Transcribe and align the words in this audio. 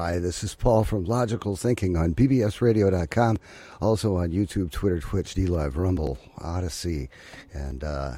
Hi, 0.00 0.20
this 0.20 0.44
is 0.44 0.54
Paul 0.54 0.84
from 0.84 1.06
Logical 1.06 1.56
Thinking 1.56 1.96
on 1.96 2.14
BBSRadio.com, 2.14 3.36
also 3.80 4.14
on 4.14 4.30
YouTube, 4.30 4.70
Twitter, 4.70 5.00
Twitch, 5.00 5.34
DLive, 5.34 5.76
Rumble, 5.76 6.18
Odysee, 6.40 7.08
and 7.52 7.82
uh, 7.82 8.12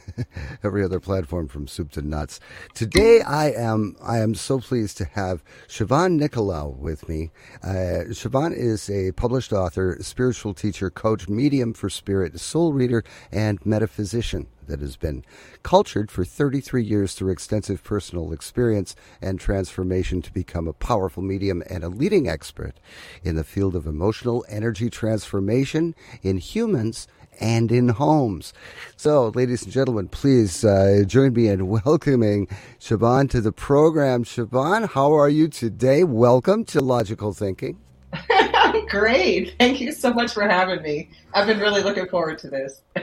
every 0.64 0.84
other 0.84 1.00
platform 1.00 1.48
from 1.48 1.66
soup 1.66 1.90
to 1.92 2.02
nuts. 2.02 2.40
Today, 2.74 3.20
I 3.22 3.50
am 3.50 3.96
I 4.02 4.18
am 4.18 4.34
so 4.34 4.60
pleased 4.60 4.98
to 4.98 5.04
have 5.04 5.42
Siobhan 5.68 6.20
Nicolaou 6.20 6.76
with 6.76 7.08
me. 7.08 7.30
Uh, 7.62 8.08
Siobhan 8.10 8.56
is 8.56 8.88
a 8.90 9.12
published 9.12 9.52
author, 9.52 9.96
spiritual 10.00 10.54
teacher, 10.54 10.90
coach, 10.90 11.28
medium 11.28 11.72
for 11.72 11.90
spirit, 11.90 12.38
soul 12.40 12.72
reader, 12.72 13.04
and 13.30 13.64
metaphysician 13.64 14.46
that 14.66 14.80
has 14.80 14.96
been 14.96 15.24
cultured 15.62 16.10
for 16.10 16.24
33 16.24 16.82
years 16.82 17.14
through 17.14 17.30
extensive 17.30 17.82
personal 17.82 18.32
experience 18.32 18.94
and 19.20 19.38
transformation 19.38 20.22
to 20.22 20.32
become 20.32 20.68
a 20.68 20.72
powerful 20.72 21.22
medium 21.22 21.62
and 21.68 21.84
a 21.84 21.88
leading 21.88 22.28
expert 22.28 22.74
in 23.22 23.36
the 23.36 23.44
field 23.44 23.74
of 23.74 23.86
emotional 23.86 24.44
energy 24.48 24.88
transformation 24.88 25.94
in 26.22 26.38
humans 26.38 27.06
and 27.40 27.72
in 27.72 27.88
homes. 27.90 28.52
So, 28.96 29.28
ladies 29.34 29.62
and 29.62 29.72
gentlemen, 29.72 30.08
please 30.08 30.64
uh, 30.64 31.04
join 31.06 31.32
me 31.32 31.48
in 31.48 31.68
welcoming 31.68 32.48
Siobhan 32.78 33.30
to 33.30 33.40
the 33.40 33.52
program. 33.52 34.24
Siobhan, 34.24 34.88
how 34.88 35.12
are 35.12 35.28
you 35.28 35.48
today? 35.48 36.04
Welcome 36.04 36.64
to 36.66 36.80
Logical 36.80 37.32
Thinking. 37.32 37.78
Great. 38.88 39.54
Thank 39.58 39.80
you 39.80 39.92
so 39.92 40.12
much 40.12 40.32
for 40.32 40.46
having 40.46 40.82
me. 40.82 41.10
I've 41.34 41.46
been 41.46 41.60
really 41.60 41.82
looking 41.82 42.08
forward 42.08 42.38
to 42.40 42.48
this. 42.48 42.82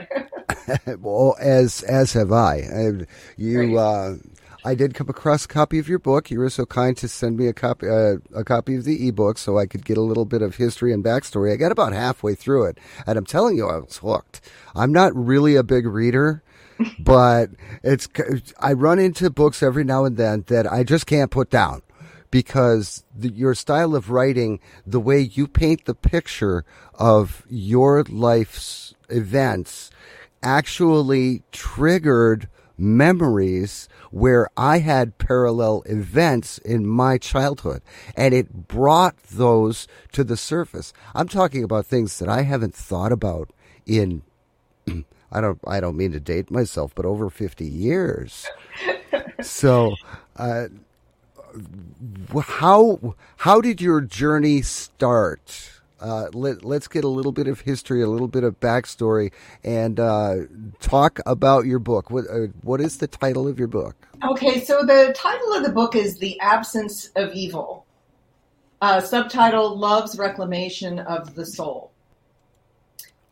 well, 0.98 1.36
as 1.40 1.82
as 1.82 2.12
have 2.12 2.32
I. 2.32 2.56
I 2.56 3.06
you, 3.36 3.78
uh, 3.78 4.16
I 4.64 4.74
did 4.74 4.94
come 4.94 5.08
across 5.08 5.44
a 5.44 5.48
copy 5.48 5.78
of 5.78 5.88
your 5.88 5.98
book. 5.98 6.30
You 6.30 6.38
were 6.38 6.50
so 6.50 6.66
kind 6.66 6.96
to 6.98 7.08
send 7.08 7.36
me 7.36 7.46
a 7.46 7.52
copy 7.52 7.88
uh, 7.88 8.16
a 8.34 8.44
copy 8.44 8.76
of 8.76 8.84
the 8.84 9.08
ebook 9.08 9.38
so 9.38 9.58
I 9.58 9.66
could 9.66 9.84
get 9.84 9.96
a 9.96 10.02
little 10.02 10.24
bit 10.24 10.42
of 10.42 10.56
history 10.56 10.92
and 10.92 11.04
backstory. 11.04 11.52
I 11.52 11.56
got 11.56 11.72
about 11.72 11.92
halfway 11.92 12.34
through 12.34 12.66
it, 12.66 12.78
and 13.06 13.16
I'm 13.18 13.26
telling 13.26 13.56
you, 13.56 13.68
I 13.68 13.78
was 13.78 13.98
hooked. 13.98 14.40
I'm 14.74 14.92
not 14.92 15.14
really 15.14 15.56
a 15.56 15.62
big 15.62 15.86
reader. 15.86 16.42
but 16.98 17.50
it's 17.82 18.08
I 18.58 18.72
run 18.72 18.98
into 18.98 19.28
books 19.28 19.62
every 19.62 19.84
now 19.84 20.06
and 20.06 20.16
then 20.16 20.44
that 20.46 20.70
I 20.70 20.82
just 20.82 21.04
can't 21.04 21.30
put 21.30 21.50
down 21.50 21.82
because 22.30 23.04
the, 23.14 23.30
your 23.30 23.54
style 23.54 23.94
of 23.94 24.10
writing, 24.10 24.60
the 24.86 25.00
way 25.00 25.20
you 25.20 25.46
paint 25.46 25.84
the 25.84 25.94
picture 25.94 26.64
of 26.94 27.44
your 27.48 28.04
life's 28.04 28.94
events, 29.08 29.90
actually 30.42 31.42
triggered 31.52 32.48
memories 32.80 33.88
where 34.10 34.48
I 34.56 34.78
had 34.78 35.18
parallel 35.18 35.82
events 35.86 36.58
in 36.58 36.86
my 36.86 37.18
childhood 37.18 37.82
and 38.16 38.34
it 38.34 38.68
brought 38.68 39.16
those 39.24 39.86
to 40.12 40.24
the 40.24 40.36
surface. 40.36 40.92
I'm 41.14 41.28
talking 41.28 41.62
about 41.62 41.86
things 41.86 42.18
that 42.18 42.28
I 42.28 42.42
haven't 42.42 42.74
thought 42.74 43.12
about 43.12 43.50
in 43.86 44.22
I 45.32 45.40
don't 45.40 45.60
I 45.66 45.80
don't 45.80 45.96
mean 45.96 46.12
to 46.12 46.20
date 46.20 46.50
myself, 46.50 46.94
but 46.94 47.04
over 47.04 47.30
50 47.30 47.64
years. 47.64 48.46
so, 49.42 49.94
uh, 50.36 50.68
how 52.42 53.14
how 53.38 53.60
did 53.60 53.80
your 53.80 54.00
journey 54.00 54.62
start? 54.62 55.79
Uh, 56.00 56.28
let, 56.32 56.64
us 56.64 56.88
get 56.88 57.04
a 57.04 57.08
little 57.08 57.32
bit 57.32 57.46
of 57.46 57.60
history, 57.60 58.02
a 58.02 58.08
little 58.08 58.28
bit 58.28 58.42
of 58.42 58.58
backstory, 58.58 59.32
and 59.62 60.00
uh, 60.00 60.36
talk 60.80 61.20
about 61.26 61.66
your 61.66 61.78
book. 61.78 62.10
What, 62.10 62.24
uh, 62.30 62.46
what 62.62 62.80
is 62.80 62.98
the 62.98 63.06
title 63.06 63.46
of 63.46 63.58
your 63.58 63.68
book? 63.68 63.94
Okay, 64.24 64.64
so 64.64 64.82
the 64.82 65.14
title 65.16 65.52
of 65.52 65.62
the 65.62 65.72
book 65.72 65.94
is 65.94 66.18
The 66.18 66.40
Absence 66.40 67.10
of 67.16 67.32
Evil. 67.32 67.86
Uh, 68.80 69.00
subtitle 69.00 69.76
Love's 69.76 70.18
Reclamation 70.18 71.00
of 71.00 71.34
the 71.34 71.44
Soul. 71.44 71.92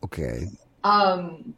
Okay. 0.04 0.48
Um, 0.84 1.54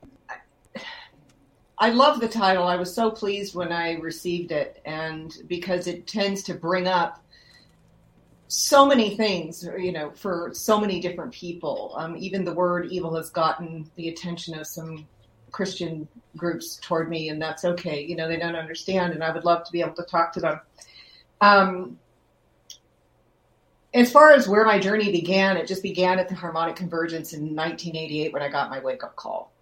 I 1.77 1.91
love 1.91 2.21
the 2.21 2.29
title. 2.29 2.65
I 2.65 2.77
was 2.77 2.95
so 2.95 3.11
pleased 3.11 3.55
when 3.55 3.73
I 3.73 3.95
received 3.95 4.53
it, 4.53 4.81
and 4.84 5.34
because 5.49 5.87
it 5.87 6.07
tends 6.07 6.43
to 6.45 6.55
bring 6.55 6.87
up 6.87 7.25
so 8.50 8.84
many 8.84 9.16
things, 9.16 9.65
you 9.78 9.93
know, 9.93 10.11
for 10.11 10.50
so 10.53 10.81
many 10.81 11.00
different 11.00 11.33
people. 11.33 11.94
Um, 11.97 12.16
even 12.16 12.44
the 12.44 12.53
word 12.53 12.87
evil 12.91 13.15
has 13.15 13.31
gotten 13.31 13.88
the 13.94 14.09
attention 14.09 14.59
of 14.59 14.66
some 14.66 15.06
Christian 15.53 16.09
groups 16.37 16.81
toward 16.83 17.09
me, 17.09 17.28
and 17.28 17.41
that's 17.41 17.65
okay. 17.65 18.05
You 18.05 18.16
know, 18.16 18.27
they 18.27 18.39
don't 18.39 18.56
understand, 18.56 19.12
and 19.12 19.22
I 19.22 19.31
would 19.33 19.44
love 19.44 19.62
to 19.65 19.72
be 19.72 19.83
able 19.83 19.94
to 19.94 20.03
talk 20.03 20.33
to 20.33 20.41
them. 20.41 20.60
Um, 21.41 21.99
as 23.94 24.10
far 24.10 24.33
as 24.33 24.49
where 24.49 24.65
my 24.65 24.81
journey 24.81 25.12
began, 25.12 25.56
it 25.56 25.69
just 25.69 25.84
began 25.84 26.19
at 26.19 26.28
the 26.28 26.34
harmonic 26.34 26.75
convergence 26.75 27.33
in 27.33 27.55
1988 27.55 28.33
when 28.33 28.43
I 28.43 28.49
got 28.49 28.69
my 28.69 28.81
wake 28.81 29.05
up 29.05 29.15
call. 29.15 29.53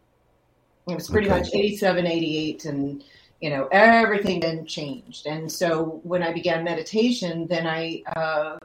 It 0.89 0.95
was 0.95 1.11
pretty 1.11 1.29
okay. 1.29 1.41
much 1.41 1.51
87, 1.53 2.07
88, 2.07 2.65
and 2.65 3.05
you 3.43 3.51
know 3.51 3.69
everything 3.71 4.41
then 4.41 4.65
changed. 4.65 5.27
And 5.27 5.53
so 5.53 6.01
when 6.05 6.23
I 6.23 6.33
began 6.33 6.65
meditation, 6.65 7.47
then 7.49 7.67
I 7.67 8.03
uh, 8.17 8.59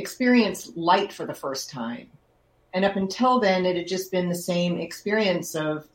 experienced 0.00 0.76
light 0.76 1.12
for 1.12 1.26
the 1.26 1.34
first 1.34 1.70
time. 1.70 2.08
And 2.74 2.84
up 2.84 2.96
until 2.96 3.40
then, 3.40 3.66
it 3.66 3.76
had 3.76 3.86
just 3.86 4.10
been 4.10 4.28
the 4.28 4.34
same 4.34 4.78
experience 4.78 5.54
of 5.54 5.86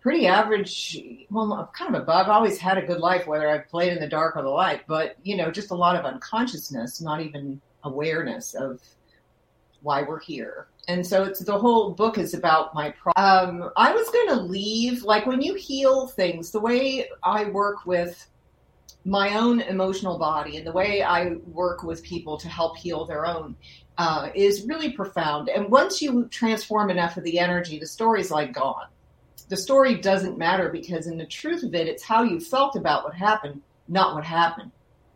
pretty 0.00 0.26
average, 0.26 0.98
well, 1.30 1.70
kind 1.76 1.94
of 1.94 2.02
above. 2.02 2.26
I've 2.26 2.32
always 2.32 2.58
had 2.58 2.78
a 2.78 2.86
good 2.86 3.00
life, 3.00 3.26
whether 3.26 3.48
I've 3.48 3.68
played 3.68 3.92
in 3.92 4.00
the 4.00 4.08
dark 4.08 4.36
or 4.36 4.42
the 4.42 4.48
light, 4.48 4.82
but 4.86 5.16
you 5.22 5.36
know, 5.36 5.50
just 5.50 5.70
a 5.70 5.74
lot 5.74 5.96
of 5.96 6.04
unconsciousness, 6.04 7.00
not 7.00 7.20
even 7.20 7.60
awareness 7.84 8.54
of 8.54 8.80
why 9.82 10.02
we're 10.02 10.20
here 10.20 10.68
and 10.88 11.06
so 11.06 11.22
it's 11.22 11.40
the 11.40 11.56
whole 11.56 11.90
book 11.90 12.18
is 12.18 12.34
about 12.34 12.74
my 12.74 12.90
pro- 12.90 13.12
um, 13.16 13.70
i 13.76 13.92
was 13.92 14.08
going 14.10 14.28
to 14.28 14.40
leave 14.40 15.04
like 15.04 15.26
when 15.26 15.40
you 15.40 15.54
heal 15.54 16.08
things 16.08 16.50
the 16.50 16.58
way 16.58 17.08
i 17.22 17.44
work 17.44 17.86
with 17.86 18.26
my 19.08 19.36
own 19.38 19.60
emotional 19.60 20.18
body 20.18 20.58
and 20.58 20.66
the 20.66 20.72
way 20.72 21.02
i 21.02 21.30
work 21.46 21.82
with 21.82 22.02
people 22.02 22.36
to 22.36 22.48
help 22.48 22.76
heal 22.76 23.06
their 23.06 23.24
own 23.24 23.56
uh, 23.96 24.28
is 24.32 24.64
really 24.68 24.92
profound. 24.92 25.48
And 25.48 25.72
once 25.72 26.00
you 26.00 26.26
transform 26.26 26.88
enough 26.88 27.16
of 27.16 27.24
the 27.24 27.38
energy 27.38 27.78
the 27.78 27.86
story's 27.86 28.30
like 28.30 28.52
gone. 28.52 28.86
The 29.48 29.56
story 29.56 29.96
doesn't 29.96 30.38
matter 30.38 30.68
because 30.68 31.06
in 31.06 31.16
the 31.16 31.26
truth 31.26 31.62
of 31.62 31.74
it 31.74 31.88
it's 31.88 32.02
how 32.02 32.22
you 32.22 32.38
felt 32.38 32.76
about 32.76 33.02
what 33.04 33.14
happened 33.14 33.62
not 33.88 34.14
what 34.14 34.24
happened. 34.24 34.70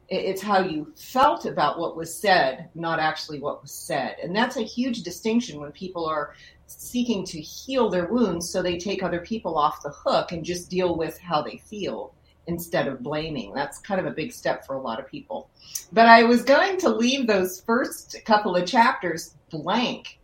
It's 0.08 0.42
how 0.42 0.60
you 0.60 0.92
felt 0.97 1.47
about 1.47 1.78
what 1.78 1.97
was 1.97 2.14
said, 2.14 2.69
not 2.75 2.98
actually 2.98 3.38
what 3.38 3.62
was 3.62 3.72
said. 3.72 4.16
And 4.22 4.34
that's 4.34 4.56
a 4.56 4.62
huge 4.62 5.02
distinction 5.02 5.60
when 5.60 5.72
people 5.72 6.06
are 6.06 6.34
seeking 6.66 7.25
to 7.26 7.41
heal 7.41 7.88
their 7.88 8.06
wounds 8.06 8.48
so 8.48 8.62
they 8.62 8.78
take 8.78 9.02
other 9.02 9.20
people 9.20 9.58
off 9.58 9.82
the 9.82 9.91
hook 9.91 10.32
and 10.32 10.44
just 10.44 10.70
deal 10.70 10.97
with 10.97 11.19
how 11.19 11.42
they 11.42 11.58
feel 11.58 12.14
instead 12.47 12.88
of 12.88 13.03
blaming. 13.03 13.53
That's 13.54 13.78
kind 13.78 14.00
of 14.00 14.06
a 14.06 14.10
big 14.10 14.32
step 14.32 14.66
for 14.66 14.75
a 14.75 14.80
lot 14.80 14.98
of 14.98 15.06
people. 15.06 15.48
But 15.92 16.06
I 16.06 16.25
was 16.25 16.42
going 16.42 16.78
to 16.78 16.88
leave 16.88 17.26
those 17.26 17.60
first 17.60 18.16
couple 18.25 18.56
of 18.56 18.66
chapters 18.66 19.34
blank. 19.50 20.19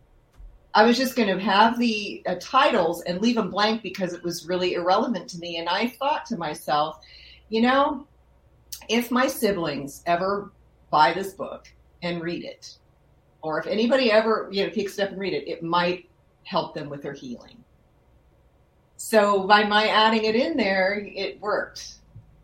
I 0.73 0.85
was 0.85 0.97
just 0.97 1.15
going 1.15 1.35
to 1.35 1.43
have 1.43 1.79
the 1.79 2.21
uh, 2.27 2.35
titles 2.39 3.01
and 3.03 3.21
leave 3.21 3.35
them 3.35 3.49
blank 3.49 3.81
because 3.81 4.13
it 4.13 4.23
was 4.23 4.47
really 4.47 4.73
irrelevant 4.73 5.29
to 5.29 5.39
me. 5.39 5.57
And 5.57 5.67
I 5.67 5.87
thought 5.87 6.25
to 6.27 6.37
myself, 6.37 6.99
you 7.49 7.61
know, 7.61 8.05
if 8.87 9.11
my 9.11 9.27
siblings 9.27 10.03
ever 10.05 10.51
buy 10.91 11.13
this 11.13 11.33
book 11.33 11.71
and 12.03 12.21
read 12.21 12.43
it, 12.43 12.77
or 13.41 13.59
if 13.59 13.67
anybody 13.67 14.11
ever 14.11 14.49
you 14.51 14.65
know 14.65 14.69
picks 14.69 14.97
it 14.97 15.03
up 15.03 15.11
and 15.11 15.19
read 15.19 15.33
it, 15.33 15.47
it 15.47 15.63
might 15.63 16.09
help 16.43 16.73
them 16.73 16.89
with 16.89 17.01
their 17.01 17.13
healing. 17.13 17.63
So 18.97 19.47
by 19.47 19.63
my 19.63 19.87
adding 19.87 20.25
it 20.25 20.35
in 20.35 20.57
there, 20.57 21.01
it 21.05 21.39
worked. 21.39 21.98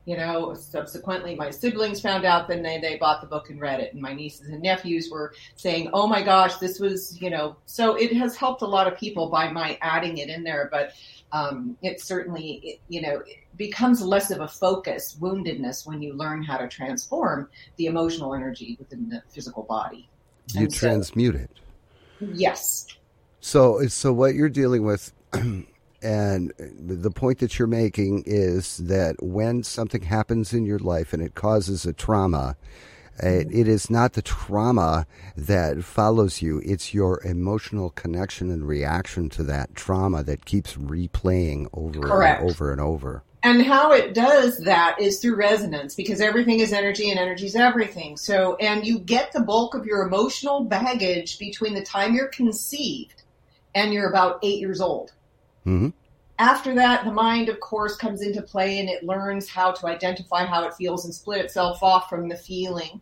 You 0.05 0.17
know, 0.17 0.53
subsequently, 0.53 1.33
my 1.35 1.49
siblings 1.49 1.99
found 1.99 2.25
out, 2.25 2.47
then 2.47 2.61
they, 2.61 2.79
they 2.79 2.97
bought 2.97 3.21
the 3.21 3.27
book 3.27 3.49
and 3.49 3.59
read 3.59 3.79
it. 3.79 3.93
And 3.93 4.01
my 4.01 4.13
nieces 4.13 4.49
and 4.49 4.61
nephews 4.61 5.09
were 5.11 5.33
saying, 5.55 5.89
oh 5.93 6.05
my 6.05 6.21
gosh, 6.21 6.57
this 6.57 6.79
was, 6.79 7.19
you 7.19 7.31
know, 7.31 7.55
so 7.65 7.95
it 7.95 8.13
has 8.15 8.35
helped 8.35 8.61
a 8.61 8.67
lot 8.67 8.85
of 8.85 8.99
people 8.99 9.29
by 9.29 9.51
my 9.51 9.79
adding 9.81 10.19
it 10.19 10.29
in 10.29 10.43
there. 10.43 10.69
But 10.71 10.91
um, 11.31 11.75
it 11.81 11.99
certainly, 11.99 12.61
it, 12.63 12.81
you 12.87 13.01
know, 13.01 13.23
becomes 13.55 14.01
less 14.01 14.31
of 14.31 14.41
a 14.41 14.47
focus, 14.47 15.17
woundedness, 15.19 15.87
when 15.87 16.01
you 16.01 16.13
learn 16.13 16.43
how 16.43 16.57
to 16.57 16.67
transform 16.67 17.49
the 17.77 17.87
emotional 17.87 18.33
energy 18.33 18.75
within 18.79 19.09
the 19.09 19.23
physical 19.29 19.63
body. 19.63 20.07
You 20.53 20.61
and 20.61 20.73
transmute 20.73 21.35
so, 21.35 21.41
it. 21.41 21.49
Yes. 22.33 22.87
So, 23.41 23.85
so 23.87 24.13
what 24.13 24.35
you're 24.35 24.49
dealing 24.49 24.85
with, 24.85 25.11
and 26.05 26.53
the 26.57 27.11
point 27.11 27.39
that 27.39 27.57
you're 27.57 27.67
making 27.67 28.23
is 28.27 28.77
that 28.77 29.15
when 29.21 29.63
something 29.63 30.03
happens 30.03 30.53
in 30.53 30.65
your 30.65 30.79
life 30.79 31.13
and 31.13 31.21
it 31.21 31.33
causes 31.35 31.85
a 31.85 31.93
trauma, 31.93 32.55
It, 33.17 33.47
it 33.51 33.67
is 33.67 33.89
not 33.89 34.13
the 34.13 34.21
trauma 34.21 35.07
that 35.37 35.83
follows 35.83 36.41
you, 36.41 36.61
it's 36.65 36.93
your 36.93 37.21
emotional 37.23 37.89
connection 37.91 38.51
and 38.51 38.67
reaction 38.67 39.29
to 39.29 39.43
that 39.43 39.73
trauma 39.73 40.21
that 40.23 40.43
keeps 40.43 40.75
replaying 40.75 41.67
over 41.73 42.01
Correct. 42.01 42.41
and 42.41 42.51
over 42.51 42.71
and 42.73 42.81
over. 42.81 43.23
And 43.41 43.61
how 43.61 43.93
it 43.93 44.13
does 44.13 44.57
that 44.65 44.99
is 44.99 45.19
through 45.19 45.37
resonance 45.37 45.95
because 45.95 46.19
everything 46.19 46.59
is 46.59 46.73
energy 46.73 47.09
and 47.09 47.19
energy 47.19 47.45
is 47.45 47.55
everything. 47.55 48.17
So, 48.17 48.55
and 48.55 48.85
you 48.85 48.99
get 48.99 49.31
the 49.31 49.41
bulk 49.41 49.75
of 49.75 49.85
your 49.85 50.01
emotional 50.05 50.65
baggage 50.65 51.37
between 51.39 51.73
the 51.73 51.83
time 51.83 52.15
you're 52.15 52.27
conceived 52.27 53.23
and 53.75 53.93
you're 53.93 54.09
about 54.09 54.39
eight 54.43 54.59
years 54.59 54.81
old. 54.81 55.13
Hmm 55.65 55.89
After 56.39 56.73
that, 56.75 57.03
the 57.03 57.11
mind, 57.11 57.49
of 57.49 57.59
course, 57.59 57.97
comes 57.97 58.21
into 58.21 58.41
play 58.41 58.79
and 58.79 58.89
it 58.89 59.03
learns 59.03 59.49
how 59.49 59.71
to 59.71 59.87
identify 59.87 60.45
how 60.45 60.63
it 60.65 60.73
feels 60.73 61.05
and 61.05 61.13
split 61.13 61.43
itself 61.43 61.83
off 61.83 62.09
from 62.09 62.29
the 62.29 62.37
feeling, 62.37 63.01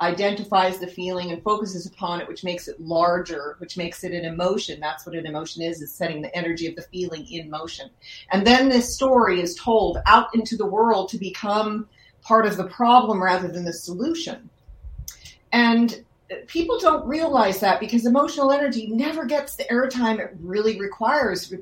identifies 0.00 0.78
the 0.78 0.86
feeling 0.86 1.30
and 1.30 1.42
focuses 1.42 1.86
upon 1.86 2.20
it, 2.20 2.28
which 2.28 2.42
makes 2.42 2.68
it 2.68 2.80
larger, 2.80 3.56
which 3.58 3.76
makes 3.76 4.02
it 4.02 4.12
an 4.12 4.24
emotion. 4.24 4.80
That's 4.80 5.06
what 5.06 5.14
an 5.14 5.26
emotion 5.26 5.62
is, 5.62 5.82
is 5.82 5.94
setting 5.94 6.22
the 6.22 6.34
energy 6.34 6.66
of 6.66 6.76
the 6.76 6.82
feeling 6.82 7.30
in 7.30 7.50
motion. 7.50 7.90
And 8.32 8.46
then 8.46 8.68
this 8.68 8.94
story 8.94 9.40
is 9.40 9.54
told 9.54 9.98
out 10.06 10.34
into 10.34 10.56
the 10.56 10.66
world 10.66 11.10
to 11.10 11.18
become 11.18 11.88
part 12.22 12.46
of 12.46 12.56
the 12.56 12.68
problem 12.68 13.22
rather 13.22 13.48
than 13.48 13.64
the 13.64 13.72
solution. 13.72 14.48
And 15.52 16.04
people 16.46 16.78
don't 16.78 17.06
realize 17.06 17.60
that 17.60 17.80
because 17.80 18.06
emotional 18.06 18.52
energy 18.52 18.86
never 18.88 19.24
gets 19.24 19.56
the 19.56 19.64
airtime 19.64 20.18
it 20.18 20.30
really 20.40 20.78
requires. 20.78 21.52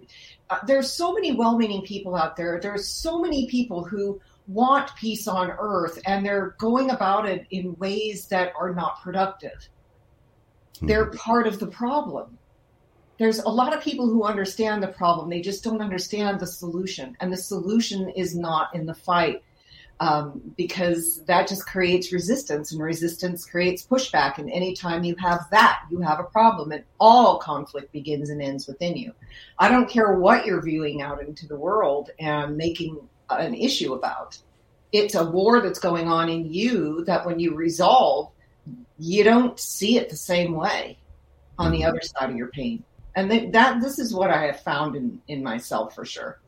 Uh, 0.50 0.58
there's 0.66 0.92
so 0.92 1.12
many 1.12 1.32
well-meaning 1.32 1.82
people 1.82 2.14
out 2.14 2.36
there. 2.36 2.60
There's 2.60 2.86
so 2.86 3.20
many 3.20 3.46
people 3.48 3.84
who 3.84 4.20
want 4.46 4.94
peace 4.96 5.28
on 5.28 5.50
earth 5.58 5.98
and 6.06 6.24
they're 6.24 6.54
going 6.58 6.90
about 6.90 7.28
it 7.28 7.46
in 7.50 7.76
ways 7.76 8.26
that 8.26 8.52
are 8.58 8.74
not 8.74 9.02
productive. 9.02 9.68
They're 10.80 11.10
part 11.10 11.46
of 11.46 11.58
the 11.58 11.66
problem. 11.66 12.38
There's 13.18 13.40
a 13.40 13.48
lot 13.48 13.76
of 13.76 13.82
people 13.82 14.06
who 14.06 14.22
understand 14.22 14.82
the 14.82 14.88
problem. 14.88 15.28
They 15.28 15.40
just 15.40 15.64
don't 15.64 15.82
understand 15.82 16.38
the 16.38 16.46
solution. 16.46 17.16
And 17.20 17.32
the 17.32 17.36
solution 17.36 18.10
is 18.10 18.36
not 18.36 18.74
in 18.74 18.86
the 18.86 18.94
fight 18.94 19.42
um, 20.00 20.40
because 20.56 21.24
that 21.24 21.48
just 21.48 21.66
creates 21.66 22.12
resistance, 22.12 22.72
and 22.72 22.80
resistance 22.80 23.44
creates 23.44 23.84
pushback. 23.84 24.38
And 24.38 24.50
anytime 24.50 25.04
you 25.04 25.16
have 25.16 25.46
that, 25.50 25.80
you 25.90 26.00
have 26.00 26.20
a 26.20 26.24
problem. 26.24 26.72
And 26.72 26.84
all 27.00 27.38
conflict 27.38 27.92
begins 27.92 28.30
and 28.30 28.40
ends 28.40 28.66
within 28.68 28.96
you. 28.96 29.12
I 29.58 29.68
don't 29.68 29.90
care 29.90 30.14
what 30.14 30.46
you're 30.46 30.62
viewing 30.62 31.02
out 31.02 31.20
into 31.20 31.48
the 31.48 31.56
world 31.56 32.10
and 32.20 32.56
making 32.56 33.00
an 33.30 33.54
issue 33.54 33.94
about. 33.94 34.38
It's 34.92 35.14
a 35.14 35.24
war 35.24 35.60
that's 35.60 35.80
going 35.80 36.08
on 36.08 36.28
in 36.28 36.52
you 36.52 37.04
that 37.04 37.26
when 37.26 37.40
you 37.40 37.54
resolve, 37.54 38.30
you 38.98 39.24
don't 39.24 39.58
see 39.58 39.98
it 39.98 40.08
the 40.08 40.16
same 40.16 40.54
way 40.54 40.98
on 41.58 41.72
the 41.72 41.84
other 41.84 42.00
side 42.00 42.30
of 42.30 42.36
your 42.36 42.48
pain. 42.48 42.84
And 43.16 43.30
th- 43.30 43.52
that 43.52 43.80
this 43.80 43.98
is 43.98 44.14
what 44.14 44.30
I 44.30 44.46
have 44.46 44.60
found 44.60 44.94
in, 44.94 45.20
in 45.26 45.42
myself 45.42 45.94
for 45.94 46.04
sure. 46.04 46.40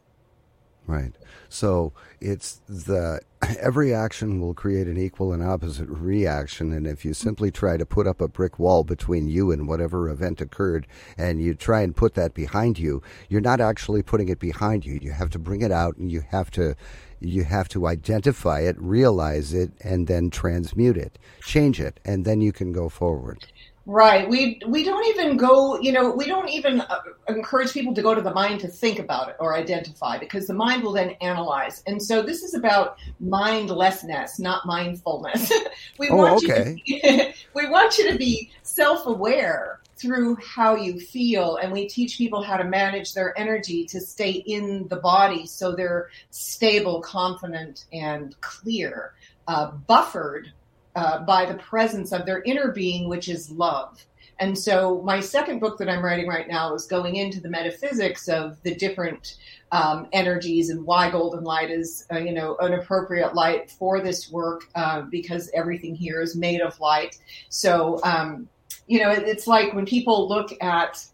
Right. 0.87 1.13
So 1.49 1.93
it's 2.21 2.61
the 2.69 3.21
every 3.61 3.95
action 3.95 4.41
will 4.41 4.55
create 4.55 4.87
an 4.87 4.97
equal 4.97 5.33
and 5.33 5.43
opposite 5.43 5.89
reaction. 5.89 6.73
And 6.73 6.87
if 6.87 7.05
you 7.05 7.15
simply 7.15 7.51
try 7.51 7.77
to 7.77 7.87
put 7.87 8.07
up 8.07 8.21
a 8.21 8.29
brick 8.29 8.59
wall 8.59 8.85
between 8.85 9.29
you 9.29 9.51
and 9.51 9.69
whatever 9.69 10.09
event 10.09 10.41
occurred, 10.41 10.87
and 11.17 11.41
you 11.41 11.55
try 11.55 11.83
and 11.83 11.95
put 11.95 12.15
that 12.15 12.35
behind 12.35 12.79
you, 12.79 13.03
you're 13.29 13.41
not 13.41 13.61
actually 13.61 14.03
putting 14.03 14.29
it 14.29 14.39
behind 14.39 14.85
you. 14.85 14.99
You 15.01 15.13
have 15.13 15.31
to 15.31 15.39
bring 15.39 15.63
it 15.63 15.73
out, 15.73 15.97
and 15.97 16.11
you 16.11 16.23
have 16.31 16.51
to 16.53 16.75
you 17.21 17.45
have 17.45 17.69
to 17.69 17.87
identify 17.87 18.61
it, 18.61 18.81
realize 18.81 19.53
it, 19.53 19.73
and 19.83 20.07
then 20.07 20.31
transmute 20.31 20.97
it, 20.97 21.19
change 21.43 21.79
it, 21.79 22.01
and 22.05 22.25
then 22.25 22.41
you 22.41 22.51
can 22.51 22.73
go 22.73 22.89
forward. 22.89 23.47
Right. 23.91 24.29
We 24.29 24.61
we 24.69 24.85
don't 24.85 25.05
even 25.09 25.37
go. 25.37 25.81
You 25.81 25.91
know, 25.91 26.13
we 26.13 26.25
don't 26.27 26.49
even 26.49 26.81
uh, 26.81 27.01
encourage 27.27 27.73
people 27.73 27.93
to 27.95 28.01
go 28.03 28.15
to 28.15 28.21
the 28.21 28.33
mind 28.33 28.61
to 28.61 28.69
think 28.69 29.01
about 29.01 29.31
it 29.31 29.37
or 29.41 29.57
identify 29.57 30.17
because 30.17 30.47
the 30.47 30.55
mind 30.55 30.85
will 30.85 30.93
then 30.93 31.17
analyze. 31.21 31.83
And 31.89 32.01
so 32.01 32.23
this 32.23 32.45
is 32.45 32.55
about 32.55 32.99
mindlessness, 33.19 34.39
not 34.39 34.65
mindfulness. 34.65 35.51
we 35.99 36.09
Oh, 36.09 36.17
want 36.19 36.45
okay. 36.45 36.81
you. 36.85 37.01
To, 37.01 37.33
we 37.55 37.69
want 37.69 37.99
you 37.99 38.13
to 38.13 38.17
be 38.17 38.53
self-aware 38.63 39.81
through 39.97 40.37
how 40.37 40.77
you 40.77 41.01
feel, 41.01 41.57
and 41.57 41.73
we 41.73 41.89
teach 41.89 42.17
people 42.17 42.45
how 42.45 42.57
to 42.57 42.65
manage 42.65 43.13
their 43.13 43.37
energy 43.37 43.85
to 43.87 44.01
stay 44.01 44.31
in 44.31 44.87
the 44.87 44.97
body 44.97 45.47
so 45.47 45.75
they're 45.75 46.11
stable, 46.31 47.01
confident, 47.01 47.87
and 47.93 48.41
clear, 48.41 49.15
uh, 49.49 49.73
buffered 49.73 50.53
uh, 50.97 51.21
by 51.21 51.45
the 51.45 51.55
presence 51.55 52.13
of 52.13 52.27
their 52.27 52.43
inner 52.43 52.73
being, 52.73 53.09
which 53.09 53.29
is 53.29 53.51
love. 53.51 54.05
And 54.41 54.59
so, 54.59 55.03
my 55.03 55.21
second 55.21 55.59
book 55.59 55.77
that 55.79 55.89
I'm 55.89 56.03
writing 56.03 56.27
right 56.27 56.49
now 56.49 56.75
is 56.75 56.87
going 56.87 57.17
into 57.17 57.41
the 57.41 57.51
metaphysics 57.51 58.27
of 58.27 58.61
the 58.63 58.75
different 58.75 59.37
um, 59.71 60.09
energies 60.13 60.71
and 60.71 60.85
why 60.87 61.11
golden 61.11 61.45
light 61.45 61.71
is, 61.71 62.07
uh, 62.11 62.19
you 62.19 62.33
know, 62.33 62.57
an 62.61 62.73
appropriate 62.73 63.35
light 63.35 63.71
for 63.71 64.01
this 64.01 64.33
work 64.33 64.63
uh, 64.75 65.03
because 65.03 65.51
everything 65.53 65.95
here 65.95 66.23
is 66.23 66.37
made 66.37 66.63
of 66.63 66.81
light. 66.81 67.19
So, 67.51 68.01
um, 68.03 68.49
you 68.87 68.99
know, 69.01 69.11
it, 69.11 69.25
it's 69.29 69.47
like 69.47 69.75
when 69.75 69.85
people 69.85 70.27
look 70.27 70.51
at 70.63 71.07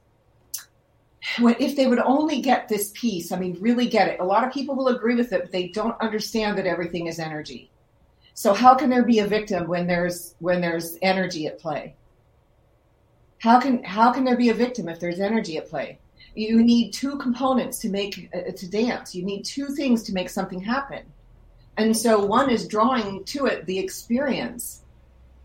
if 1.38 1.74
they 1.74 1.88
would 1.88 1.98
only 1.98 2.40
get 2.40 2.68
this 2.68 2.92
piece, 2.94 3.32
I 3.32 3.38
mean, 3.38 3.56
really 3.60 3.88
get 3.88 4.08
it. 4.08 4.20
A 4.20 4.24
lot 4.24 4.46
of 4.46 4.52
people 4.52 4.76
will 4.76 4.88
agree 4.88 5.16
with 5.16 5.32
it, 5.32 5.42
but 5.42 5.52
they 5.52 5.68
don't 5.68 6.00
understand 6.00 6.56
that 6.58 6.66
everything 6.66 7.08
is 7.08 7.18
energy. 7.18 7.70
So 8.36 8.52
how 8.52 8.74
can 8.74 8.90
there 8.90 9.02
be 9.02 9.20
a 9.20 9.26
victim 9.26 9.66
when 9.66 9.86
there's 9.86 10.34
when 10.40 10.60
there's 10.60 10.98
energy 11.00 11.46
at 11.46 11.58
play? 11.58 11.94
How 13.38 13.58
can 13.58 13.82
how 13.82 14.12
can 14.12 14.24
there 14.24 14.36
be 14.36 14.50
a 14.50 14.54
victim 14.54 14.90
if 14.90 15.00
there's 15.00 15.20
energy 15.20 15.56
at 15.56 15.70
play? 15.70 15.98
You 16.34 16.62
need 16.62 16.92
two 16.92 17.16
components 17.16 17.78
to 17.78 17.88
make 17.88 18.28
uh, 18.34 18.52
to 18.52 18.70
dance. 18.70 19.14
You 19.14 19.24
need 19.24 19.46
two 19.46 19.68
things 19.68 20.02
to 20.02 20.12
make 20.12 20.28
something 20.28 20.60
happen. 20.60 21.02
And 21.78 21.96
so 21.96 22.26
one 22.26 22.50
is 22.50 22.68
drawing 22.68 23.24
to 23.24 23.46
it 23.46 23.64
the 23.64 23.78
experience. 23.78 24.82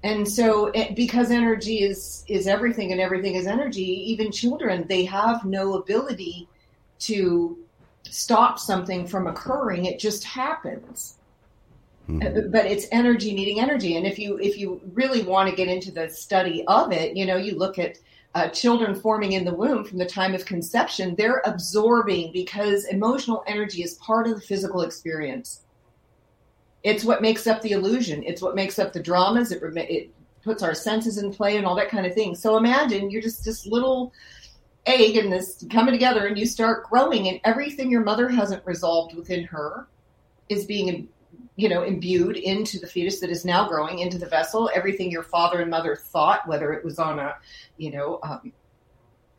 And 0.03 0.27
so 0.27 0.67
it, 0.67 0.93
because 0.93 1.31
energy 1.31 1.83
is 1.83 2.25
is 2.27 2.45
everything 2.45 2.91
and 2.91 2.99
everything 2.99 3.35
is 3.35 3.47
energy, 3.47 4.11
even 4.11 4.33
children 4.33 4.85
they 4.89 5.05
have 5.05 5.45
no 5.45 5.75
ability 5.75 6.49
to 7.07 7.57
stop 8.03 8.59
something 8.59 9.07
from 9.07 9.27
occurring. 9.27 9.85
It 9.85 9.97
just 9.97 10.25
happens 10.25 11.15
Mhm. 12.19 12.51
but 12.51 12.65
it's 12.65 12.87
energy 12.91 13.33
needing 13.33 13.59
energy. 13.59 13.95
And 13.97 14.05
if 14.05 14.19
you 14.19 14.37
if 14.39 14.57
you 14.57 14.81
really 14.93 15.23
want 15.23 15.49
to 15.49 15.55
get 15.55 15.67
into 15.67 15.91
the 15.91 16.09
study 16.09 16.63
of 16.67 16.91
it 16.91 17.15
you 17.15 17.25
know 17.25 17.37
you 17.37 17.57
look 17.57 17.79
at 17.79 17.97
uh, 18.33 18.47
children 18.49 18.95
forming 18.95 19.33
in 19.33 19.43
the 19.43 19.53
womb 19.53 19.83
from 19.83 19.97
the 19.97 20.05
time 20.05 20.33
of 20.33 20.45
conception 20.45 21.15
they're 21.15 21.41
absorbing 21.45 22.31
because 22.31 22.85
emotional 22.85 23.43
energy 23.45 23.83
is 23.83 23.95
part 23.95 24.25
of 24.27 24.35
the 24.35 24.41
physical 24.41 24.81
experience. 24.81 25.63
It's 26.83 27.03
what 27.03 27.21
makes 27.21 27.45
up 27.45 27.61
the 27.61 27.71
illusion. 27.71 28.23
It's 28.23 28.41
what 28.41 28.55
makes 28.55 28.79
up 28.79 28.93
the 28.93 29.03
dramas. 29.03 29.51
It, 29.51 29.61
it 29.75 30.09
puts 30.43 30.63
our 30.63 30.73
senses 30.73 31.17
in 31.17 31.31
play 31.31 31.57
and 31.57 31.65
all 31.65 31.75
that 31.75 31.89
kind 31.89 32.05
of 32.05 32.13
thing. 32.13 32.33
So 32.35 32.57
imagine 32.57 33.11
you're 33.11 33.21
just 33.21 33.45
this 33.45 33.65
little 33.67 34.11
egg 34.87 35.15
and 35.15 35.31
this 35.31 35.63
coming 35.69 35.93
together 35.93 36.25
and 36.25 36.37
you 36.37 36.45
start 36.45 36.89
growing 36.89 37.27
and 37.27 37.39
everything 37.43 37.91
your 37.91 38.03
mother 38.03 38.27
hasn't 38.29 38.65
resolved 38.65 39.15
within 39.15 39.43
her 39.43 39.87
is 40.49 40.65
being 40.65 41.07
you 41.61 41.69
know 41.69 41.83
imbued 41.83 42.37
into 42.37 42.79
the 42.79 42.87
fetus 42.87 43.19
that 43.19 43.29
is 43.29 43.45
now 43.45 43.67
growing 43.67 43.99
into 43.99 44.17
the 44.17 44.25
vessel 44.37 44.69
everything 44.73 45.11
your 45.11 45.23
father 45.23 45.61
and 45.61 45.69
mother 45.69 45.95
thought 45.95 46.47
whether 46.47 46.73
it 46.73 46.83
was 46.83 46.97
on 46.97 47.19
a 47.19 47.35
you 47.77 47.91
know 47.91 48.19
um, 48.23 48.51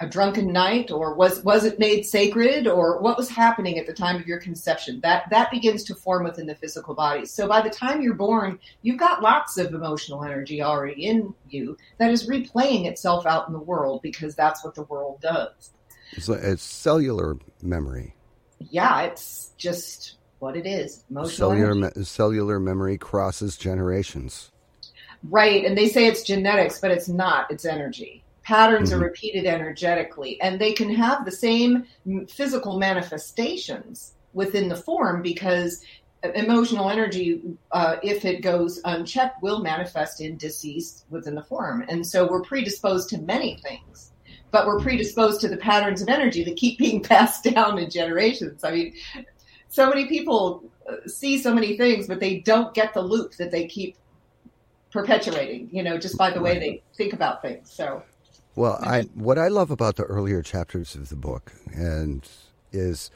a 0.00 0.08
drunken 0.08 0.52
night 0.52 0.90
or 0.90 1.14
was 1.14 1.42
was 1.44 1.64
it 1.64 1.78
made 1.78 2.02
sacred 2.04 2.66
or 2.66 3.00
what 3.00 3.16
was 3.16 3.28
happening 3.28 3.78
at 3.78 3.86
the 3.86 3.92
time 3.92 4.16
of 4.20 4.26
your 4.26 4.40
conception 4.40 5.00
that 5.00 5.28
that 5.30 5.50
begins 5.50 5.82
to 5.84 5.94
form 5.94 6.24
within 6.24 6.46
the 6.46 6.54
physical 6.56 6.94
body 6.94 7.24
so 7.24 7.46
by 7.48 7.60
the 7.60 7.70
time 7.70 8.00
you're 8.02 8.14
born 8.14 8.58
you've 8.82 8.98
got 8.98 9.22
lots 9.22 9.58
of 9.58 9.74
emotional 9.74 10.24
energy 10.24 10.62
already 10.62 11.06
in 11.06 11.32
you 11.48 11.76
that 11.98 12.10
is 12.10 12.28
replaying 12.28 12.86
itself 12.86 13.26
out 13.26 13.46
in 13.48 13.52
the 13.52 13.58
world 13.72 14.00
because 14.02 14.34
that's 14.34 14.64
what 14.64 14.74
the 14.74 14.84
world 14.84 15.20
does 15.20 15.70
So 16.18 16.32
it's 16.34 16.62
cellular 16.62 17.36
memory. 17.62 18.14
yeah 18.58 19.02
it's 19.02 19.52
just 19.56 20.16
what 20.42 20.56
it 20.56 20.66
is 20.66 21.04
Cellular 21.26 21.72
me- 21.76 22.02
cellular 22.02 22.58
memory 22.58 22.99
crosses 22.99 23.56
generations. 23.56 24.50
Right, 25.30 25.64
and 25.64 25.78
they 25.78 25.88
say 25.88 26.06
it's 26.06 26.25
genetics, 26.25 26.80
but 26.80 26.90
it's 26.90 27.08
not. 27.08 27.49
It's 27.49 27.64
energy. 27.64 28.25
Patterns 28.42 28.90
Mhm. 28.90 28.94
are 28.96 28.99
repeated 29.04 29.46
energetically, 29.46 30.40
and 30.40 30.61
they 30.61 30.72
can 30.72 30.92
have 30.92 31.25
the 31.25 31.30
same 31.30 31.84
physical 32.28 32.76
manifestations 32.76 34.14
within 34.34 34.68
the 34.68 34.75
form 34.75 35.22
because 35.22 35.80
emotional 36.34 36.90
energy, 36.90 37.40
uh, 37.70 37.96
if 38.02 38.25
it 38.25 38.42
goes 38.42 38.80
unchecked, 38.84 39.40
will 39.44 39.61
manifest 39.61 40.20
in 40.20 40.37
disease 40.38 41.04
within 41.08 41.37
the 41.37 41.42
form. 41.44 41.84
And 41.88 42.04
so 42.04 42.28
we're 42.28 42.42
predisposed 42.42 43.08
to 43.11 43.18
many 43.18 43.58
things, 43.62 44.11
but 44.50 44.66
we're 44.66 44.80
predisposed 44.80 45.40
to 45.42 45.49
the 45.49 45.56
patterns 45.56 46.02
of 46.02 46.08
energy 46.08 46.42
that 46.44 46.56
keep 46.56 46.78
being 46.78 47.00
passed 47.12 47.44
down 47.44 47.78
in 47.78 47.90
generations. 47.90 48.64
I 48.64 48.72
mean, 48.72 48.94
so 49.72 49.88
many 49.88 50.04
people 50.04 50.62
uh, 50.86 50.96
see 51.06 51.38
so 51.38 51.54
many 51.54 51.78
things, 51.78 52.06
but 52.06 52.20
they 52.20 52.40
don't 52.40 52.74
get 52.74 52.92
the 52.92 53.00
loop 53.00 53.36
that 53.36 53.50
they 53.50 53.66
keep 53.66 53.96
perpetuating, 54.90 55.70
you 55.72 55.82
know, 55.82 55.96
just 55.96 56.18
by 56.18 56.30
the 56.30 56.42
way 56.42 56.58
they 56.58 56.82
think 56.94 57.14
about 57.14 57.40
things. 57.40 57.72
So, 57.72 58.02
well, 58.54 58.78
I 58.82 59.04
what 59.14 59.38
I 59.38 59.48
love 59.48 59.70
about 59.70 59.96
the 59.96 60.02
earlier 60.02 60.42
chapters 60.42 60.94
of 60.94 61.08
the 61.08 61.16
book 61.16 61.52
and 61.74 62.28
is 62.70 63.10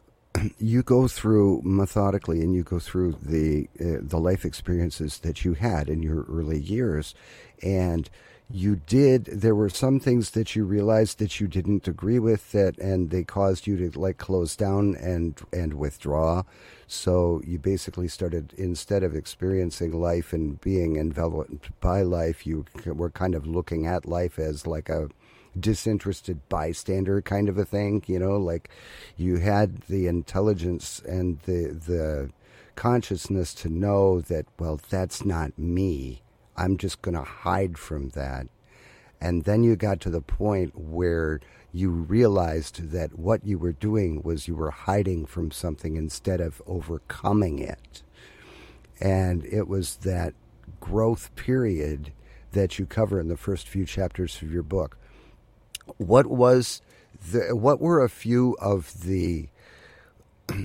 you 0.60 0.84
go 0.84 1.08
through 1.08 1.62
methodically 1.64 2.42
and 2.42 2.54
you 2.54 2.62
go 2.62 2.78
through 2.78 3.16
the 3.20 3.68
uh, 3.80 3.98
the 4.00 4.20
life 4.20 4.44
experiences 4.44 5.18
that 5.18 5.44
you 5.44 5.54
had 5.54 5.88
in 5.88 6.00
your 6.00 6.22
early 6.28 6.60
years 6.60 7.12
and 7.60 8.08
you 8.50 8.76
did 8.76 9.26
there 9.26 9.54
were 9.54 9.68
some 9.68 10.00
things 10.00 10.30
that 10.30 10.56
you 10.56 10.64
realized 10.64 11.18
that 11.18 11.38
you 11.38 11.46
didn't 11.46 11.86
agree 11.86 12.18
with 12.18 12.50
that 12.52 12.78
and 12.78 13.10
they 13.10 13.22
caused 13.22 13.66
you 13.66 13.76
to 13.76 13.98
like 13.98 14.16
close 14.16 14.56
down 14.56 14.96
and 14.96 15.40
and 15.52 15.74
withdraw. 15.74 16.42
So 16.86 17.42
you 17.44 17.58
basically 17.58 18.08
started 18.08 18.54
instead 18.56 19.02
of 19.02 19.14
experiencing 19.14 19.92
life 19.92 20.32
and 20.32 20.58
being 20.62 20.96
enveloped 20.96 21.78
by 21.80 22.00
life 22.02 22.46
you 22.46 22.64
were 22.86 23.10
kind 23.10 23.34
of 23.34 23.46
looking 23.46 23.86
at 23.86 24.06
life 24.06 24.38
as 24.38 24.66
like 24.66 24.88
a 24.88 25.10
disinterested 25.58 26.40
bystander 26.48 27.20
kind 27.20 27.50
of 27.50 27.58
a 27.58 27.66
thing 27.66 28.02
you 28.06 28.18
know? 28.18 28.38
Like 28.38 28.70
you 29.18 29.36
had 29.36 29.82
the 29.82 30.06
intelligence 30.06 31.02
and 31.06 31.38
the 31.40 31.78
the 31.86 32.30
consciousness 32.76 33.52
to 33.52 33.68
know 33.68 34.22
that 34.22 34.46
well 34.58 34.80
that's 34.88 35.22
not 35.24 35.58
me 35.58 36.22
I'm 36.58 36.76
just 36.76 37.00
going 37.02 37.16
to 37.16 37.22
hide 37.22 37.78
from 37.78 38.10
that. 38.10 38.48
And 39.20 39.44
then 39.44 39.62
you 39.62 39.76
got 39.76 40.00
to 40.00 40.10
the 40.10 40.20
point 40.20 40.76
where 40.76 41.40
you 41.72 41.90
realized 41.90 42.90
that 42.90 43.18
what 43.18 43.44
you 43.44 43.58
were 43.58 43.72
doing 43.72 44.22
was 44.22 44.48
you 44.48 44.54
were 44.54 44.70
hiding 44.70 45.26
from 45.26 45.50
something 45.50 45.96
instead 45.96 46.40
of 46.40 46.60
overcoming 46.66 47.58
it. 47.58 48.02
And 49.00 49.44
it 49.44 49.68
was 49.68 49.96
that 49.96 50.34
growth 50.80 51.34
period 51.36 52.12
that 52.52 52.78
you 52.78 52.86
cover 52.86 53.20
in 53.20 53.28
the 53.28 53.36
first 53.36 53.68
few 53.68 53.84
chapters 53.84 54.40
of 54.42 54.52
your 54.52 54.62
book. 54.62 54.98
What 55.98 56.26
was 56.26 56.82
the, 57.32 57.54
what 57.54 57.80
were 57.80 58.02
a 58.02 58.08
few 58.08 58.56
of 58.60 59.02
the 59.02 59.48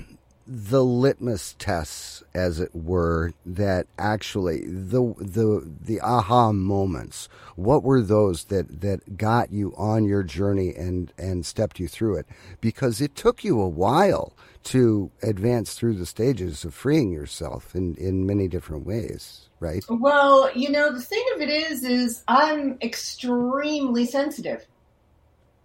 the 0.46 0.84
litmus 0.84 1.54
tests, 1.58 2.22
as 2.34 2.60
it 2.60 2.74
were, 2.74 3.32
that 3.46 3.86
actually 3.98 4.66
the 4.66 5.14
the 5.18 5.70
the 5.80 6.00
aha 6.00 6.52
moments. 6.52 7.28
What 7.56 7.82
were 7.82 8.02
those 8.02 8.44
that 8.44 8.82
that 8.82 9.16
got 9.16 9.52
you 9.52 9.74
on 9.76 10.04
your 10.04 10.22
journey 10.22 10.74
and 10.74 11.12
and 11.16 11.46
stepped 11.46 11.80
you 11.80 11.88
through 11.88 12.16
it? 12.18 12.26
Because 12.60 13.00
it 13.00 13.14
took 13.14 13.42
you 13.42 13.60
a 13.60 13.68
while 13.68 14.34
to 14.64 15.10
advance 15.22 15.74
through 15.74 15.94
the 15.94 16.06
stages 16.06 16.64
of 16.64 16.74
freeing 16.74 17.10
yourself 17.10 17.74
in 17.74 17.94
in 17.96 18.26
many 18.26 18.46
different 18.46 18.84
ways, 18.84 19.48
right? 19.60 19.84
Well, 19.88 20.50
you 20.54 20.70
know, 20.70 20.92
the 20.92 21.00
thing 21.00 21.24
of 21.34 21.40
it 21.40 21.48
is, 21.48 21.84
is 21.84 22.22
I'm 22.28 22.78
extremely 22.82 24.04
sensitive. 24.04 24.66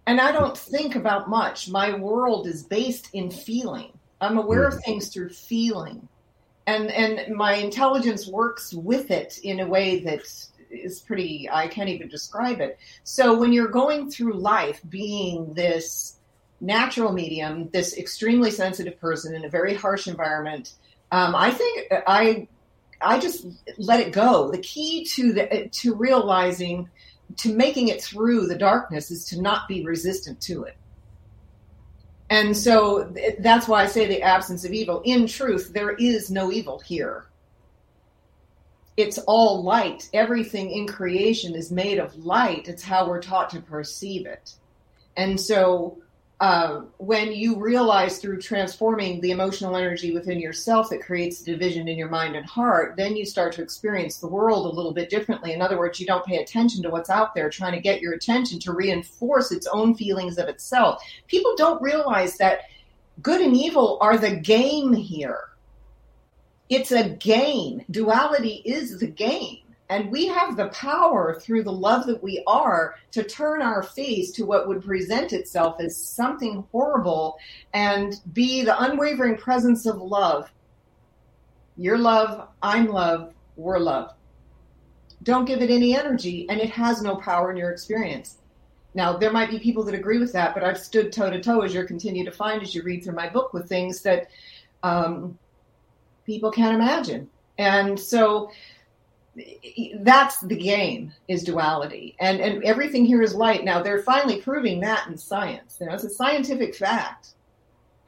And 0.06 0.20
I 0.20 0.32
don't 0.32 0.56
think 0.56 0.96
about 0.96 1.28
much. 1.28 1.68
My 1.68 1.94
world 1.96 2.46
is 2.46 2.64
based 2.64 3.10
in 3.12 3.30
feeling 3.30 3.92
I'm 4.20 4.38
aware 4.38 4.64
of 4.64 4.74
mm. 4.74 4.84
things 4.84 5.08
through 5.08 5.30
feeling. 5.30 6.08
And 6.66 6.90
and 6.90 7.34
my 7.34 7.54
intelligence 7.54 8.26
works 8.26 8.72
with 8.72 9.10
it 9.10 9.38
in 9.42 9.60
a 9.60 9.66
way 9.66 10.00
that 10.00 10.22
is 10.70 11.00
pretty 11.00 11.48
I 11.50 11.68
can't 11.68 11.88
even 11.88 12.08
describe 12.08 12.60
it. 12.60 12.78
So 13.02 13.36
when 13.36 13.52
you're 13.52 13.68
going 13.68 14.10
through 14.10 14.34
life 14.34 14.80
being 14.88 15.54
this 15.54 16.16
natural 16.60 17.12
medium, 17.12 17.70
this 17.70 17.96
extremely 17.96 18.50
sensitive 18.50 19.00
person 19.00 19.34
in 19.34 19.44
a 19.44 19.48
very 19.48 19.74
harsh 19.74 20.06
environment, 20.06 20.74
um, 21.10 21.34
I 21.34 21.50
think 21.50 21.92
I 22.06 22.46
I 23.00 23.18
just 23.18 23.46
let 23.78 24.00
it 24.00 24.12
go. 24.12 24.50
The 24.50 24.58
key 24.58 25.04
to 25.14 25.32
the 25.32 25.68
to 25.72 25.94
realizing 25.94 26.88
to 27.38 27.54
making 27.54 27.88
it 27.88 28.02
through 28.02 28.46
the 28.46 28.58
darkness 28.58 29.10
is 29.10 29.24
to 29.26 29.40
not 29.40 29.68
be 29.68 29.84
resistant 29.84 30.40
to 30.42 30.64
it. 30.64 30.76
And 32.30 32.56
so 32.56 33.12
that's 33.40 33.66
why 33.66 33.82
I 33.82 33.86
say 33.86 34.06
the 34.06 34.22
absence 34.22 34.64
of 34.64 34.72
evil. 34.72 35.02
In 35.04 35.26
truth, 35.26 35.72
there 35.74 35.90
is 35.90 36.30
no 36.30 36.52
evil 36.52 36.78
here. 36.78 37.26
It's 38.96 39.18
all 39.18 39.64
light. 39.64 40.08
Everything 40.12 40.70
in 40.70 40.86
creation 40.86 41.56
is 41.56 41.72
made 41.72 41.98
of 41.98 42.16
light. 42.24 42.68
It's 42.68 42.84
how 42.84 43.08
we're 43.08 43.20
taught 43.20 43.50
to 43.50 43.60
perceive 43.60 44.26
it. 44.26 44.54
And 45.16 45.40
so 45.40 45.98
uh, 46.40 46.80
when 46.96 47.32
you 47.32 47.58
realize 47.60 48.18
through 48.18 48.40
transforming 48.40 49.20
the 49.20 49.30
emotional 49.30 49.76
energy 49.76 50.14
within 50.14 50.40
yourself 50.40 50.88
that 50.88 51.02
creates 51.02 51.42
division 51.42 51.86
in 51.86 51.98
your 51.98 52.08
mind 52.08 52.34
and 52.34 52.46
heart, 52.46 52.96
then 52.96 53.14
you 53.14 53.26
start 53.26 53.52
to 53.52 53.62
experience 53.62 54.16
the 54.16 54.26
world 54.26 54.64
a 54.64 54.74
little 54.74 54.94
bit 54.94 55.10
differently. 55.10 55.52
In 55.52 55.60
other 55.60 55.78
words, 55.78 56.00
you 56.00 56.06
don't 56.06 56.24
pay 56.24 56.38
attention 56.38 56.82
to 56.82 56.88
what's 56.88 57.10
out 57.10 57.34
there, 57.34 57.50
trying 57.50 57.74
to 57.74 57.80
get 57.80 58.00
your 58.00 58.14
attention 58.14 58.58
to 58.60 58.72
reinforce 58.72 59.52
its 59.52 59.66
own 59.66 59.94
feelings 59.94 60.38
of 60.38 60.48
itself. 60.48 61.02
People 61.26 61.54
don't 61.56 61.82
realize 61.82 62.38
that 62.38 62.60
good 63.20 63.42
and 63.42 63.54
evil 63.54 63.98
are 64.00 64.16
the 64.16 64.36
game 64.36 64.94
here. 64.94 65.50
It's 66.70 66.92
a 66.92 67.10
game. 67.10 67.84
Duality 67.90 68.62
is 68.64 68.98
the 68.98 69.08
game. 69.08 69.58
And 69.90 70.08
we 70.08 70.28
have 70.28 70.56
the 70.56 70.68
power 70.68 71.38
through 71.40 71.64
the 71.64 71.72
love 71.72 72.06
that 72.06 72.22
we 72.22 72.44
are 72.46 72.94
to 73.10 73.24
turn 73.24 73.60
our 73.60 73.82
face 73.82 74.30
to 74.32 74.46
what 74.46 74.68
would 74.68 74.84
present 74.84 75.32
itself 75.32 75.80
as 75.80 75.96
something 75.96 76.64
horrible 76.70 77.36
and 77.74 78.14
be 78.32 78.62
the 78.62 78.80
unwavering 78.84 79.36
presence 79.36 79.86
of 79.86 80.00
love. 80.00 80.48
You're 81.76 81.98
love, 81.98 82.48
I'm 82.62 82.86
love, 82.86 83.34
we're 83.56 83.80
love. 83.80 84.14
Don't 85.24 85.44
give 85.44 85.60
it 85.60 85.70
any 85.70 85.96
energy, 85.96 86.46
and 86.48 86.60
it 86.60 86.70
has 86.70 87.02
no 87.02 87.16
power 87.16 87.50
in 87.50 87.56
your 87.56 87.72
experience. 87.72 88.38
Now, 88.94 89.16
there 89.16 89.32
might 89.32 89.50
be 89.50 89.58
people 89.58 89.82
that 89.84 89.94
agree 89.94 90.18
with 90.18 90.32
that, 90.34 90.54
but 90.54 90.62
I've 90.62 90.78
stood 90.78 91.12
toe 91.12 91.30
to 91.30 91.40
toe, 91.40 91.62
as 91.62 91.74
you'll 91.74 91.86
continue 91.86 92.24
to 92.24 92.32
find 92.32 92.62
as 92.62 92.76
you 92.76 92.84
read 92.84 93.02
through 93.02 93.16
my 93.16 93.28
book, 93.28 93.52
with 93.52 93.68
things 93.68 94.02
that 94.02 94.28
um, 94.84 95.36
people 96.26 96.52
can't 96.52 96.74
imagine. 96.74 97.28
And 97.58 97.98
so, 97.98 98.50
that's 100.00 100.40
the 100.40 100.56
game 100.56 101.12
is 101.28 101.44
duality. 101.44 102.16
And 102.18 102.40
and 102.40 102.64
everything 102.64 103.04
here 103.04 103.22
is 103.22 103.34
light. 103.34 103.64
Now 103.64 103.82
they're 103.82 104.02
finally 104.02 104.40
proving 104.40 104.80
that 104.80 105.06
in 105.06 105.16
science. 105.16 105.78
You 105.80 105.86
know 105.86 105.94
it's 105.94 106.04
a 106.04 106.10
scientific 106.10 106.74
fact. 106.74 107.34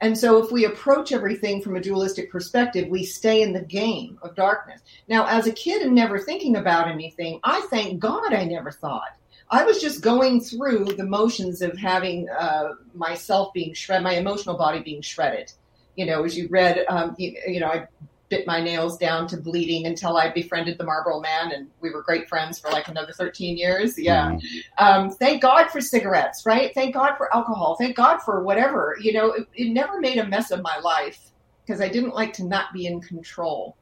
And 0.01 0.17
so 0.17 0.43
if 0.43 0.51
we 0.51 0.65
approach 0.65 1.13
everything 1.13 1.61
from 1.61 1.77
a 1.77 1.81
dualistic 1.81 2.29
perspective 2.29 2.89
we 2.89 3.05
stay 3.05 3.41
in 3.41 3.53
the 3.53 3.61
game 3.61 4.19
of 4.21 4.35
darkness. 4.35 4.81
Now 5.07 5.25
as 5.25 5.47
a 5.47 5.53
kid 5.53 5.81
and 5.81 5.95
never 5.95 6.19
thinking 6.19 6.57
about 6.57 6.89
anything 6.89 7.39
i 7.43 7.61
thank 7.69 7.99
god 7.99 8.33
i 8.33 8.43
never 8.43 8.71
thought. 8.71 9.15
I 9.49 9.63
was 9.65 9.79
just 9.79 10.01
going 10.01 10.41
through 10.41 10.85
the 10.85 11.05
motions 11.05 11.61
of 11.61 11.77
having 11.77 12.27
uh, 12.29 12.69
myself 12.95 13.53
being 13.53 13.73
shredded 13.73 14.03
my 14.03 14.15
emotional 14.15 14.57
body 14.57 14.79
being 14.79 15.01
shredded. 15.01 15.51
You 15.95 16.05
know 16.05 16.23
as 16.23 16.37
you 16.37 16.47
read 16.49 16.85
um, 16.89 17.15
you, 17.17 17.37
you 17.47 17.61
know 17.61 17.67
i 17.67 17.87
bit 18.33 18.47
my 18.47 18.59
nails 18.59 18.97
down 18.97 19.27
to 19.27 19.37
bleeding 19.37 19.85
until 19.85 20.17
I 20.17 20.31
befriended 20.31 20.79
the 20.79 20.83
Marlboro 20.83 21.19
Man, 21.19 21.51
and 21.51 21.69
we 21.81 21.91
were 21.91 22.01
great 22.01 22.27
friends 22.27 22.59
for 22.59 22.71
like 22.71 22.87
another 22.87 23.13
13 23.13 23.57
years. 23.57 23.99
Yeah. 23.99 24.31
Mm-hmm. 24.31 24.83
Um, 24.83 25.09
thank 25.11 25.41
God 25.41 25.69
for 25.69 25.79
cigarettes, 25.79 26.43
right? 26.45 26.73
Thank 26.73 26.95
God 26.95 27.15
for 27.15 27.33
alcohol. 27.35 27.75
Thank 27.75 27.95
God 27.95 28.19
for 28.23 28.43
whatever. 28.43 28.97
You 28.99 29.13
know, 29.13 29.33
it, 29.33 29.47
it 29.53 29.69
never 29.69 29.99
made 29.99 30.17
a 30.17 30.25
mess 30.25 30.49
of 30.49 30.63
my 30.63 30.79
life 30.79 31.31
because 31.63 31.79
I 31.79 31.89
didn't 31.89 32.15
like 32.15 32.33
to 32.33 32.43
not 32.43 32.73
be 32.73 32.87
in 32.87 33.01
control. 33.01 33.77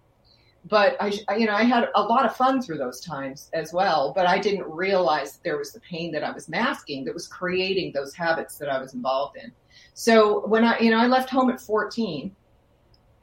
But 0.66 0.96
I, 1.00 1.36
you 1.38 1.48
know, 1.48 1.56
I 1.56 1.64
had 1.64 1.90
a 1.96 2.04
lot 2.04 2.26
of 2.26 2.36
fun 2.36 2.62
through 2.62 2.78
those 2.78 3.00
times 3.00 3.50
as 3.54 3.72
well. 3.74 4.12
But 4.14 4.28
I 4.28 4.38
didn't 4.38 4.70
realize 4.70 5.34
that 5.34 5.44
there 5.44 5.58
was 5.58 5.72
the 5.72 5.80
pain 5.80 6.12
that 6.12 6.24
I 6.24 6.32
was 6.32 6.50
masking 6.50 7.06
that 7.06 7.14
was 7.14 7.28
creating 7.28 7.94
those 7.94 8.14
habits 8.14 8.58
that 8.58 8.70
I 8.70 8.80
was 8.80 8.94
involved 8.94 9.38
in. 9.38 9.52
So 9.94 10.46
when 10.46 10.66
I, 10.66 10.78
you 10.80 10.92
know, 10.92 11.00
I 11.00 11.08
left 11.08 11.30
home 11.30 11.50
at 11.50 11.60
14 11.60 12.36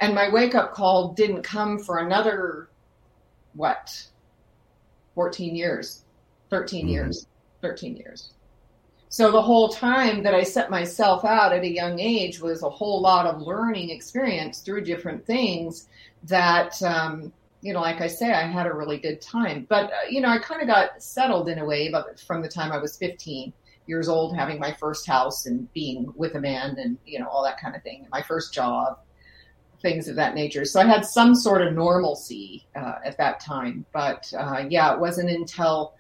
and 0.01 0.15
my 0.15 0.29
wake 0.29 0.55
up 0.55 0.75
call 0.75 1.13
didn't 1.13 1.43
come 1.43 1.79
for 1.79 1.99
another 1.99 2.69
what 3.55 4.07
14 5.15 5.55
years 5.55 6.05
13 6.51 6.81
mm-hmm. 6.81 6.89
years 6.91 7.27
13 7.61 7.97
years. 7.97 8.33
So 9.11 9.33
the 9.33 9.43
whole 9.43 9.69
time 9.69 10.23
that 10.23 10.35
i 10.35 10.43
set 10.43 10.71
myself 10.71 11.25
out 11.25 11.53
at 11.53 11.63
a 11.63 11.69
young 11.69 11.99
age 11.99 12.41
was 12.41 12.63
a 12.63 12.71
whole 12.71 13.01
lot 13.01 13.27
of 13.27 13.41
learning 13.41 13.91
experience 13.91 14.61
through 14.61 14.85
different 14.85 15.27
things 15.27 15.89
that 16.25 16.81
um, 16.83 17.33
you 17.63 17.73
know 17.73 17.81
like 17.81 18.01
i 18.01 18.07
say 18.07 18.33
i 18.33 18.43
had 18.43 18.67
a 18.67 18.73
really 18.73 18.99
good 18.99 19.21
time. 19.21 19.67
But 19.69 19.87
uh, 19.87 20.09
you 20.11 20.21
know 20.21 20.29
i 20.29 20.39
kind 20.39 20.61
of 20.61 20.69
got 20.69 21.03
settled 21.03 21.49
in 21.49 21.59
a 21.59 21.65
way 21.65 21.91
but 21.91 22.21
from 22.21 22.43
the 22.43 22.49
time 22.49 22.71
i 22.71 22.79
was 22.79 22.97
15 22.97 23.53
years 23.87 24.09
old 24.09 24.37
having 24.37 24.61
my 24.61 24.73
first 24.73 25.07
house 25.07 25.47
and 25.47 25.73
being 25.73 26.13
with 26.15 26.35
a 26.35 26.41
man 26.41 26.77
and 26.79 26.99
you 27.07 27.19
know 27.19 27.27
all 27.27 27.43
that 27.43 27.59
kind 27.59 27.75
of 27.75 27.83
thing 27.83 28.07
my 28.13 28.23
first 28.23 28.53
job 28.53 28.99
things 29.81 30.09
of 30.09 30.17
that 30.17 30.35
nature. 30.35 30.65
So 30.65 30.81
I 30.81 30.87
had 30.87 31.05
some 31.05 31.35
sort 31.35 31.63
of 31.63 31.75
normalcy 31.75 32.67
uh, 32.75 32.97
at 33.05 33.17
that 33.19 33.41
time. 33.41 33.85
But 33.93 34.33
uh, 34.37 34.65
yeah, 34.69 34.95
it 34.95 35.01
wasn't 35.01 35.31
until 35.31 35.95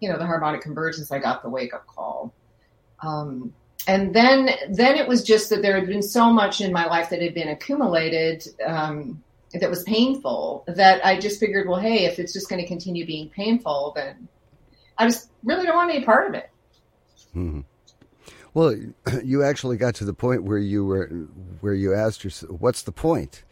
you 0.00 0.08
know 0.08 0.18
the 0.18 0.26
harmonic 0.26 0.62
convergence 0.62 1.12
I 1.12 1.18
got 1.18 1.42
the 1.42 1.48
wake 1.48 1.74
up 1.74 1.86
call. 1.86 2.32
Um, 3.02 3.52
and 3.86 4.14
then 4.14 4.50
then 4.70 4.96
it 4.96 5.08
was 5.08 5.24
just 5.24 5.50
that 5.50 5.62
there 5.62 5.78
had 5.78 5.86
been 5.86 6.02
so 6.02 6.30
much 6.32 6.60
in 6.60 6.72
my 6.72 6.86
life 6.86 7.10
that 7.10 7.22
had 7.22 7.34
been 7.34 7.48
accumulated 7.48 8.46
um, 8.66 9.22
that 9.52 9.68
was 9.68 9.82
painful 9.82 10.64
that 10.68 11.04
I 11.04 11.18
just 11.18 11.40
figured, 11.40 11.68
well, 11.68 11.80
hey, 11.80 12.04
if 12.04 12.18
it's 12.18 12.32
just 12.32 12.48
going 12.48 12.60
to 12.60 12.68
continue 12.68 13.04
being 13.04 13.28
painful, 13.30 13.92
then 13.96 14.28
I 14.96 15.06
just 15.06 15.30
really 15.42 15.66
don't 15.66 15.76
want 15.76 15.90
any 15.90 16.04
part 16.04 16.28
of 16.28 16.34
it. 16.34 16.50
Mm-hmm. 17.34 17.60
Well, 18.54 18.76
you 19.24 19.42
actually 19.42 19.76
got 19.76 19.94
to 19.96 20.04
the 20.04 20.14
point 20.14 20.44
where 20.44 20.58
you 20.58 20.84
were 20.84 21.06
where 21.60 21.74
you 21.74 21.94
asked 21.94 22.24
yourself, 22.24 22.60
"What's 22.60 22.82
the 22.82 22.92
point?" 22.92 23.44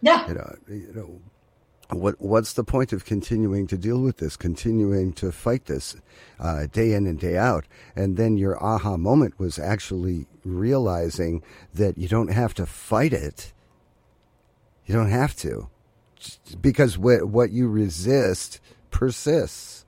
Yeah. 0.00 0.28
You 0.28 0.34
know, 0.34 0.56
you 0.68 0.92
know 0.94 1.20
what 1.90 2.20
what's 2.20 2.52
the 2.54 2.64
point 2.64 2.92
of 2.92 3.04
continuing 3.04 3.66
to 3.66 3.76
deal 3.76 4.00
with 4.00 4.18
this, 4.18 4.36
continuing 4.36 5.12
to 5.14 5.32
fight 5.32 5.66
this 5.66 5.96
uh, 6.40 6.66
day 6.66 6.92
in 6.92 7.06
and 7.06 7.18
day 7.18 7.36
out? 7.36 7.66
And 7.94 8.16
then 8.16 8.36
your 8.36 8.62
aha 8.62 8.96
moment 8.96 9.38
was 9.38 9.58
actually 9.58 10.26
realizing 10.44 11.42
that 11.72 11.98
you 11.98 12.08
don't 12.08 12.32
have 12.32 12.54
to 12.54 12.66
fight 12.66 13.12
it. 13.12 13.52
You 14.86 14.94
don't 14.94 15.10
have 15.10 15.34
to, 15.36 15.68
because 16.60 16.98
what 16.98 17.24
what 17.28 17.50
you 17.50 17.68
resist 17.68 18.60
persists. 18.90 19.83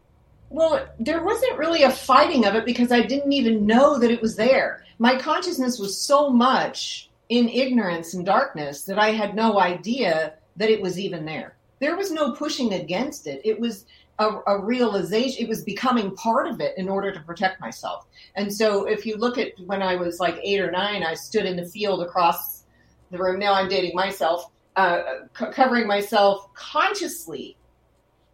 Well, 0.51 0.87
there 1.01 1.25
wasn't 1.25 1.59
really 1.59 1.83
a 1.83 1.91
fighting 1.91 2.47
of 2.47 2.55
it 2.55 2.65
because 2.65 2.93
I 2.93 3.01
didn't 3.01 3.33
even 3.33 3.67
know 3.67 3.99
that 3.99 4.11
it 4.11 4.23
was 4.23 4.37
there. 4.37 4.85
My 4.99 5.19
consciousness 5.19 5.79
was 5.79 6.01
so 6.01 6.31
much 6.31 7.11
in 7.29 7.49
ignorance 7.49 8.15
and 8.15 8.25
darkness 8.25 8.83
that 8.83 8.99
I 8.99 9.11
had 9.11 9.35
no 9.35 9.59
idea 9.59 10.35
that 10.57 10.71
it 10.71 10.81
was 10.81 10.99
even 10.99 11.25
there. 11.25 11.57
There 11.81 11.97
was 11.97 12.11
no 12.11 12.33
pushing 12.33 12.75
against 12.75 13.27
it. 13.27 13.41
It 13.45 13.59
was 13.59 13.85
a, 14.19 14.39
a, 14.47 14.65
realization. 14.65 15.45
It 15.45 15.49
was 15.49 15.63
becoming 15.63 16.15
part 16.15 16.47
of 16.47 16.61
it 16.61 16.79
in 16.79 16.89
order 16.89 17.13
to 17.13 17.21
protect 17.21 17.61
myself. 17.61 18.07
And 18.35 18.53
so, 18.53 18.87
if 18.87 19.05
you 19.05 19.17
look 19.17 19.37
at 19.37 19.53
when 19.67 19.83
I 19.83 19.97
was 19.97 20.21
like 20.21 20.39
eight 20.43 20.61
or 20.61 20.71
nine, 20.71 21.03
I 21.03 21.15
stood 21.15 21.45
in 21.45 21.57
the 21.57 21.67
field 21.67 22.03
across 22.03 22.65
the 23.11 23.19
room. 23.19 23.39
Now 23.39 23.53
I'm 23.53 23.69
dating 23.69 23.95
myself, 23.95 24.51
uh, 24.77 25.03
c- 25.39 25.51
covering 25.53 25.87
myself 25.87 26.49
consciously 26.55 27.59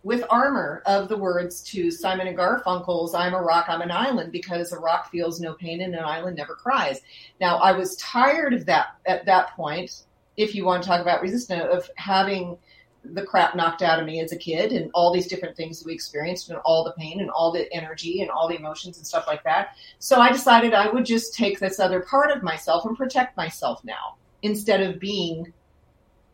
with 0.05 0.25
armor 0.31 0.83
of 0.87 1.09
the 1.09 1.17
words 1.17 1.63
to 1.63 1.91
Simon 1.91 2.27
and 2.27 2.37
Garfunkel's 2.37 3.15
I'm 3.15 3.35
a 3.35 3.43
rock, 3.43 3.67
I'm 3.69 3.83
an 3.83 3.91
island, 3.91 4.33
because 4.33 4.73
a 4.73 4.79
rock 4.79 5.11
feels 5.11 5.41
no 5.41 5.55
pain 5.55 5.81
and 5.81 5.95
an 5.95 6.05
island 6.05 6.37
never 6.37 6.55
cries. 6.55 7.01
Now, 7.41 7.59
I 7.59 7.73
was 7.73 7.97
tired 7.97 8.53
of 8.53 8.67
that 8.67 8.97
at 9.07 9.25
that 9.27 9.55
point, 9.55 10.03
if 10.37 10.55
you 10.55 10.65
want 10.65 10.83
to 10.83 10.89
talk 10.89 11.01
about 11.01 11.23
resistance, 11.23 11.65
of 11.71 11.89
having 11.97 12.57
the 13.05 13.23
crap 13.23 13.57
knocked 13.57 13.83
out 13.83 13.99
of 13.99 14.07
me 14.07 14.21
as 14.21 14.33
a 14.33 14.37
kid 14.37 14.73
and 14.73 14.91
all 14.95 15.13
these 15.13 15.27
different 15.27 15.57
things 15.57 15.79
that 15.79 15.87
we 15.87 15.93
experienced 15.93 16.51
and 16.51 16.59
all 16.65 16.85
the 16.85 16.93
pain 16.93 17.21
and 17.21 17.31
all 17.31 17.51
the 17.51 17.73
energy 17.73 18.23
and 18.23 18.31
all 18.31 18.49
the 18.49 18.57
emotions 18.57 18.97
and 18.97 19.07
stuff 19.07 19.27
like 19.27 19.43
that. 19.43 19.77
So 19.99 20.21
I 20.21 20.31
decided 20.31 20.73
I 20.73 20.89
would 20.89 21.05
just 21.05 21.35
take 21.35 21.59
this 21.59 21.81
other 21.81 22.01
part 22.01 22.31
of 22.31 22.43
myself 22.43 22.85
and 22.85 22.97
protect 22.97 23.37
myself 23.37 23.85
now 23.85 24.17
instead 24.43 24.81
of 24.81 25.01
being 25.01 25.53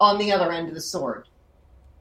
on 0.01 0.19
the 0.19 0.31
other 0.31 0.53
end 0.53 0.69
of 0.69 0.75
the 0.75 0.81
sword. 0.81 1.27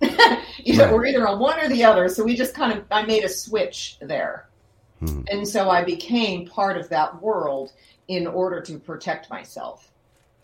you 0.63 0.77
know, 0.77 0.93
we're 0.93 1.05
either 1.05 1.27
on 1.27 1.39
one 1.39 1.59
or 1.59 1.67
the 1.69 1.83
other. 1.83 2.09
So 2.09 2.23
we 2.23 2.35
just 2.35 2.53
kind 2.53 2.77
of, 2.77 2.85
I 2.91 3.03
made 3.03 3.23
a 3.23 3.29
switch 3.29 3.97
there. 4.01 4.47
Hmm. 4.99 5.21
And 5.29 5.47
so 5.47 5.69
I 5.69 5.83
became 5.83 6.47
part 6.47 6.77
of 6.77 6.89
that 6.89 7.21
world 7.21 7.73
in 8.07 8.27
order 8.27 8.61
to 8.61 8.79
protect 8.79 9.29
myself. 9.29 9.91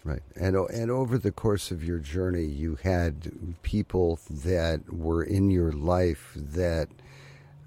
Right, 0.05 0.21
and 0.35 0.57
and 0.57 0.91
over 0.91 1.17
the 1.17 1.31
course 1.31 1.71
of 1.71 1.81
your 1.81 1.99
journey, 1.99 2.43
you 2.43 2.77
had 2.83 3.31
people 3.61 4.19
that 4.29 4.81
were 4.91 5.23
in 5.23 5.49
your 5.49 5.71
life 5.71 6.33
that 6.35 6.89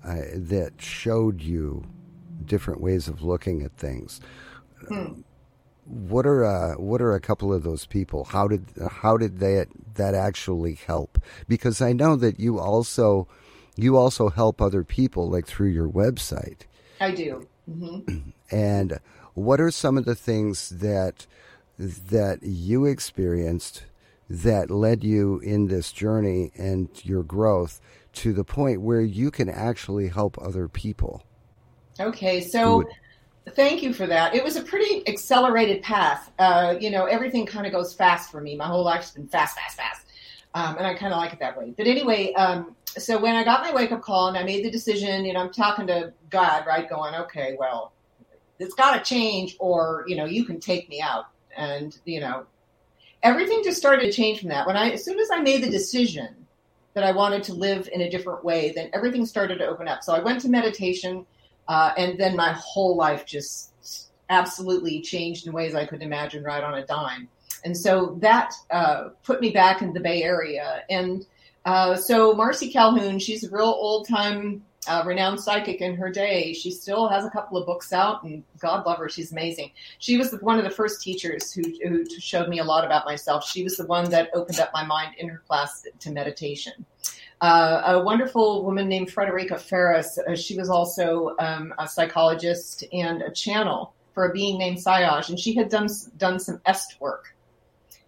uh, 0.04 0.16
that 0.34 0.74
showed 0.76 1.40
you 1.40 1.82
different 2.44 2.82
ways 2.82 3.08
of 3.08 3.22
looking 3.22 3.62
at 3.62 3.74
things. 3.78 4.20
Hmm. 4.86 5.22
What 5.86 6.26
are 6.26 6.44
uh, 6.44 6.74
what 6.74 7.00
are 7.00 7.14
a 7.14 7.20
couple 7.20 7.52
of 7.52 7.62
those 7.62 7.86
people? 7.86 8.24
How 8.24 8.48
did 8.48 8.66
how 8.90 9.16
did 9.16 9.38
that 9.38 9.68
that 9.94 10.14
actually 10.14 10.74
help? 10.74 11.18
Because 11.48 11.80
I 11.80 11.92
know 11.92 12.16
that 12.16 12.40
you 12.40 12.58
also 12.58 13.28
you 13.76 13.96
also 13.96 14.28
help 14.30 14.60
other 14.60 14.82
people, 14.82 15.30
like 15.30 15.46
through 15.46 15.68
your 15.68 15.88
website. 15.88 16.62
I 17.00 17.12
do. 17.12 17.46
Mm-hmm. 17.70 18.30
And 18.48 19.00
what 19.34 19.60
are 19.60 19.72
some 19.72 19.98
of 19.98 20.04
the 20.04 20.14
things 20.14 20.68
that 20.68 21.26
that 21.78 22.38
you 22.42 22.84
experienced 22.84 23.84
that 24.30 24.70
led 24.70 25.02
you 25.02 25.40
in 25.40 25.66
this 25.66 25.90
journey 25.90 26.52
and 26.56 26.88
your 27.04 27.24
growth 27.24 27.80
to 28.12 28.32
the 28.32 28.44
point 28.44 28.82
where 28.82 29.00
you 29.00 29.32
can 29.32 29.48
actually 29.48 30.08
help 30.08 30.38
other 30.40 30.68
people? 30.68 31.24
Okay, 31.98 32.40
so 32.40 32.84
thank 33.50 33.82
you 33.82 33.92
for 33.92 34.06
that. 34.06 34.34
It 34.34 34.42
was 34.42 34.56
a 34.56 34.62
pretty 34.62 35.06
accelerated 35.08 35.82
path. 35.82 36.32
Uh, 36.38 36.76
you 36.80 36.90
know, 36.90 37.06
everything 37.06 37.46
kind 37.46 37.66
of 37.66 37.72
goes 37.72 37.94
fast 37.94 38.30
for 38.30 38.40
me. 38.40 38.56
My 38.56 38.66
whole 38.66 38.84
life's 38.84 39.12
been 39.12 39.28
fast, 39.28 39.56
fast, 39.56 39.76
fast. 39.76 40.06
Um, 40.54 40.76
and 40.78 40.86
I 40.86 40.94
kind 40.94 41.12
of 41.12 41.18
like 41.18 41.32
it 41.32 41.38
that 41.40 41.56
way. 41.56 41.74
But 41.76 41.86
anyway, 41.86 42.32
um, 42.32 42.74
so 42.86 43.18
when 43.18 43.36
I 43.36 43.44
got 43.44 43.62
my 43.62 43.72
wake 43.72 43.92
up 43.92 44.00
call 44.00 44.28
and 44.28 44.38
I 44.38 44.42
made 44.42 44.64
the 44.64 44.70
decision, 44.70 45.24
you 45.24 45.34
know, 45.34 45.40
I'm 45.40 45.52
talking 45.52 45.86
to 45.88 46.12
God, 46.30 46.66
right? 46.66 46.88
Going, 46.88 47.14
okay, 47.14 47.56
well, 47.58 47.92
it's 48.58 48.74
got 48.74 48.96
to 48.96 49.02
change, 49.02 49.54
or 49.58 50.04
you 50.06 50.16
know, 50.16 50.24
you 50.24 50.44
can 50.44 50.58
take 50.58 50.88
me 50.88 51.00
out 51.02 51.26
and 51.56 51.98
you 52.04 52.20
know 52.20 52.46
everything 53.22 53.62
just 53.64 53.78
started 53.78 54.02
to 54.02 54.12
change 54.12 54.40
from 54.40 54.48
that 54.48 54.66
when 54.66 54.76
i 54.76 54.90
as 54.90 55.04
soon 55.04 55.18
as 55.18 55.30
i 55.30 55.40
made 55.40 55.62
the 55.62 55.70
decision 55.70 56.46
that 56.94 57.04
i 57.04 57.10
wanted 57.10 57.42
to 57.42 57.54
live 57.54 57.88
in 57.92 58.02
a 58.02 58.10
different 58.10 58.44
way 58.44 58.72
then 58.74 58.90
everything 58.92 59.26
started 59.26 59.58
to 59.58 59.66
open 59.66 59.88
up 59.88 60.02
so 60.02 60.14
i 60.14 60.20
went 60.20 60.40
to 60.40 60.48
meditation 60.48 61.24
uh, 61.68 61.92
and 61.96 62.18
then 62.18 62.36
my 62.36 62.52
whole 62.52 62.96
life 62.96 63.26
just 63.26 63.72
absolutely 64.28 65.00
changed 65.00 65.46
in 65.46 65.52
ways 65.52 65.74
i 65.74 65.84
couldn't 65.84 66.06
imagine 66.06 66.42
right 66.42 66.64
on 66.64 66.74
a 66.74 66.86
dime 66.86 67.28
and 67.64 67.76
so 67.76 68.16
that 68.20 68.52
uh, 68.70 69.08
put 69.22 69.40
me 69.40 69.50
back 69.50 69.82
in 69.82 69.92
the 69.92 70.00
bay 70.00 70.22
area 70.22 70.82
and 70.90 71.26
uh, 71.64 71.94
so 71.94 72.34
marcy 72.34 72.70
calhoun 72.70 73.18
she's 73.18 73.44
a 73.44 73.50
real 73.50 73.64
old 73.64 74.08
time 74.08 74.62
a 74.88 75.04
renowned 75.04 75.40
psychic 75.40 75.80
in 75.80 75.96
her 75.96 76.10
day. 76.10 76.52
She 76.52 76.70
still 76.70 77.08
has 77.08 77.24
a 77.24 77.30
couple 77.30 77.58
of 77.58 77.66
books 77.66 77.92
out, 77.92 78.22
and 78.22 78.42
God 78.58 78.86
love 78.86 78.98
her, 78.98 79.08
she's 79.08 79.32
amazing. 79.32 79.72
She 79.98 80.16
was 80.16 80.32
one 80.40 80.58
of 80.58 80.64
the 80.64 80.70
first 80.70 81.02
teachers 81.02 81.52
who, 81.52 81.62
who 81.82 82.04
showed 82.18 82.48
me 82.48 82.58
a 82.58 82.64
lot 82.64 82.84
about 82.84 83.04
myself. 83.04 83.46
She 83.48 83.62
was 83.62 83.76
the 83.76 83.86
one 83.86 84.10
that 84.10 84.30
opened 84.34 84.60
up 84.60 84.70
my 84.72 84.84
mind 84.84 85.14
in 85.18 85.28
her 85.28 85.42
class 85.46 85.84
to 86.00 86.10
meditation. 86.10 86.84
Uh, 87.40 87.82
a 87.86 88.02
wonderful 88.02 88.64
woman 88.64 88.88
named 88.88 89.10
Frederica 89.10 89.58
Ferris. 89.58 90.18
Uh, 90.18 90.34
she 90.34 90.56
was 90.56 90.70
also 90.70 91.36
um, 91.38 91.74
a 91.78 91.86
psychologist 91.86 92.84
and 92.92 93.20
a 93.20 93.30
channel 93.30 93.94
for 94.14 94.30
a 94.30 94.32
being 94.32 94.58
named 94.58 94.78
Sayaj, 94.78 95.28
and 95.28 95.38
she 95.38 95.54
had 95.54 95.68
done 95.68 95.88
done 96.16 96.38
some 96.38 96.60
est 96.64 96.98
work. 97.00 97.34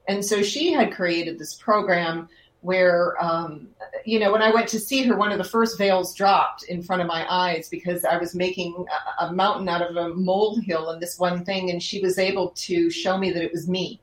And 0.08 0.24
so 0.24 0.42
she 0.42 0.72
had 0.72 0.94
created 0.94 1.38
this 1.38 1.54
program 1.54 2.30
where 2.62 3.22
um, 3.22 3.68
you 4.06 4.18
know 4.18 4.32
when 4.32 4.40
I 4.40 4.50
went 4.50 4.68
to 4.68 4.80
see 4.80 5.02
her, 5.02 5.16
one 5.16 5.30
of 5.30 5.36
the 5.36 5.44
first 5.44 5.76
veils 5.76 6.14
dropped 6.14 6.62
in 6.64 6.82
front 6.82 7.02
of 7.02 7.08
my 7.08 7.30
eyes 7.30 7.68
because 7.68 8.06
I 8.06 8.16
was 8.16 8.34
making 8.34 8.86
a, 9.20 9.26
a 9.26 9.32
mountain 9.34 9.68
out 9.68 9.82
of 9.82 9.96
a 9.96 10.14
molehill 10.14 10.88
and 10.88 11.02
this 11.02 11.18
one 11.18 11.44
thing, 11.44 11.70
and 11.70 11.82
she 11.82 12.00
was 12.00 12.18
able 12.18 12.48
to 12.50 12.88
show 12.88 13.18
me 13.18 13.30
that 13.32 13.42
it 13.42 13.52
was 13.52 13.68
me, 13.68 14.00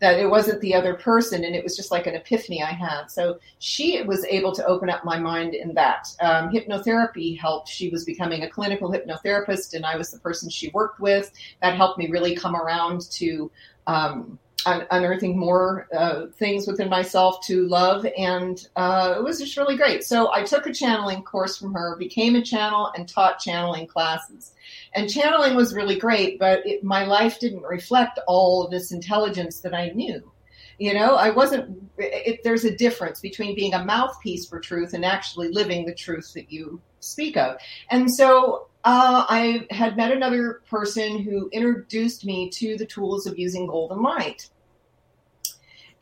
that 0.00 0.18
it 0.18 0.28
wasn't 0.28 0.60
the 0.60 0.74
other 0.74 0.94
person, 0.94 1.44
and 1.44 1.54
it 1.54 1.62
was 1.62 1.76
just 1.76 1.90
like 1.90 2.06
an 2.06 2.14
epiphany 2.14 2.62
I 2.62 2.72
had. 2.72 3.10
So 3.10 3.38
she 3.58 4.02
was 4.02 4.24
able 4.24 4.52
to 4.52 4.64
open 4.66 4.90
up 4.90 5.04
my 5.04 5.18
mind 5.18 5.54
in 5.54 5.74
that. 5.74 6.08
Um, 6.20 6.50
hypnotherapy 6.50 7.38
helped. 7.38 7.68
She 7.68 7.90
was 7.90 8.04
becoming 8.04 8.42
a 8.42 8.50
clinical 8.50 8.90
hypnotherapist, 8.90 9.74
and 9.74 9.84
I 9.84 9.96
was 9.96 10.10
the 10.10 10.18
person 10.18 10.48
she 10.48 10.70
worked 10.70 11.00
with. 11.00 11.30
That 11.60 11.76
helped 11.76 11.98
me 11.98 12.10
really 12.10 12.34
come 12.34 12.56
around 12.56 13.10
to. 13.12 13.50
Um, 13.86 14.38
unearthing 14.66 15.38
more 15.38 15.88
uh, 15.96 16.26
things 16.36 16.66
within 16.66 16.88
myself 16.88 17.44
to 17.46 17.66
love, 17.66 18.06
and 18.16 18.68
uh, 18.76 19.14
it 19.16 19.22
was 19.22 19.38
just 19.38 19.56
really 19.56 19.76
great. 19.76 20.04
So 20.04 20.32
I 20.32 20.42
took 20.42 20.66
a 20.66 20.72
channeling 20.72 21.22
course 21.22 21.56
from 21.56 21.72
her, 21.74 21.96
became 21.96 22.36
a 22.36 22.42
channel, 22.42 22.92
and 22.96 23.08
taught 23.08 23.38
channeling 23.38 23.86
classes. 23.86 24.52
And 24.94 25.10
channeling 25.10 25.56
was 25.56 25.74
really 25.74 25.98
great, 25.98 26.38
but 26.38 26.66
it, 26.66 26.84
my 26.84 27.04
life 27.04 27.38
didn't 27.38 27.62
reflect 27.62 28.18
all 28.26 28.68
this 28.68 28.92
intelligence 28.92 29.60
that 29.60 29.74
I 29.74 29.90
knew. 29.90 30.30
You 30.78 30.94
know, 30.94 31.14
I 31.14 31.30
wasn't. 31.30 31.90
It, 31.98 32.40
there's 32.42 32.64
a 32.64 32.74
difference 32.74 33.20
between 33.20 33.54
being 33.54 33.74
a 33.74 33.84
mouthpiece 33.84 34.46
for 34.46 34.60
truth 34.60 34.94
and 34.94 35.04
actually 35.04 35.48
living 35.48 35.84
the 35.84 35.94
truth 35.94 36.32
that 36.34 36.50
you 36.50 36.80
speak 37.00 37.36
of. 37.36 37.58
And 37.90 38.10
so 38.10 38.69
uh, 38.82 39.26
I 39.28 39.66
had 39.70 39.96
met 39.96 40.10
another 40.10 40.62
person 40.70 41.18
who 41.18 41.50
introduced 41.52 42.24
me 42.24 42.48
to 42.50 42.78
the 42.78 42.86
tools 42.86 43.26
of 43.26 43.38
using 43.38 43.66
golden 43.66 44.02
light. 44.02 44.48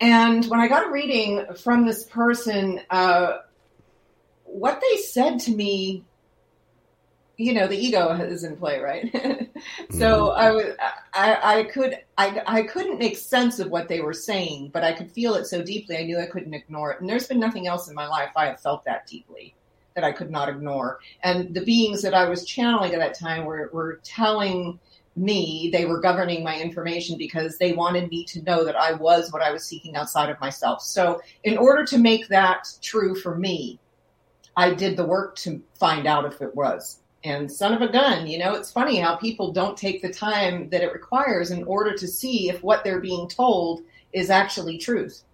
And 0.00 0.44
when 0.46 0.60
I 0.60 0.68
got 0.68 0.86
a 0.86 0.90
reading 0.90 1.44
from 1.56 1.86
this 1.86 2.04
person, 2.04 2.80
uh, 2.88 3.38
what 4.44 4.80
they 4.80 4.96
said 4.98 5.40
to 5.40 5.50
me, 5.50 6.04
you 7.36 7.52
know, 7.52 7.66
the 7.66 7.76
ego 7.76 8.10
is 8.12 8.44
in 8.44 8.56
play, 8.56 8.78
right? 8.78 9.12
so 9.90 10.28
mm-hmm. 10.28 10.40
I 10.40 10.50
was, 10.52 10.76
I, 11.12 11.58
I 11.58 11.64
could, 11.64 11.98
I, 12.16 12.42
I 12.46 12.62
couldn't 12.62 12.98
make 12.98 13.16
sense 13.16 13.58
of 13.58 13.70
what 13.70 13.88
they 13.88 14.00
were 14.00 14.12
saying, 14.12 14.70
but 14.72 14.84
I 14.84 14.92
could 14.92 15.10
feel 15.10 15.34
it 15.34 15.46
so 15.46 15.62
deeply. 15.62 15.96
I 15.98 16.04
knew 16.04 16.20
I 16.20 16.26
couldn't 16.26 16.54
ignore 16.54 16.92
it. 16.92 17.00
And 17.00 17.08
there's 17.08 17.26
been 17.26 17.40
nothing 17.40 17.66
else 17.66 17.88
in 17.88 17.94
my 17.94 18.06
life 18.06 18.30
I 18.36 18.46
have 18.46 18.60
felt 18.60 18.84
that 18.84 19.06
deeply 19.08 19.54
that 19.98 20.06
I 20.06 20.12
could 20.12 20.30
not 20.30 20.48
ignore. 20.48 21.00
And 21.24 21.52
the 21.52 21.64
beings 21.64 22.02
that 22.02 22.14
I 22.14 22.28
was 22.28 22.44
channeling 22.44 22.94
at 22.94 23.00
that 23.00 23.18
time 23.18 23.44
were, 23.44 23.68
were 23.72 24.00
telling 24.04 24.78
me. 25.16 25.70
They 25.72 25.86
were 25.86 26.00
governing 26.00 26.44
my 26.44 26.60
information 26.60 27.18
because 27.18 27.58
they 27.58 27.72
wanted 27.72 28.08
me 28.08 28.22
to 28.26 28.42
know 28.42 28.64
that 28.64 28.76
I 28.76 28.92
was 28.92 29.32
what 29.32 29.42
I 29.42 29.50
was 29.50 29.64
seeking 29.64 29.96
outside 29.96 30.30
of 30.30 30.40
myself. 30.40 30.82
So, 30.82 31.20
in 31.42 31.58
order 31.58 31.84
to 31.86 31.98
make 31.98 32.28
that 32.28 32.68
true 32.80 33.16
for 33.16 33.36
me, 33.36 33.80
I 34.56 34.72
did 34.74 34.96
the 34.96 35.04
work 35.04 35.34
to 35.38 35.60
find 35.74 36.06
out 36.06 36.32
if 36.32 36.40
it 36.40 36.54
was. 36.54 37.00
And 37.24 37.50
son 37.50 37.74
of 37.74 37.82
a 37.82 37.90
gun, 37.90 38.28
you 38.28 38.38
know, 38.38 38.54
it's 38.54 38.70
funny 38.70 39.00
how 39.00 39.16
people 39.16 39.50
don't 39.50 39.76
take 39.76 40.00
the 40.00 40.12
time 40.12 40.70
that 40.70 40.82
it 40.82 40.92
requires 40.92 41.50
in 41.50 41.64
order 41.64 41.96
to 41.96 42.06
see 42.06 42.48
if 42.48 42.62
what 42.62 42.84
they're 42.84 43.00
being 43.00 43.28
told 43.28 43.82
is 44.12 44.30
actually 44.30 44.78
truth. 44.78 45.24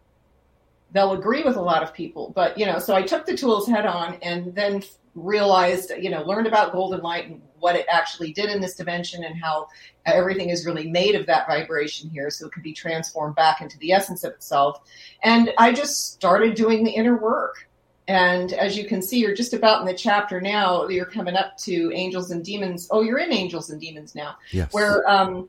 They'll 0.94 1.12
agree 1.12 1.42
with 1.42 1.56
a 1.56 1.62
lot 1.62 1.82
of 1.82 1.92
people, 1.92 2.32
but 2.34 2.56
you 2.56 2.64
know, 2.64 2.78
so 2.78 2.94
I 2.94 3.02
took 3.02 3.26
the 3.26 3.36
tools 3.36 3.68
head 3.68 3.84
on 3.84 4.14
and 4.22 4.54
then 4.54 4.82
realized, 5.14 5.92
you 6.00 6.10
know, 6.10 6.22
learned 6.22 6.46
about 6.46 6.72
golden 6.72 7.00
light 7.00 7.26
and 7.26 7.40
what 7.58 7.76
it 7.76 7.86
actually 7.88 8.32
did 8.32 8.50
in 8.50 8.60
this 8.60 8.74
dimension 8.74 9.24
and 9.24 9.40
how 9.40 9.68
everything 10.06 10.50
is 10.50 10.66
really 10.66 10.88
made 10.90 11.14
of 11.14 11.26
that 11.26 11.46
vibration 11.46 12.10
here 12.10 12.30
so 12.30 12.46
it 12.46 12.52
could 12.52 12.62
be 12.62 12.72
transformed 12.72 13.34
back 13.34 13.60
into 13.60 13.78
the 13.78 13.92
essence 13.92 14.24
of 14.24 14.32
itself. 14.32 14.80
And 15.22 15.52
I 15.58 15.72
just 15.72 16.12
started 16.12 16.54
doing 16.54 16.84
the 16.84 16.90
inner 16.90 17.16
work. 17.16 17.68
And 18.06 18.52
as 18.52 18.76
you 18.76 18.86
can 18.86 19.00
see, 19.00 19.18
you're 19.18 19.34
just 19.34 19.54
about 19.54 19.80
in 19.80 19.86
the 19.86 19.94
chapter 19.94 20.40
now. 20.40 20.88
You're 20.88 21.06
coming 21.06 21.36
up 21.36 21.56
to 21.58 21.90
angels 21.94 22.30
and 22.30 22.44
demons. 22.44 22.86
Oh, 22.90 23.00
you're 23.00 23.18
in 23.18 23.32
angels 23.32 23.70
and 23.70 23.80
demons 23.80 24.14
now, 24.14 24.36
yes. 24.52 24.70
where 24.74 25.08
um, 25.10 25.48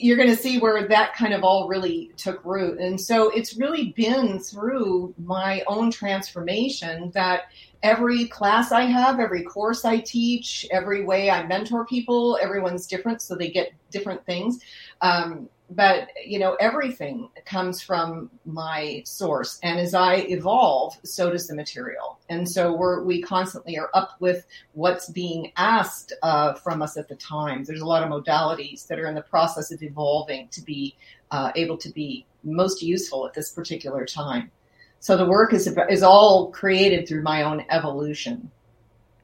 you're 0.00 0.16
going 0.16 0.28
to 0.28 0.36
see 0.36 0.58
where 0.58 0.88
that 0.88 1.14
kind 1.14 1.32
of 1.32 1.44
all 1.44 1.68
really 1.68 2.10
took 2.16 2.44
root. 2.44 2.78
And 2.78 3.00
so 3.00 3.30
it's 3.30 3.56
really 3.56 3.92
been 3.96 4.38
through 4.40 5.14
my 5.18 5.62
own 5.66 5.90
transformation 5.90 7.10
that 7.14 7.44
every 7.82 8.26
class 8.26 8.72
I 8.72 8.82
have, 8.82 9.20
every 9.20 9.42
course 9.42 9.84
I 9.84 9.98
teach, 9.98 10.66
every 10.70 11.04
way 11.04 11.30
I 11.30 11.46
mentor 11.46 11.84
people, 11.86 12.38
everyone's 12.42 12.86
different, 12.86 13.22
so 13.22 13.34
they 13.34 13.50
get 13.50 13.72
different 13.90 14.24
things. 14.26 14.60
Um, 15.00 15.48
but 15.70 16.08
you 16.24 16.38
know, 16.38 16.54
everything 16.60 17.28
comes 17.46 17.80
from 17.80 18.30
my 18.44 19.02
source, 19.06 19.58
and 19.62 19.78
as 19.78 19.94
I 19.94 20.16
evolve, 20.16 20.98
so 21.04 21.30
does 21.30 21.46
the 21.46 21.54
material. 21.54 22.18
And 22.28 22.48
so 22.48 22.72
we're 22.72 23.02
we 23.02 23.22
constantly 23.22 23.78
are 23.78 23.90
up 23.94 24.16
with 24.20 24.46
what's 24.72 25.08
being 25.10 25.52
asked 25.56 26.12
uh, 26.22 26.54
from 26.54 26.82
us 26.82 26.96
at 26.96 27.08
the 27.08 27.16
time. 27.16 27.64
There's 27.64 27.80
a 27.80 27.86
lot 27.86 28.02
of 28.02 28.10
modalities 28.10 28.86
that 28.88 28.98
are 28.98 29.06
in 29.06 29.14
the 29.14 29.22
process 29.22 29.72
of 29.72 29.82
evolving 29.82 30.48
to 30.48 30.62
be 30.62 30.96
uh, 31.30 31.50
able 31.56 31.78
to 31.78 31.90
be 31.90 32.26
most 32.42 32.82
useful 32.82 33.26
at 33.26 33.34
this 33.34 33.50
particular 33.50 34.04
time. 34.04 34.50
So 35.00 35.16
the 35.16 35.26
work 35.26 35.52
is 35.52 35.66
is 35.90 36.02
all 36.02 36.50
created 36.50 37.08
through 37.08 37.22
my 37.22 37.42
own 37.42 37.64
evolution. 37.70 38.50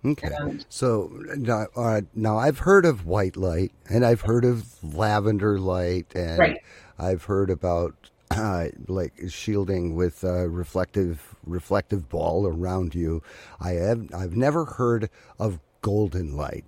Okay. 0.05 0.31
And, 0.39 0.65
so 0.69 1.11
now, 1.37 1.67
uh, 1.77 2.01
now 2.15 2.39
I've 2.39 2.61
heard 2.61 2.87
of 2.87 3.07
white 3.07 3.37
light 3.37 3.73
and 3.89 4.05
I've 4.05 4.23
heard 4.23 4.45
of 4.45 4.83
lavender 4.95 5.59
light 5.59 6.07
and 6.15 6.39
right. 6.39 6.59
I've 6.99 7.25
heard 7.25 7.51
about 7.51 7.95
uh, 8.31 8.69
like 8.89 9.13
shielding 9.29 9.95
with 9.95 10.25
a 10.25 10.49
reflective 10.49 11.35
reflective 11.47 12.09
ball 12.09 12.47
around 12.47 12.95
you. 12.95 13.23
I 13.61 13.73
have 13.73 14.15
I've 14.15 14.37
never 14.37 14.65
heard 14.65 15.11
of 15.39 15.59
golden 15.83 16.37
light. 16.37 16.65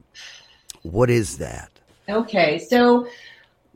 What 0.83 1.11
is 1.11 1.39
that? 1.39 1.71
Okay, 2.09 2.59
so 2.59 3.07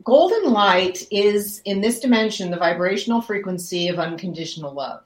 golden 0.03 0.51
light 0.51 1.07
is 1.09 1.61
in 1.65 1.81
this 1.81 1.99
dimension 1.99 2.51
the 2.51 2.57
vibrational 2.57 3.21
frequency 3.21 3.87
of 3.87 3.99
unconditional 3.99 4.73
love. 4.73 5.03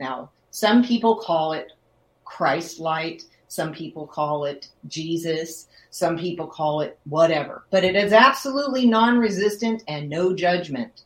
Now, 0.00 0.30
some 0.50 0.84
people 0.84 1.16
call 1.16 1.52
it 1.52 1.72
Christ 2.24 2.80
light, 2.80 3.22
some 3.48 3.72
people 3.72 4.06
call 4.06 4.44
it 4.44 4.68
Jesus, 4.88 5.68
some 5.90 6.18
people 6.18 6.46
call 6.46 6.80
it 6.80 6.98
whatever, 7.04 7.64
but 7.70 7.84
it 7.84 7.96
is 7.96 8.12
absolutely 8.12 8.86
non 8.86 9.18
resistant 9.18 9.82
and 9.88 10.08
no 10.08 10.34
judgment. 10.34 11.02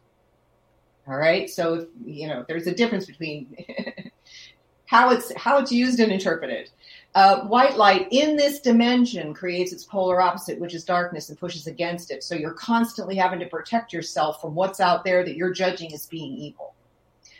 All 1.07 1.17
right. 1.17 1.51
So, 1.51 1.75
if, 1.75 1.89
you 2.05 2.29
know, 2.29 2.45
there's 2.47 2.67
a 2.67 2.75
difference 2.75 3.07
between 3.07 3.57
how 4.87 5.11
it's 5.11 5.33
how 5.37 5.59
it's 5.59 5.73
used 5.73 6.01
and 6.01 6.13
interpreted. 6.13 6.71
Uh, 7.17 7.41
white 7.47 7.77
light 7.77 8.07
in 8.13 8.37
this 8.37 8.61
dimension 8.61 9.35
creates 9.35 9.73
its 9.73 9.85
polar 9.85 10.21
opposite, 10.21 10.61
which 10.61 10.75
is 10.75 10.85
darkness, 10.85 11.29
and 11.29 11.39
pushes 11.39 11.67
against 11.67 12.13
it. 12.13 12.23
So 12.23 12.37
you're 12.37 12.53
constantly 12.53 13.17
having 13.17 13.41
to 13.41 13.47
protect 13.47 13.93
yourself 13.93 14.41
from 14.41 14.55
what's 14.55 14.79
out 14.79 15.05
there 15.05 15.25
that 15.25 15.35
you're 15.35 15.53
judging 15.53 15.93
as 15.93 16.07
being 16.07 16.37
evil. 16.37 16.75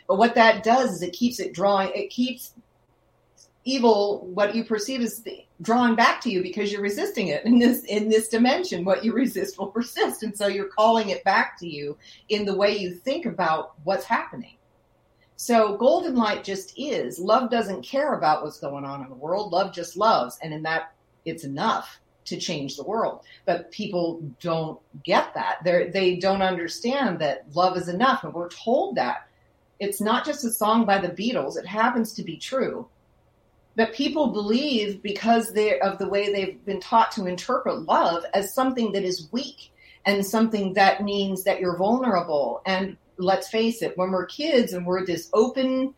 But 0.07 0.17
what 0.17 0.35
that 0.35 0.63
does 0.63 0.91
is 0.95 1.01
it 1.01 1.13
keeps 1.13 1.39
it 1.39 1.53
drawing, 1.53 1.91
it 1.95 2.09
keeps 2.09 2.53
evil, 3.63 4.27
what 4.33 4.55
you 4.55 4.63
perceive 4.63 5.01
as 5.01 5.23
drawing 5.61 5.95
back 5.95 6.21
to 6.21 6.31
you 6.31 6.41
because 6.41 6.71
you're 6.71 6.81
resisting 6.81 7.27
it 7.27 7.45
in 7.45 7.59
this 7.59 7.83
in 7.83 8.09
this 8.09 8.27
dimension. 8.27 8.83
What 8.83 9.03
you 9.03 9.13
resist 9.13 9.57
will 9.57 9.67
persist, 9.71 10.23
and 10.23 10.35
so 10.35 10.47
you're 10.47 10.65
calling 10.65 11.09
it 11.09 11.23
back 11.23 11.59
to 11.59 11.67
you 11.67 11.97
in 12.29 12.45
the 12.45 12.55
way 12.55 12.77
you 12.77 12.93
think 12.93 13.25
about 13.25 13.73
what's 13.83 14.05
happening. 14.05 14.57
So 15.35 15.75
golden 15.77 16.15
light 16.15 16.43
just 16.43 16.73
is. 16.77 17.17
Love 17.17 17.49
doesn't 17.49 17.81
care 17.81 18.13
about 18.13 18.43
what's 18.43 18.59
going 18.59 18.85
on 18.85 19.01
in 19.01 19.09
the 19.09 19.15
world. 19.15 19.51
Love 19.51 19.73
just 19.73 19.97
loves, 19.97 20.37
and 20.41 20.53
in 20.53 20.63
that, 20.63 20.93
it's 21.25 21.43
enough 21.43 21.99
to 22.25 22.37
change 22.37 22.75
the 22.75 22.83
world. 22.83 23.21
But 23.45 23.71
people 23.71 24.21
don't 24.39 24.79
get 25.03 25.33
that. 25.33 25.63
They 25.63 25.89
they 25.89 26.15
don't 26.17 26.41
understand 26.41 27.19
that 27.19 27.45
love 27.53 27.77
is 27.77 27.89
enough, 27.89 28.23
and 28.23 28.33
we're 28.33 28.49
told 28.49 28.95
that 28.97 29.27
it's 29.79 29.99
not 29.99 30.25
just 30.25 30.45
a 30.45 30.51
song 30.51 30.85
by 30.85 30.99
the 30.99 31.09
Beatles. 31.09 31.57
It 31.57 31.65
happens 31.65 32.13
to 32.13 32.23
be 32.23 32.37
true. 32.37 32.87
But 33.75 33.93
people 33.93 34.27
believe 34.27 35.01
because 35.01 35.49
of 35.49 35.97
the 35.97 36.09
way 36.09 36.31
they've 36.31 36.63
been 36.65 36.81
taught 36.81 37.11
to 37.13 37.25
interpret 37.25 37.83
love 37.83 38.25
as 38.33 38.53
something 38.53 38.91
that 38.91 39.03
is 39.03 39.29
weak 39.31 39.71
and 40.05 40.25
something 40.25 40.73
that 40.73 41.03
means 41.03 41.43
that 41.43 41.59
you're 41.59 41.77
vulnerable. 41.77 42.61
And 42.65 42.97
let's 43.17 43.49
face 43.49 43.81
it, 43.81 43.97
when 43.97 44.11
we're 44.11 44.25
kids 44.25 44.73
and 44.73 44.85
we're 44.85 45.05
this 45.05 45.29
open, 45.33 45.93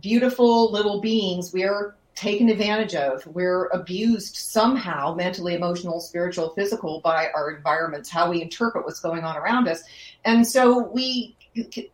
beautiful 0.00 0.72
little 0.72 1.00
beings, 1.00 1.52
we 1.52 1.64
are 1.64 1.96
taken 2.16 2.48
advantage 2.48 2.94
of. 2.94 3.26
We're 3.26 3.66
abused 3.66 4.36
somehow, 4.36 5.14
mentally, 5.14 5.54
emotional, 5.54 6.00
spiritual, 6.00 6.54
physical, 6.54 7.00
by 7.00 7.28
our 7.34 7.50
environments, 7.50 8.08
how 8.08 8.30
we 8.30 8.40
interpret 8.42 8.84
what's 8.84 9.00
going 9.00 9.22
on 9.22 9.36
around 9.36 9.68
us. 9.68 9.82
And 10.24 10.46
so 10.46 10.90
we 10.92 11.36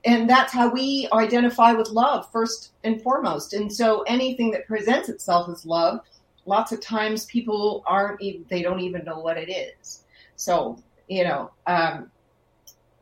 and 0.05 0.29
that's 0.29 0.53
how 0.53 0.71
we 0.71 1.09
identify 1.13 1.73
with 1.73 1.91
love 1.91 2.31
first 2.31 2.73
and 2.85 3.01
foremost. 3.03 3.53
And 3.53 3.73
so 3.73 4.03
anything 4.03 4.51
that 4.53 4.67
presents 4.67 5.09
itself 5.09 5.49
as 5.49 5.65
love, 5.67 6.01
lots 6.47 6.73
of 6.73 6.81
times 6.81 7.27
people 7.27 7.83
aren't 7.87 8.21
even, 8.21 8.45
they 8.49 8.63
don't 8.63 8.81
even 8.81 9.05
know 9.05 9.19
what 9.19 9.39
it 9.39 9.51
is. 9.51 10.05
So, 10.37 10.79
you 11.09 11.25
know, 11.25 11.51
um, 11.67 12.11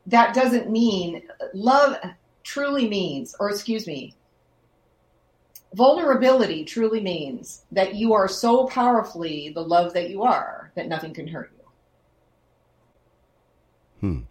that 0.07 0.33
doesn't 0.33 0.69
mean 0.69 1.23
love 1.53 1.97
truly 2.43 2.87
means, 2.87 3.35
or 3.39 3.49
excuse 3.49 3.87
me, 3.87 4.15
vulnerability 5.73 6.65
truly 6.65 7.01
means 7.01 7.63
that 7.71 7.95
you 7.95 8.13
are 8.13 8.27
so 8.27 8.65
powerfully 8.65 9.51
the 9.53 9.61
love 9.61 9.93
that 9.93 10.09
you 10.09 10.23
are 10.23 10.71
that 10.75 10.87
nothing 10.87 11.13
can 11.13 11.27
hurt 11.27 11.51
you. 11.57 11.61
Hmm. 13.99 14.21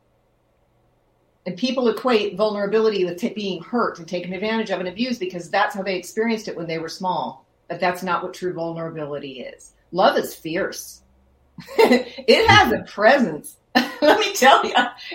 And 1.47 1.57
people 1.57 1.89
equate 1.89 2.37
vulnerability 2.37 3.05
with 3.05 3.19
t- 3.19 3.31
being 3.31 3.63
hurt 3.63 3.99
and 3.99 4.07
taken 4.07 4.33
advantage 4.33 4.71
of 4.71 4.81
and 4.81 4.89
abused 4.89 5.21
because 5.21 5.49
that's 5.51 5.75
how 5.75 5.83
they 5.83 5.97
experienced 5.97 6.49
it 6.49 6.57
when 6.57 6.67
they 6.67 6.79
were 6.79 6.89
small. 6.89 7.47
But 7.69 7.81
that's 7.81 8.03
not 8.03 8.23
what 8.23 8.35
true 8.35 8.53
vulnerability 8.53 9.41
is. 9.41 9.73
Love 9.93 10.19
is 10.19 10.35
fierce. 10.35 11.03
it 11.79 12.49
has 12.49 12.73
a 12.73 12.83
presence. 12.83 13.57
Let 14.03 14.19
me 14.19 14.35
tell 14.35 14.65
you. 14.65 14.75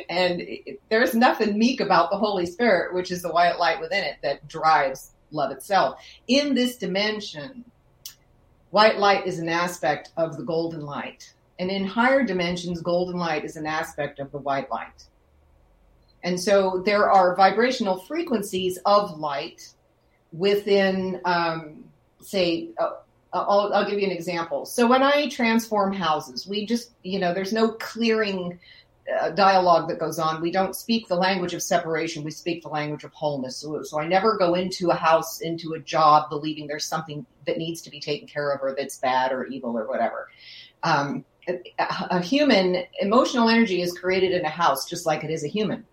And 0.10 0.42
it, 0.42 0.82
there's 0.90 1.14
nothing 1.14 1.58
meek 1.58 1.80
about 1.80 2.10
the 2.10 2.18
Holy 2.18 2.46
Spirit, 2.46 2.94
which 2.94 3.12
is 3.12 3.22
the 3.22 3.32
white 3.32 3.60
light 3.60 3.80
within 3.80 4.04
it 4.04 4.18
that 4.24 4.48
drives 4.48 5.12
love 5.32 5.52
itself. 5.52 6.02
In 6.28 6.54
this 6.54 6.78
dimension, 6.78 7.66
white 8.72 8.98
light 8.98 9.28
is 9.28 9.40
an 9.40 9.50
aspect 9.50 10.12
of 10.18 10.38
the 10.38 10.44
golden 10.44 10.82
light. 10.82 11.34
And 11.60 11.70
in 11.70 11.86
higher 11.86 12.24
dimensions, 12.24 12.82
golden 12.82 13.18
light 13.18 13.46
is 13.46 13.56
an 13.56 13.66
aspect 13.66 14.20
of 14.20 14.32
the 14.32 14.38
white 14.38 14.70
light. 14.70 15.06
And 16.26 16.42
so 16.42 16.82
there 16.84 17.10
are 17.10 17.36
vibrational 17.36 18.00
frequencies 18.00 18.80
of 18.84 19.20
light 19.20 19.70
within, 20.34 21.22
um, 21.24 21.84
say, 22.20 22.70
uh, 22.80 22.94
I'll, 23.32 23.72
I'll, 23.72 23.88
give 23.88 24.00
you 24.00 24.08
an 24.08 24.12
example. 24.12 24.66
So 24.66 24.88
when 24.88 25.04
I 25.04 25.30
transform 25.30 25.94
houses, 25.94 26.48
we 26.48 26.66
just, 26.66 26.94
you 27.04 27.20
know, 27.20 27.32
there's 27.32 27.54
no 27.54 27.74
clearing 27.74 28.60
uh, 29.22 29.30
dialogue 29.32 29.88
that 29.90 30.00
goes 30.00 30.18
on. 30.18 30.42
We 30.42 30.50
don't 30.50 30.76
speak 30.76 31.08
the 31.08 31.16
language 31.16 31.54
of 31.54 31.62
separation. 31.62 32.24
We 32.24 32.32
speak 32.32 32.64
the 32.64 32.70
language 32.70 33.04
of 33.04 33.14
wholeness. 33.14 33.58
So, 33.58 33.84
so 33.84 34.00
I 34.00 34.08
never 34.08 34.36
go 34.36 34.56
into 34.56 34.90
a 34.90 34.96
house, 34.96 35.42
into 35.42 35.74
a 35.74 35.80
job, 35.80 36.32
believing 36.32 36.66
there's 36.66 36.88
something 36.88 37.24
that 37.46 37.60
needs 37.60 37.84
to 37.84 37.92
be 37.92 38.00
taken 38.00 38.28
care 38.28 38.52
of 38.52 38.64
or 38.64 38.74
that's 38.76 38.98
bad 38.98 39.32
or 39.32 39.46
evil 39.46 39.78
or 39.78 39.88
whatever. 39.88 40.30
Um, 40.82 41.24
a, 41.48 41.62
a 41.78 42.20
human 42.20 42.84
emotional 43.00 43.48
energy 43.48 43.84
is 43.84 43.94
created 43.94 44.32
in 44.32 44.44
a 44.44 44.50
house 44.50 44.90
just 44.90 45.06
like 45.06 45.24
it 45.24 45.30
is 45.30 45.44
a 45.44 45.48
human 45.48 45.86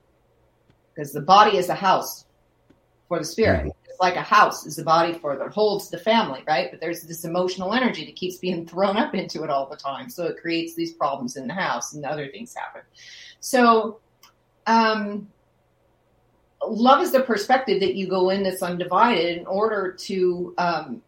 because 0.94 1.12
the 1.12 1.20
body 1.20 1.56
is 1.56 1.68
a 1.68 1.74
house 1.74 2.26
for 3.08 3.18
the 3.18 3.24
spirit. 3.24 3.60
Mm-hmm. 3.60 3.86
Just 3.86 4.00
like 4.00 4.16
a 4.16 4.22
house 4.22 4.66
is 4.66 4.76
the 4.76 4.84
body 4.84 5.12
for 5.12 5.36
that 5.36 5.48
holds 5.48 5.90
the 5.90 5.98
family, 5.98 6.42
right? 6.46 6.70
But 6.70 6.80
there's 6.80 7.02
this 7.02 7.24
emotional 7.24 7.74
energy 7.74 8.06
that 8.06 8.16
keeps 8.16 8.38
being 8.38 8.66
thrown 8.72 8.96
up 8.96 9.14
into 9.14 9.42
it 9.44 9.50
all 9.50 9.68
the 9.68 9.76
time. 9.76 10.08
So 10.08 10.24
it 10.24 10.38
creates 10.40 10.74
these 10.74 10.92
problems 10.92 11.36
in 11.36 11.46
the 11.46 11.54
house 11.54 11.94
and 11.94 12.04
other 12.04 12.28
things 12.28 12.54
happen. 12.54 12.82
So, 13.40 14.00
um, 14.66 15.28
love 16.66 17.02
is 17.02 17.12
the 17.12 17.20
perspective 17.20 17.80
that 17.80 17.94
you 17.94 18.06
go 18.06 18.30
in 18.30 18.42
that's 18.42 18.62
undivided 18.62 19.38
in 19.38 19.46
order 19.46 19.92
to 19.92 20.54
um, 20.58 21.02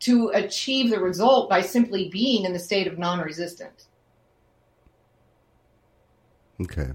to 0.00 0.28
achieve 0.34 0.90
the 0.90 1.00
result 1.00 1.48
by 1.48 1.62
simply 1.62 2.08
being 2.08 2.44
in 2.44 2.52
the 2.52 2.58
state 2.58 2.86
of 2.86 2.98
non-resistant. 2.98 3.86
Okay, 6.60 6.90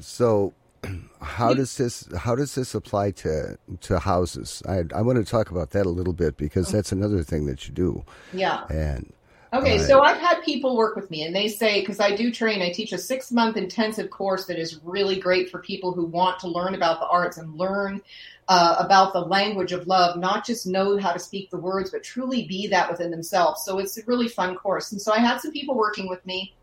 so 0.00 0.54
how 1.20 1.54
does 1.54 1.76
this 1.76 2.08
how 2.16 2.34
does 2.34 2.54
this 2.54 2.74
apply 2.74 3.10
to 3.12 3.58
to 3.80 3.98
houses? 3.98 4.62
I 4.68 4.84
I 4.94 5.02
want 5.02 5.18
to 5.18 5.24
talk 5.24 5.50
about 5.50 5.70
that 5.70 5.86
a 5.86 5.90
little 5.90 6.12
bit 6.12 6.36
because 6.36 6.70
that's 6.70 6.92
another 6.92 7.22
thing 7.22 7.46
that 7.46 7.66
you 7.66 7.74
do. 7.74 8.04
Yeah. 8.32 8.64
And 8.68 9.12
Okay, 9.50 9.78
so 9.78 10.02
I've 10.02 10.18
had 10.18 10.42
people 10.42 10.76
work 10.76 10.94
with 10.94 11.10
me 11.10 11.22
and 11.22 11.34
they 11.34 11.48
say, 11.48 11.80
because 11.80 12.00
I 12.00 12.14
do 12.14 12.30
train, 12.30 12.60
I 12.60 12.70
teach 12.70 12.92
a 12.92 12.98
six 12.98 13.32
month 13.32 13.56
intensive 13.56 14.10
course 14.10 14.44
that 14.44 14.58
is 14.58 14.78
really 14.84 15.18
great 15.18 15.50
for 15.50 15.60
people 15.60 15.92
who 15.92 16.04
want 16.04 16.38
to 16.40 16.48
learn 16.48 16.74
about 16.74 17.00
the 17.00 17.06
arts 17.06 17.38
and 17.38 17.56
learn 17.56 18.02
uh, 18.48 18.76
about 18.78 19.14
the 19.14 19.20
language 19.20 19.72
of 19.72 19.86
love, 19.86 20.18
not 20.18 20.44
just 20.44 20.66
know 20.66 20.98
how 20.98 21.12
to 21.12 21.18
speak 21.18 21.50
the 21.50 21.56
words, 21.56 21.90
but 21.90 22.02
truly 22.02 22.46
be 22.46 22.66
that 22.66 22.90
within 22.90 23.10
themselves. 23.10 23.64
So 23.64 23.78
it's 23.78 23.96
a 23.96 24.02
really 24.04 24.28
fun 24.28 24.54
course. 24.54 24.92
And 24.92 25.00
so 25.00 25.12
I 25.12 25.18
had 25.18 25.40
some 25.40 25.52
people 25.52 25.74
working 25.74 26.10
with 26.10 26.24
me 26.26 26.54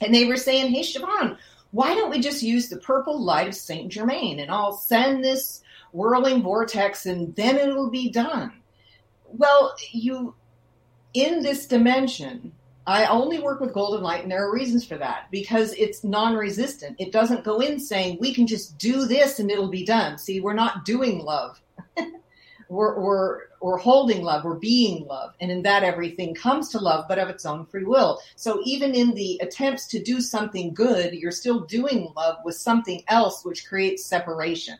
and 0.00 0.12
they 0.12 0.24
were 0.24 0.36
saying, 0.36 0.72
Hey, 0.72 0.82
Siobhan, 0.82 1.36
why 1.76 1.94
don't 1.94 2.08
we 2.08 2.20
just 2.20 2.42
use 2.42 2.70
the 2.70 2.78
purple 2.78 3.22
light 3.22 3.48
of 3.48 3.54
Saint 3.54 3.92
Germain 3.92 4.40
and 4.40 4.50
I'll 4.50 4.72
send 4.72 5.22
this 5.22 5.62
whirling 5.92 6.42
vortex 6.42 7.04
and 7.04 7.36
then 7.36 7.58
it'll 7.58 7.90
be 7.90 8.08
done. 8.08 8.50
Well, 9.26 9.74
you 9.92 10.34
in 11.12 11.42
this 11.42 11.66
dimension, 11.66 12.52
I 12.86 13.04
only 13.04 13.40
work 13.40 13.60
with 13.60 13.74
golden 13.74 14.02
light, 14.02 14.22
and 14.22 14.32
there 14.32 14.46
are 14.46 14.54
reasons 14.54 14.86
for 14.86 14.96
that 14.96 15.26
because 15.30 15.74
it's 15.74 16.02
non 16.02 16.34
resistant. 16.34 16.96
It 16.98 17.12
doesn't 17.12 17.44
go 17.44 17.60
in 17.60 17.78
saying, 17.78 18.16
we 18.20 18.32
can 18.32 18.46
just 18.46 18.78
do 18.78 19.04
this 19.04 19.38
and 19.38 19.50
it'll 19.50 19.68
be 19.68 19.84
done. 19.84 20.16
See, 20.16 20.40
we're 20.40 20.54
not 20.54 20.86
doing 20.86 21.18
love. 21.18 21.60
we're, 22.68 23.00
we're, 23.00 23.40
we're 23.60 23.78
holding 23.78 24.22
love, 24.22 24.44
we're 24.44 24.54
being 24.54 25.06
love. 25.06 25.34
And 25.40 25.50
in 25.50 25.62
that, 25.62 25.82
everything 25.82 26.34
comes 26.34 26.68
to 26.70 26.78
love, 26.78 27.06
but 27.08 27.18
of 27.18 27.28
its 27.28 27.46
own 27.46 27.66
free 27.66 27.84
will. 27.84 28.20
So 28.36 28.60
even 28.64 28.94
in 28.94 29.14
the 29.14 29.40
attempts 29.42 29.86
to 29.88 30.02
do 30.02 30.20
something 30.20 30.74
good, 30.74 31.14
you're 31.14 31.32
still 31.32 31.60
doing 31.60 32.12
love 32.16 32.38
with 32.44 32.56
something 32.56 33.02
else, 33.08 33.44
which 33.44 33.66
creates 33.66 34.04
separation. 34.04 34.76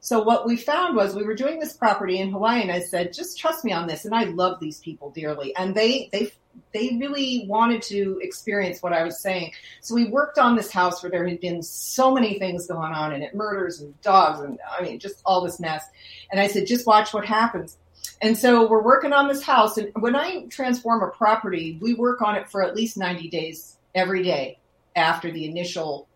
So 0.00 0.22
what 0.22 0.46
we 0.46 0.56
found 0.56 0.96
was 0.96 1.14
we 1.14 1.24
were 1.24 1.34
doing 1.34 1.58
this 1.58 1.72
property 1.72 2.18
in 2.18 2.30
Hawaii, 2.30 2.62
and 2.62 2.70
I 2.70 2.80
said, 2.80 3.12
"Just 3.12 3.38
trust 3.38 3.64
me 3.64 3.72
on 3.72 3.86
this." 3.88 4.04
And 4.04 4.14
I 4.14 4.24
love 4.24 4.60
these 4.60 4.78
people 4.78 5.10
dearly, 5.10 5.54
and 5.56 5.74
they 5.74 6.08
they 6.12 6.32
they 6.72 6.96
really 7.00 7.44
wanted 7.48 7.82
to 7.82 8.18
experience 8.22 8.82
what 8.82 8.92
I 8.92 9.02
was 9.02 9.20
saying. 9.20 9.52
So 9.80 9.94
we 9.94 10.06
worked 10.06 10.38
on 10.38 10.56
this 10.56 10.70
house 10.70 11.02
where 11.02 11.10
there 11.10 11.26
had 11.26 11.40
been 11.40 11.62
so 11.62 12.12
many 12.12 12.38
things 12.38 12.66
going 12.66 12.92
on 12.92 13.12
in 13.12 13.22
it, 13.22 13.34
murders 13.34 13.80
and 13.80 14.00
dogs, 14.02 14.40
and 14.40 14.58
I 14.70 14.82
mean 14.82 14.98
just 14.98 15.20
all 15.24 15.40
this 15.40 15.58
mess. 15.58 15.84
And 16.30 16.40
I 16.40 16.46
said, 16.46 16.66
"Just 16.66 16.86
watch 16.86 17.12
what 17.12 17.24
happens." 17.24 17.76
And 18.20 18.36
so 18.36 18.68
we're 18.68 18.82
working 18.82 19.12
on 19.12 19.28
this 19.28 19.42
house, 19.42 19.78
and 19.78 19.90
when 20.00 20.14
I 20.14 20.46
transform 20.46 21.02
a 21.02 21.08
property, 21.08 21.76
we 21.80 21.94
work 21.94 22.22
on 22.22 22.36
it 22.36 22.48
for 22.48 22.62
at 22.62 22.76
least 22.76 22.96
ninety 22.96 23.28
days 23.28 23.76
every 23.94 24.22
day 24.22 24.58
after 24.94 25.30
the 25.30 25.44
initial 25.44 26.06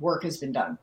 work 0.00 0.24
has 0.24 0.38
been 0.38 0.52
done 0.52 0.78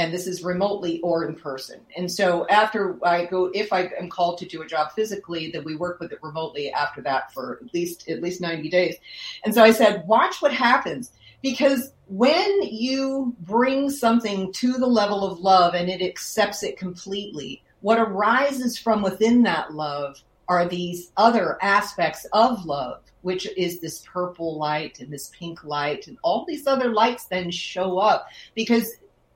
and 0.00 0.14
this 0.14 0.26
is 0.26 0.42
remotely 0.42 0.98
or 1.02 1.26
in 1.26 1.34
person. 1.34 1.78
And 1.94 2.10
so 2.10 2.46
after 2.48 2.98
I 3.06 3.26
go, 3.26 3.50
if 3.52 3.70
I 3.70 3.90
am 3.98 4.08
called 4.08 4.38
to 4.38 4.46
do 4.46 4.62
a 4.62 4.66
job 4.66 4.92
physically, 4.92 5.50
then 5.50 5.62
we 5.62 5.76
work 5.76 6.00
with 6.00 6.10
it 6.10 6.18
remotely 6.22 6.72
after 6.72 7.02
that 7.02 7.34
for 7.34 7.60
at 7.62 7.74
least 7.74 8.08
at 8.08 8.22
least 8.22 8.40
90 8.40 8.70
days. 8.70 8.96
And 9.44 9.52
so 9.52 9.62
I 9.62 9.72
said, 9.72 10.06
watch 10.06 10.40
what 10.40 10.54
happens. 10.54 11.12
Because 11.42 11.92
when 12.06 12.62
you 12.62 13.36
bring 13.40 13.90
something 13.90 14.50
to 14.54 14.72
the 14.72 14.86
level 14.86 15.22
of 15.22 15.40
love 15.40 15.74
and 15.74 15.90
it 15.90 16.00
accepts 16.00 16.62
it 16.62 16.78
completely, 16.78 17.62
what 17.80 17.98
arises 17.98 18.78
from 18.78 19.02
within 19.02 19.42
that 19.42 19.74
love 19.74 20.22
are 20.48 20.66
these 20.66 21.12
other 21.18 21.58
aspects 21.60 22.26
of 22.32 22.64
love, 22.64 23.02
which 23.20 23.46
is 23.58 23.80
this 23.80 24.02
purple 24.10 24.58
light 24.58 24.98
and 24.98 25.12
this 25.12 25.30
pink 25.38 25.62
light, 25.62 26.08
and 26.08 26.16
all 26.22 26.46
these 26.46 26.66
other 26.66 26.88
lights 26.88 27.26
then 27.26 27.50
show 27.50 27.98
up 27.98 28.28
because 28.54 28.92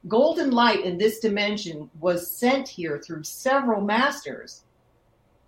golden 0.09 0.51
light 0.51 0.85
in 0.85 0.99
this 0.99 1.19
dimension 1.19 1.91
was 2.01 2.31
sent 2.31 2.69
here 2.69 2.99
through 2.99 3.25
several 3.25 3.81
masters 3.81 4.65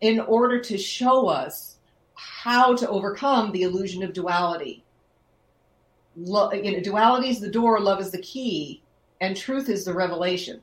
in 0.01 0.21
order 0.21 0.61
to 0.61 0.79
show 0.79 1.29
us 1.29 1.77
how 2.15 2.75
to 2.75 2.89
overcome 2.89 3.53
the 3.53 3.63
illusion 3.63 4.03
of 4.03 4.13
duality. 4.13 4.85
Lo- 6.17 6.53
you 6.53 6.73
know, 6.73 6.81
duality 6.81 7.29
is 7.29 7.41
the 7.41 7.51
door, 7.51 7.81
love 7.81 8.01
is 8.01 8.11
the 8.11 8.23
key, 8.23 8.83
and 9.21 9.37
truth 9.37 9.69
is 9.69 9.85
the 9.85 9.93
revelation. 9.93 10.63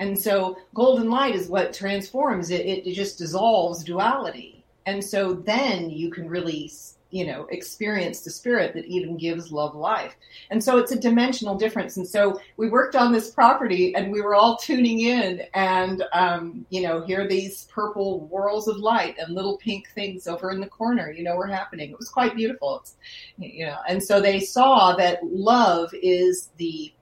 And 0.00 0.16
so, 0.16 0.56
golden 0.74 1.10
light 1.10 1.34
is 1.34 1.48
what 1.48 1.72
transforms 1.72 2.50
it. 2.50 2.64
It, 2.64 2.86
it 2.86 2.94
just 2.94 3.18
dissolves 3.18 3.82
duality. 3.82 4.64
And 4.86 5.02
so, 5.02 5.34
then 5.34 5.90
you 5.90 6.10
can 6.10 6.28
really 6.28 6.68
you 7.10 7.26
know 7.26 7.46
experience 7.50 8.20
the 8.20 8.30
spirit 8.30 8.74
that 8.74 8.84
even 8.86 9.16
gives 9.16 9.50
love 9.50 9.74
life. 9.74 10.14
And 10.50 10.62
so 10.62 10.78
it's 10.78 10.92
a 10.92 10.98
dimensional 10.98 11.54
difference. 11.54 11.96
And 11.96 12.06
so 12.06 12.40
we 12.56 12.68
worked 12.68 12.96
on 12.96 13.12
this 13.12 13.30
property 13.30 13.94
and 13.94 14.12
we 14.12 14.20
were 14.20 14.34
all 14.34 14.56
tuning 14.56 15.00
in 15.00 15.42
and 15.54 16.04
um, 16.12 16.66
you 16.70 16.82
know 16.82 17.04
here 17.04 17.26
these 17.26 17.64
purple 17.64 18.26
whorls 18.28 18.68
of 18.68 18.76
light 18.76 19.16
and 19.18 19.34
little 19.34 19.56
pink 19.58 19.88
things 19.94 20.26
over 20.26 20.50
in 20.50 20.60
the 20.60 20.66
corner. 20.66 21.10
You 21.10 21.24
know 21.24 21.36
were 21.36 21.46
happening. 21.46 21.90
It 21.90 21.98
was 21.98 22.08
quite 22.08 22.34
beautiful. 22.34 22.80
It's, 22.80 22.96
you 23.38 23.66
know 23.66 23.78
and 23.88 24.02
so 24.02 24.20
they 24.20 24.40
saw 24.40 24.96
that 24.96 25.24
love 25.24 25.90
is 25.94 26.50
the 26.56 26.92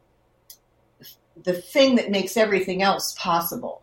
the 1.42 1.54
thing 1.54 1.96
that 1.96 2.10
makes 2.10 2.36
everything 2.36 2.82
else 2.82 3.14
possible 3.18 3.82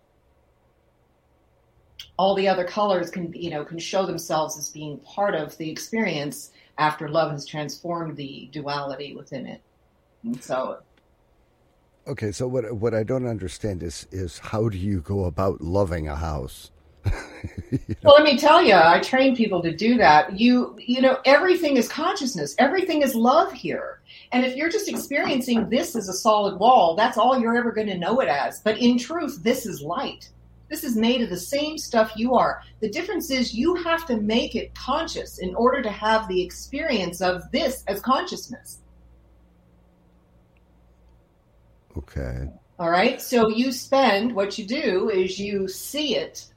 all 2.17 2.36
the 2.36 2.47
other 2.47 2.63
colors 2.63 3.10
can 3.10 3.34
you 3.34 3.49
know 3.49 3.63
can 3.63 3.80
show 3.80 4.06
themselves 4.06 4.58
as 4.58 4.69
being 4.69 4.97
part 4.99 5.36
of 5.36 5.58
the 5.58 5.69
experience 5.69 6.52
after 6.78 7.08
love 7.10 7.32
has 7.32 7.45
transformed 7.45 8.17
the 8.17 8.49
duality 8.52 9.15
within 9.15 9.45
it. 9.45 9.62
And 10.23 10.41
so 10.43 10.80
okay 12.06 12.32
so 12.34 12.47
what 12.47 12.69
what 12.73 12.93
i 12.93 13.02
don't 13.02 13.26
understand 13.26 13.82
is 13.82 14.08
is 14.12 14.38
how 14.38 14.67
do 14.67 14.78
you 14.78 14.99
go 15.02 15.26
about 15.26 15.62
loving 15.62 16.08
a 16.08 16.15
house? 16.15 16.71
You 17.71 17.80
know? 17.89 17.95
well 18.04 18.15
let 18.15 18.23
me 18.23 18.38
tell 18.38 18.63
you 18.63 18.73
i 18.73 18.99
train 18.99 19.36
people 19.36 19.62
to 19.63 19.76
do 19.76 19.97
that. 19.97 20.39
You 20.39 20.78
you 20.80 21.02
know 21.02 21.19
everything 21.26 21.76
is 21.76 21.89
consciousness. 21.89 22.56
Everything 22.58 23.02
is 23.02 23.15
love 23.15 23.52
here. 23.52 23.99
And 24.32 24.45
if 24.45 24.56
you're 24.56 24.69
just 24.69 24.88
experiencing 24.88 25.69
this 25.69 25.95
as 25.95 26.08
a 26.08 26.13
solid 26.13 26.58
wall 26.58 26.95
that's 26.95 27.17
all 27.17 27.38
you're 27.38 27.58
ever 27.58 27.71
going 27.71 27.88
to 27.88 27.97
know 27.97 28.21
it 28.21 28.30
as. 28.30 28.62
But 28.62 28.78
in 28.78 28.97
truth 28.97 29.43
this 29.43 29.65
is 29.65 29.82
light 29.82 30.30
this 30.73 30.83
is 30.83 30.95
made 30.97 31.21
of 31.21 31.29
the 31.29 31.38
same 31.38 31.77
stuff 31.77 32.13
you 32.15 32.33
are. 32.33 32.63
The 32.79 32.89
difference 32.89 33.29
is 33.29 33.53
you 33.53 33.75
have 33.75 34.07
to 34.07 34.17
make 34.17 34.55
it 34.55 34.73
conscious 34.73 35.38
in 35.38 35.53
order 35.53 35.83
to 35.83 35.91
have 35.91 36.27
the 36.27 36.41
experience 36.41 37.21
of 37.21 37.43
this 37.51 37.83
as 37.88 38.01
consciousness. 38.01 38.79
Okay. 41.95 42.49
All 42.79 42.89
right. 42.89 43.21
So 43.21 43.49
you 43.49 43.71
spend, 43.71 44.33
what 44.33 44.57
you 44.57 44.65
do 44.65 45.12
is 45.12 45.38
you 45.38 45.67
see 45.67 46.15
it 46.15 46.51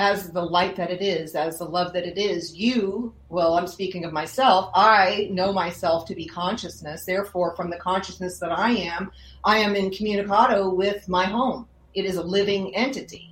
as 0.00 0.32
the 0.32 0.42
light 0.42 0.74
that 0.74 0.90
it 0.90 1.00
is, 1.00 1.36
as 1.36 1.58
the 1.58 1.64
love 1.64 1.92
that 1.92 2.06
it 2.06 2.18
is. 2.18 2.56
You, 2.56 3.14
well, 3.28 3.54
I'm 3.54 3.68
speaking 3.68 4.04
of 4.04 4.12
myself, 4.12 4.72
I 4.74 5.28
know 5.30 5.52
myself 5.52 6.06
to 6.06 6.16
be 6.16 6.26
consciousness. 6.26 7.04
Therefore, 7.04 7.54
from 7.54 7.70
the 7.70 7.78
consciousness 7.78 8.40
that 8.40 8.50
I 8.50 8.72
am, 8.72 9.12
I 9.44 9.58
am 9.58 9.74
incommunicado 9.74 10.74
with 10.74 11.08
my 11.08 11.26
home. 11.26 11.68
It 11.94 12.04
is 12.04 12.16
a 12.16 12.22
living 12.22 12.74
entity. 12.74 13.27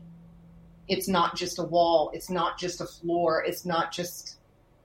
It's 0.88 1.08
not 1.08 1.36
just 1.36 1.58
a 1.58 1.64
wall. 1.64 2.10
It's 2.14 2.30
not 2.30 2.58
just 2.58 2.80
a 2.80 2.86
floor. 2.86 3.44
It's 3.44 3.64
not 3.64 3.92
just, 3.92 4.36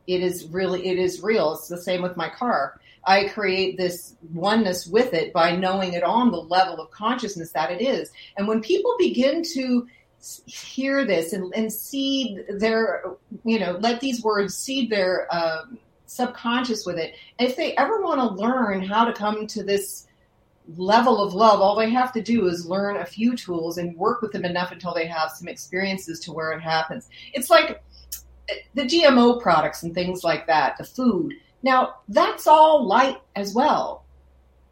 it 0.08 0.22
is 0.22 0.48
really, 0.48 0.88
it 0.88 0.98
is 0.98 1.22
real. 1.22 1.54
It's 1.54 1.68
the 1.68 1.78
same 1.78 2.02
with 2.02 2.18
my 2.18 2.30
car. 2.30 2.80
I 3.06 3.28
create 3.30 3.78
this 3.78 4.16
oneness 4.32 4.86
with 4.86 5.14
it 5.14 5.34
by 5.34 5.56
knowing 5.56 5.94
it 5.94 6.04
on 6.04 6.32
the 6.32 6.38
level 6.38 6.80
of 6.80 6.92
consciousness 6.92 7.52
that 7.52 7.72
it 7.72 7.82
is. 7.82 8.12
And 8.38 8.48
when 8.48 8.62
people 8.62 8.96
begin 9.00 9.44
to 9.54 9.88
hear 10.46 11.04
this 11.06 11.34
and, 11.34 11.52
and 11.56 11.72
their, 12.62 13.04
you 13.44 13.60
know, 13.60 13.78
let 13.80 14.02
these 14.02 14.24
words 14.24 14.56
seed 14.56 14.92
their 14.92 15.28
um, 15.36 15.80
subconscious 16.06 16.86
with 16.86 16.98
it, 16.98 17.16
if 17.40 17.56
they 17.56 17.76
ever 17.76 18.02
want 18.02 18.20
to 18.20 18.36
learn 18.36 18.84
how 18.84 19.04
to 19.04 19.14
come 19.14 19.48
to 19.48 19.64
this 19.64 20.08
level 20.78 21.22
of 21.22 21.34
love, 21.34 21.62
all 21.62 21.76
they 21.76 21.90
have 21.90 22.12
to 22.14 22.22
do 22.22 22.48
is 22.48 22.66
learn 22.66 22.98
a 22.98 23.06
few 23.06 23.36
tools 23.36 23.78
and 23.78 23.96
work 23.96 24.22
with 24.22 24.32
them 24.32 24.46
enough 24.46 24.72
until 24.72 24.94
they 24.94 25.08
have 25.08 25.32
some 25.32 25.48
experiences 25.48 26.20
to 26.22 26.32
where 26.32 26.52
it 26.52 26.62
happens. 26.62 27.10
It's 27.34 27.50
like 27.50 27.84
the 28.74 28.84
GMO 28.84 29.42
products 29.42 29.84
and 29.84 29.94
things 29.94 30.24
like 30.24 30.48
that, 30.48 30.78
the 30.78 30.84
food. 30.84 31.34
Now, 31.64 31.96
that's 32.10 32.48
all 32.48 32.86
light 32.86 33.18
as 33.36 33.54
well. 33.54 34.06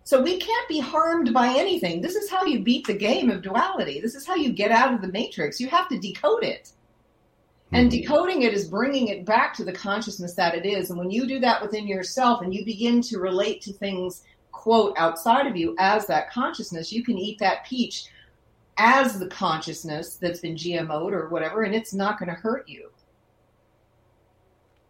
So 0.04 0.22
we 0.22 0.40
can't 0.40 0.68
be 0.68 0.80
harmed 0.80 1.34
by 1.34 1.50
anything. 1.50 2.02
This 2.02 2.16
is 2.16 2.32
how 2.32 2.44
you 2.44 2.64
beat 2.64 2.88
the 2.88 2.98
game 2.98 3.30
of 3.30 3.44
duality. 3.44 4.02
This 4.02 4.16
is 4.16 4.26
how 4.26 4.36
you 4.36 4.52
get 4.52 4.72
out 4.72 4.94
of 4.94 5.02
the 5.02 5.12
matrix. 5.12 5.60
You 5.60 5.68
have 5.68 5.88
to 5.90 6.00
decode 6.00 6.44
it. 6.44 6.72
And 7.72 7.92
mm-hmm. 7.92 8.02
decoding 8.02 8.42
it 8.42 8.54
is 8.54 8.68
bringing 8.68 9.10
it 9.10 9.26
back 9.26 9.54
to 9.56 9.64
the 9.64 9.72
consciousness 9.72 10.34
that 10.34 10.56
it 10.56 10.66
is. 10.66 10.90
And 10.90 10.98
when 10.98 11.12
you 11.12 11.28
do 11.28 11.40
that 11.42 11.62
within 11.62 11.88
yourself 11.88 12.42
and 12.42 12.52
you 12.54 12.66
begin 12.66 13.02
to 13.04 13.20
relate 13.20 13.62
to 13.62 13.74
things, 13.74 14.24
quote, 14.52 14.94
outside 14.98 15.48
of 15.48 15.56
you 15.56 15.76
as 15.80 16.06
that 16.08 16.32
consciousness, 16.32 16.92
you 16.92 17.04
can 17.04 17.18
eat 17.18 17.40
that 17.40 17.66
peach 17.66 18.06
as 18.78 19.20
the 19.20 19.28
consciousness 19.28 20.16
that's 20.16 20.40
been 20.40 20.56
GMO'd 20.56 21.14
or 21.14 21.30
whatever, 21.30 21.64
and 21.64 21.76
it's 21.76 21.94
not 21.94 22.18
going 22.18 22.30
to 22.30 22.36
hurt 22.36 22.68
you. 22.68 22.90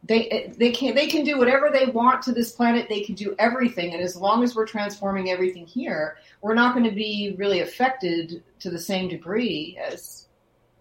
They 0.03 0.29
eh, 0.29 0.53
they 0.57 0.71
can 0.71 0.95
they 0.95 1.07
can 1.07 1.25
do 1.25 1.37
whatever 1.37 1.69
they 1.69 1.87
want 1.87 2.21
to 2.23 2.31
this 2.31 2.53
planet. 2.53 2.87
They 2.87 3.01
can 3.01 3.15
do 3.15 3.35
everything, 3.37 3.93
and 3.93 4.01
as 4.01 4.15
long 4.15 4.43
as 4.43 4.55
we're 4.55 4.65
transforming 4.65 5.29
everything 5.29 5.65
here, 5.65 6.17
we're 6.41 6.53
not 6.53 6.73
going 6.73 6.89
to 6.89 6.95
be 6.95 7.35
really 7.37 7.59
affected 7.59 8.41
to 8.59 8.69
the 8.69 8.79
same 8.79 9.09
degree 9.09 9.77
as 9.83 10.27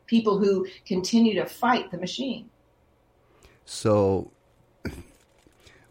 people 0.06 0.38
who 0.38 0.66
continue 0.86 1.34
to 1.34 1.46
fight 1.46 1.90
the 1.90 1.98
machine. 1.98 2.48
So, 3.64 4.30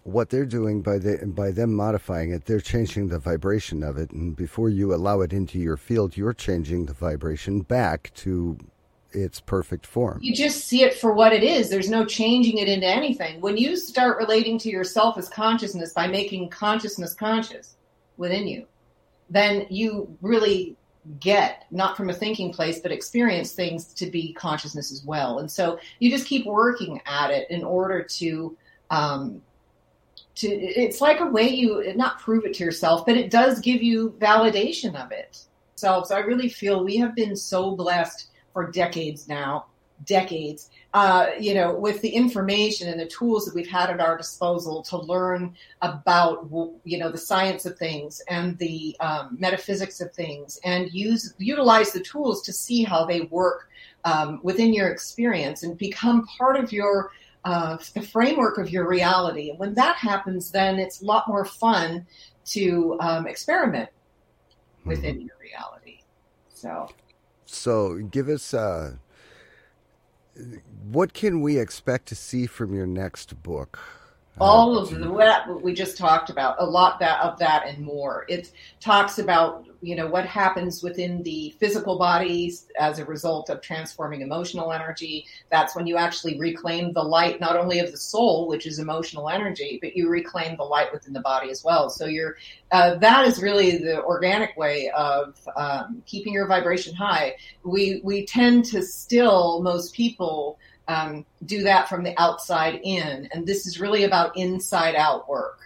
what 0.08 0.30
they're 0.30 0.46
doing 0.46 0.82
by 0.82 0.98
the, 0.98 1.18
by 1.26 1.52
them 1.52 1.74
modifying 1.74 2.32
it, 2.32 2.46
they're 2.46 2.62
changing 2.62 3.10
the 3.10 3.20
vibration 3.20 3.84
of 3.84 3.98
it, 3.98 4.10
and 4.12 4.38
before 4.38 4.70
you 4.70 4.94
allow 4.94 5.20
it 5.20 5.34
into 5.34 5.60
your 5.60 5.76
field, 5.76 6.16
you're 6.16 6.34
changing 6.34 6.86
the 6.86 6.94
vibration 6.94 7.60
back 7.60 8.10
to 8.14 8.58
its 9.12 9.42
perfect 9.42 9.86
form. 9.86 10.18
You 10.22 10.34
just 10.34 10.66
see 10.66 10.82
it 10.84 10.94
for 10.94 11.12
what 11.12 11.34
it 11.34 11.44
is. 11.44 11.70
There's 11.70 11.90
no 11.90 12.06
changing 12.06 12.58
it 12.58 12.70
into 12.70 12.88
anything. 12.88 13.42
When 13.42 13.58
you 13.58 13.76
start 13.76 14.18
relating 14.18 14.58
to 14.60 14.70
yourself 14.70 15.18
as 15.18 15.28
consciousness 15.28 15.92
by 15.92 16.08
making 16.08 16.52
consciousness 16.52 17.14
conscious 17.14 17.76
within 18.16 18.48
you, 18.48 18.66
then 19.30 19.68
you 19.70 20.18
really 20.22 20.78
get, 21.20 21.66
not 21.70 21.98
from 21.98 22.10
a 22.10 22.14
thinking 22.14 22.54
place, 22.54 22.80
but 22.80 22.94
experience 22.94 23.52
things 23.52 23.94
to 23.96 24.06
be 24.06 24.32
consciousness 24.32 24.90
as 24.90 25.04
well. 25.04 25.40
And 25.40 25.52
so 25.52 25.80
you 26.00 26.10
just 26.10 26.28
keep 26.28 26.46
working 26.46 27.02
at 27.06 27.30
it 27.30 27.50
in 27.50 27.66
order 27.66 28.04
to. 28.04 28.56
Um, 28.90 29.42
to, 30.38 30.48
it's 30.48 31.02
like 31.02 31.20
a 31.20 31.26
way 31.26 31.50
you 31.50 31.94
not 31.96 32.20
prove 32.20 32.46
it 32.46 32.54
to 32.56 32.64
yourself, 32.64 33.06
but 33.06 33.18
it 33.18 33.32
does 33.32 33.60
give 33.60 33.82
you 33.82 34.16
validation 34.20 34.96
of 34.96 35.12
it. 35.12 35.40
So, 35.76 36.04
so 36.04 36.16
I 36.16 36.20
really 36.20 36.50
feel 36.50 36.84
we 36.84 36.98
have 36.98 37.16
been 37.16 37.36
so 37.36 37.76
blessed 37.76 38.28
for 38.54 38.72
decades 38.72 39.28
now, 39.28 39.68
decades, 40.06 40.70
uh, 40.94 41.28
you 41.40 41.54
know, 41.54 41.76
with 41.76 42.02
the 42.02 42.10
information 42.10 42.90
and 42.90 43.00
the 43.00 43.06
tools 43.06 43.46
that 43.46 43.54
we've 43.54 43.70
had 43.70 43.90
at 43.90 44.00
our 44.00 44.18
disposal 44.18 44.82
to 44.84 44.98
learn 44.98 45.56
about, 45.82 46.48
you 46.84 46.98
know, 46.98 47.12
the 47.12 47.18
science 47.18 47.66
of 47.66 47.78
things 47.78 48.22
and 48.28 48.58
the 48.58 48.96
um, 49.00 49.38
metaphysics 49.40 50.02
of 50.02 50.12
things, 50.14 50.60
and 50.64 50.92
use 50.92 51.34
utilize 51.38 51.92
the 51.92 52.00
tools 52.00 52.42
to 52.44 52.54
see 52.54 52.84
how 52.84 53.06
they 53.06 53.22
work 53.22 53.70
um, 54.06 54.40
within 54.42 54.74
your 54.74 54.90
experience 54.90 55.64
and 55.64 55.78
become 55.78 56.26
part 56.26 56.58
of 56.58 56.72
your 56.72 57.12
uh, 57.46 57.78
the 57.94 58.02
framework 58.02 58.58
of 58.58 58.70
your 58.70 58.88
reality. 58.88 59.50
And 59.50 59.60
when 59.60 59.74
that 59.76 59.96
happens, 59.98 60.52
then 60.52 60.80
it's 60.80 61.02
a 61.02 61.06
lot 61.06 61.28
more 61.28 61.46
fun 61.46 62.06
to 62.48 62.98
um, 63.00 63.28
experiment 63.28 63.90
within 64.86 65.18
mm-hmm. 65.18 65.28
your 65.28 65.38
reality. 65.42 66.02
So. 66.50 66.88
So, 67.46 67.96
give 67.98 68.28
us 68.28 68.54
uh, 68.54 68.96
what 70.84 71.14
can 71.14 71.42
we 71.42 71.58
expect 71.58 72.08
to 72.10 72.16
see 72.16 72.46
from 72.46 72.74
your 72.74 72.88
next 72.88 73.42
book? 73.42 73.80
all 74.40 74.78
of 74.78 74.92
the 74.92 75.10
what 75.10 75.64
we 75.64 75.74
just 75.74 75.98
talked 75.98 76.30
about 76.30 76.56
a 76.60 76.66
lot 76.66 77.00
that 77.00 77.20
of 77.22 77.38
that 77.40 77.66
and 77.66 77.84
more 77.84 78.26
it 78.28 78.52
talks 78.80 79.20
about 79.20 79.67
you 79.82 79.96
know 79.96 80.08
what 80.08 80.26
happens 80.26 80.82
within 80.82 81.24
the 81.24 81.56
physical 81.60 81.98
bodies 81.98 82.68
as 82.80 83.00
a 83.00 83.06
result 83.06 83.50
of 83.50 83.62
transforming 83.62 84.22
emotional 84.22 84.72
energy 84.72 85.26
that's 85.50 85.76
when 85.76 85.88
you 85.88 85.98
actually 85.98 86.40
reclaim 86.40 86.94
the 86.94 87.02
light 87.02 87.40
not 87.40 87.56
only 87.56 87.80
of 87.80 87.92
the 87.92 87.98
soul 87.98 88.48
which 88.48 88.66
is 88.66 88.80
emotional 88.80 89.30
energy 89.30 89.78
but 89.82 89.96
you 89.96 90.10
reclaim 90.10 90.56
the 90.58 90.64
light 90.64 90.92
within 90.92 91.14
the 91.14 91.22
body 91.22 91.50
as 91.50 91.64
well 91.64 91.90
so 91.90 92.06
you're 92.06 92.36
uh, 92.72 92.96
that 92.96 93.26
is 93.28 93.42
really 93.42 93.78
the 93.78 94.04
organic 94.04 94.56
way 94.58 94.90
of 94.96 95.38
um, 95.56 96.02
keeping 96.06 96.34
your 96.34 96.48
vibration 96.48 96.94
high 96.94 97.36
we 97.64 98.02
we 98.04 98.26
tend 98.26 98.66
to 98.66 98.82
still 98.82 99.62
most 99.62 99.94
people 99.94 100.58
um, 100.88 101.26
do 101.46 101.64
that 101.64 101.90
from 101.90 102.04
the 102.04 102.20
outside 102.20 102.80
in. 102.84 103.28
And 103.32 103.46
this 103.46 103.68
is 103.68 103.80
really 103.80 104.04
about 104.04 104.38
inside 104.38 104.96
out 104.96 105.28
work 105.28 105.60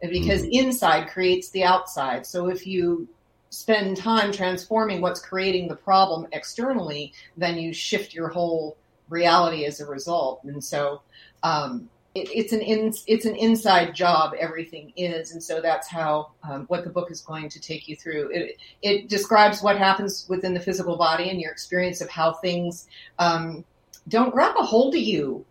because 0.00 0.42
mm-hmm. 0.42 0.66
inside 0.66 1.08
creates 1.08 1.50
the 1.50 1.64
outside. 1.64 2.26
So 2.26 2.48
if 2.48 2.66
you 2.66 3.08
spend 3.50 3.96
time 3.96 4.32
transforming 4.32 5.00
what's 5.00 5.20
creating 5.20 5.68
the 5.68 5.76
problem 5.76 6.26
externally, 6.32 7.12
then 7.36 7.58
you 7.58 7.72
shift 7.72 8.14
your 8.14 8.28
whole 8.28 8.76
reality 9.08 9.64
as 9.64 9.80
a 9.80 9.86
result. 9.86 10.42
And 10.44 10.62
so, 10.62 11.02
um, 11.42 11.90
it, 12.14 12.28
it's 12.34 12.52
an 12.52 12.60
in, 12.60 12.92
it's 13.06 13.24
an 13.24 13.36
inside 13.36 13.94
job. 13.94 14.34
Everything 14.38 14.92
is, 14.96 15.32
and 15.32 15.42
so 15.42 15.60
that's 15.60 15.88
how 15.88 16.32
um, 16.42 16.64
what 16.66 16.82
the 16.82 16.90
book 16.90 17.10
is 17.10 17.20
going 17.20 17.48
to 17.48 17.60
take 17.60 17.86
you 17.86 17.94
through. 17.94 18.30
It, 18.32 18.56
it 18.82 19.08
describes 19.08 19.62
what 19.62 19.78
happens 19.78 20.26
within 20.28 20.52
the 20.52 20.60
physical 20.60 20.96
body 20.96 21.30
and 21.30 21.40
your 21.40 21.52
experience 21.52 22.00
of 22.00 22.10
how 22.10 22.32
things 22.32 22.88
um, 23.18 23.64
don't 24.08 24.32
grab 24.32 24.56
a 24.58 24.62
hold 24.62 24.94
of 24.94 25.00
you 25.00 25.44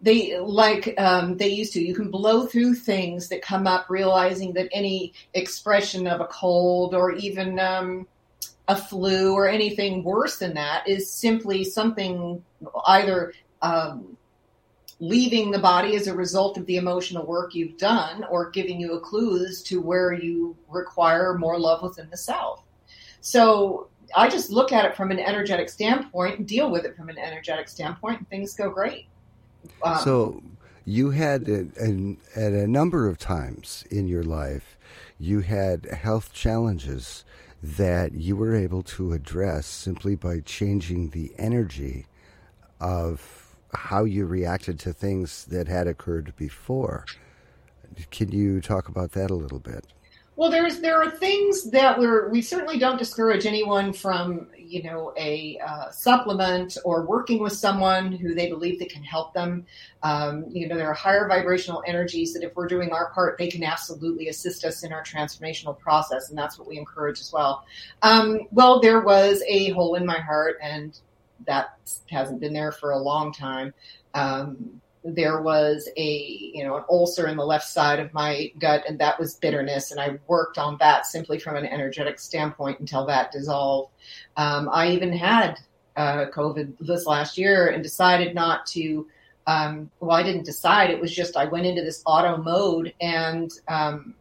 they 0.00 0.38
like 0.38 0.94
um, 0.98 1.36
they 1.36 1.48
used 1.48 1.72
to. 1.72 1.84
You 1.84 1.94
can 1.94 2.10
blow 2.10 2.46
through 2.46 2.74
things 2.74 3.28
that 3.28 3.42
come 3.42 3.66
up, 3.66 3.90
realizing 3.90 4.52
that 4.54 4.68
any 4.72 5.12
expression 5.34 6.06
of 6.06 6.20
a 6.20 6.26
cold 6.26 6.94
or 6.94 7.12
even 7.12 7.58
um, 7.58 8.06
a 8.68 8.76
flu 8.76 9.34
or 9.34 9.48
anything 9.48 10.04
worse 10.04 10.38
than 10.38 10.54
that 10.54 10.86
is 10.88 11.10
simply 11.10 11.64
something 11.64 12.44
either 12.86 13.32
um, 13.62 14.16
leaving 15.00 15.50
the 15.50 15.58
body 15.58 15.96
as 15.96 16.06
a 16.06 16.14
result 16.14 16.58
of 16.58 16.66
the 16.66 16.76
emotional 16.76 17.24
work 17.26 17.54
you've 17.54 17.76
done, 17.76 18.24
or 18.30 18.50
giving 18.50 18.80
you 18.80 18.92
a 18.94 19.00
clues 19.00 19.62
to 19.62 19.80
where 19.80 20.12
you 20.12 20.56
require 20.68 21.34
more 21.34 21.58
love 21.58 21.82
within 21.82 22.08
the 22.10 22.16
self. 22.16 22.62
So 23.20 23.88
I 24.14 24.28
just 24.28 24.50
look 24.50 24.72
at 24.72 24.84
it 24.84 24.96
from 24.96 25.10
an 25.10 25.18
energetic 25.18 25.68
standpoint 25.68 26.38
and 26.38 26.46
deal 26.46 26.70
with 26.70 26.84
it 26.84 26.96
from 26.96 27.08
an 27.08 27.18
energetic 27.18 27.68
standpoint, 27.68 28.18
and 28.18 28.28
things 28.28 28.54
go 28.54 28.70
great. 28.70 29.06
So, 30.02 30.42
you 30.84 31.10
had 31.10 31.48
a, 31.48 31.66
a, 31.80 32.16
at 32.34 32.52
a 32.52 32.66
number 32.66 33.08
of 33.08 33.18
times 33.18 33.84
in 33.90 34.08
your 34.08 34.22
life, 34.22 34.78
you 35.18 35.40
had 35.40 35.84
health 35.84 36.32
challenges 36.32 37.24
that 37.62 38.12
you 38.12 38.36
were 38.36 38.54
able 38.54 38.82
to 38.82 39.12
address 39.12 39.66
simply 39.66 40.14
by 40.14 40.40
changing 40.40 41.10
the 41.10 41.32
energy 41.36 42.06
of 42.80 43.54
how 43.74 44.04
you 44.04 44.24
reacted 44.24 44.78
to 44.80 44.92
things 44.92 45.44
that 45.46 45.68
had 45.68 45.86
occurred 45.86 46.34
before. 46.36 47.04
Can 48.10 48.30
you 48.30 48.60
talk 48.60 48.88
about 48.88 49.12
that 49.12 49.30
a 49.30 49.34
little 49.34 49.58
bit? 49.58 49.86
Well, 50.38 50.52
there's 50.52 50.78
there 50.78 51.02
are 51.02 51.10
things 51.10 51.68
that 51.72 51.98
we're 51.98 52.28
we 52.28 52.42
certainly 52.42 52.78
don't 52.78 52.96
discourage 52.96 53.44
anyone 53.44 53.92
from 53.92 54.46
you 54.56 54.84
know 54.84 55.12
a 55.16 55.58
uh, 55.58 55.90
supplement 55.90 56.78
or 56.84 57.04
working 57.04 57.42
with 57.42 57.54
someone 57.54 58.12
who 58.12 58.36
they 58.36 58.48
believe 58.48 58.78
that 58.78 58.88
can 58.88 59.02
help 59.02 59.34
them. 59.34 59.66
Um, 60.04 60.44
you 60.48 60.68
know, 60.68 60.76
there 60.76 60.88
are 60.88 60.94
higher 60.94 61.26
vibrational 61.26 61.82
energies 61.88 62.34
that 62.34 62.44
if 62.44 62.54
we're 62.54 62.68
doing 62.68 62.92
our 62.92 63.10
part, 63.10 63.36
they 63.36 63.48
can 63.48 63.64
absolutely 63.64 64.28
assist 64.28 64.64
us 64.64 64.84
in 64.84 64.92
our 64.92 65.02
transformational 65.02 65.76
process, 65.76 66.28
and 66.28 66.38
that's 66.38 66.56
what 66.56 66.68
we 66.68 66.78
encourage 66.78 67.18
as 67.18 67.32
well. 67.32 67.64
Um, 68.02 68.42
well, 68.52 68.80
there 68.80 69.00
was 69.00 69.42
a 69.48 69.70
hole 69.70 69.96
in 69.96 70.06
my 70.06 70.20
heart, 70.20 70.58
and 70.62 70.96
that 71.48 71.76
hasn't 72.10 72.38
been 72.38 72.52
there 72.52 72.70
for 72.70 72.92
a 72.92 72.98
long 72.98 73.32
time. 73.32 73.74
Um, 74.14 74.80
there 75.14 75.40
was 75.40 75.88
a 75.96 76.50
you 76.54 76.64
know 76.64 76.76
an 76.76 76.84
ulcer 76.88 77.26
in 77.26 77.36
the 77.36 77.44
left 77.44 77.66
side 77.66 78.00
of 78.00 78.12
my 78.12 78.52
gut 78.58 78.84
and 78.88 78.98
that 78.98 79.18
was 79.18 79.34
bitterness 79.34 79.90
and 79.90 80.00
i 80.00 80.18
worked 80.26 80.58
on 80.58 80.76
that 80.78 81.06
simply 81.06 81.38
from 81.38 81.56
an 81.56 81.64
energetic 81.64 82.18
standpoint 82.18 82.78
until 82.80 83.06
that 83.06 83.32
dissolved. 83.32 83.92
Um, 84.36 84.68
i 84.72 84.90
even 84.90 85.12
had 85.12 85.58
uh, 85.96 86.26
covid 86.26 86.74
this 86.80 87.06
last 87.06 87.38
year 87.38 87.68
and 87.68 87.82
decided 87.82 88.34
not 88.34 88.66
to 88.66 89.06
um, 89.46 89.90
well 90.00 90.16
i 90.16 90.22
didn't 90.22 90.44
decide 90.44 90.90
it 90.90 91.00
was 91.00 91.14
just 91.14 91.36
i 91.36 91.44
went 91.44 91.66
into 91.66 91.82
this 91.82 92.02
auto 92.06 92.36
mode 92.36 92.92
and 93.00 93.50
um, 93.68 94.14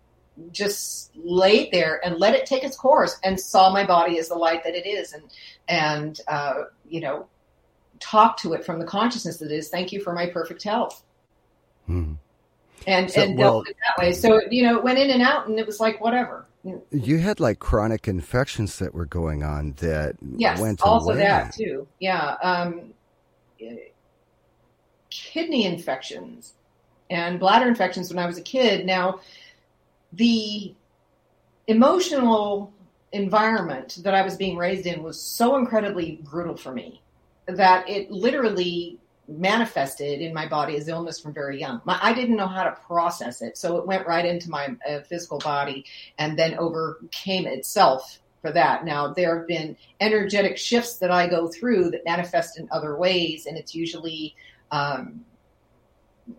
just 0.51 1.11
laid 1.15 1.71
there 1.71 1.99
and 2.05 2.17
let 2.17 2.33
it 2.33 2.45
take 2.45 2.63
its 2.63 2.77
course 2.77 3.17
and 3.23 3.39
saw 3.39 3.71
my 3.71 3.85
body 3.85 4.19
as 4.19 4.29
the 4.29 4.35
light 4.35 4.63
that 4.63 4.75
it 4.75 4.87
is 4.87 5.13
and 5.13 5.23
and 5.67 6.21
uh, 6.27 6.63
you 6.87 7.01
know 7.01 7.27
talk 7.99 8.37
to 8.37 8.53
it 8.53 8.65
from 8.65 8.79
the 8.79 8.85
consciousness 8.85 9.37
that 9.37 9.51
is 9.51 9.69
thank 9.69 9.91
you 9.91 10.01
for 10.01 10.13
my 10.13 10.27
perfect 10.27 10.63
health. 10.63 11.03
Hmm. 11.85 12.13
and 12.85 13.09
so, 13.09 13.21
and 13.21 13.37
well, 13.37 13.51
dealt 13.51 13.59
with 13.59 13.69
it 13.69 13.77
that 13.85 14.01
way. 14.01 14.13
So 14.13 14.41
you 14.49 14.63
know 14.63 14.77
it 14.77 14.83
went 14.83 14.99
in 14.99 15.09
and 15.09 15.21
out 15.21 15.47
and 15.47 15.59
it 15.59 15.65
was 15.65 15.79
like 15.79 16.01
whatever. 16.01 16.45
You 16.91 17.19
had 17.19 17.39
like 17.39 17.59
chronic 17.59 18.09
infections 18.09 18.77
that 18.79 18.93
were 18.93 19.05
going 19.05 19.41
on 19.41 19.73
that 19.77 20.15
yes 20.35 20.59
went 20.59 20.81
also 20.81 21.11
away. 21.11 21.19
that 21.19 21.53
too. 21.53 21.87
Yeah 21.99 22.35
um, 22.41 22.93
kidney 25.09 25.65
infections 25.65 26.53
and 27.09 27.39
bladder 27.39 27.69
infections 27.69 28.09
when 28.09 28.19
i 28.19 28.25
was 28.25 28.37
a 28.37 28.41
kid. 28.41 28.85
Now 28.85 29.21
the 30.13 30.73
emotional 31.67 32.73
environment 33.11 33.99
that 34.03 34.13
I 34.13 34.21
was 34.21 34.35
being 34.35 34.57
raised 34.57 34.85
in 34.85 35.03
was 35.03 35.19
so 35.19 35.57
incredibly 35.57 36.19
brutal 36.23 36.57
for 36.57 36.73
me 36.73 37.01
that 37.47 37.87
it 37.89 38.11
literally 38.11 38.99
manifested 39.27 40.21
in 40.21 40.33
my 40.33 40.47
body 40.47 40.77
as 40.77 40.87
illness 40.87 41.19
from 41.19 41.33
very 41.33 41.59
young. 41.59 41.81
My, 41.85 41.99
I 42.01 42.13
didn't 42.13 42.37
know 42.37 42.47
how 42.47 42.63
to 42.63 42.71
process 42.71 43.41
it, 43.41 43.57
so 43.57 43.77
it 43.77 43.87
went 43.87 44.07
right 44.07 44.25
into 44.25 44.49
my 44.49 44.75
uh, 44.89 45.01
physical 45.01 45.39
body 45.39 45.85
and 46.17 46.37
then 46.37 46.57
overcame 46.57 47.45
itself 47.45 48.19
for 48.41 48.51
that. 48.51 48.85
Now, 48.85 49.13
there 49.13 49.37
have 49.37 49.47
been 49.47 49.75
energetic 49.99 50.57
shifts 50.57 50.97
that 50.97 51.11
I 51.11 51.27
go 51.27 51.47
through 51.47 51.91
that 51.91 52.05
manifest 52.05 52.59
in 52.59 52.67
other 52.71 52.97
ways, 52.97 53.45
and 53.47 53.57
it's 53.57 53.75
usually 53.75 54.35
um, 54.71 55.25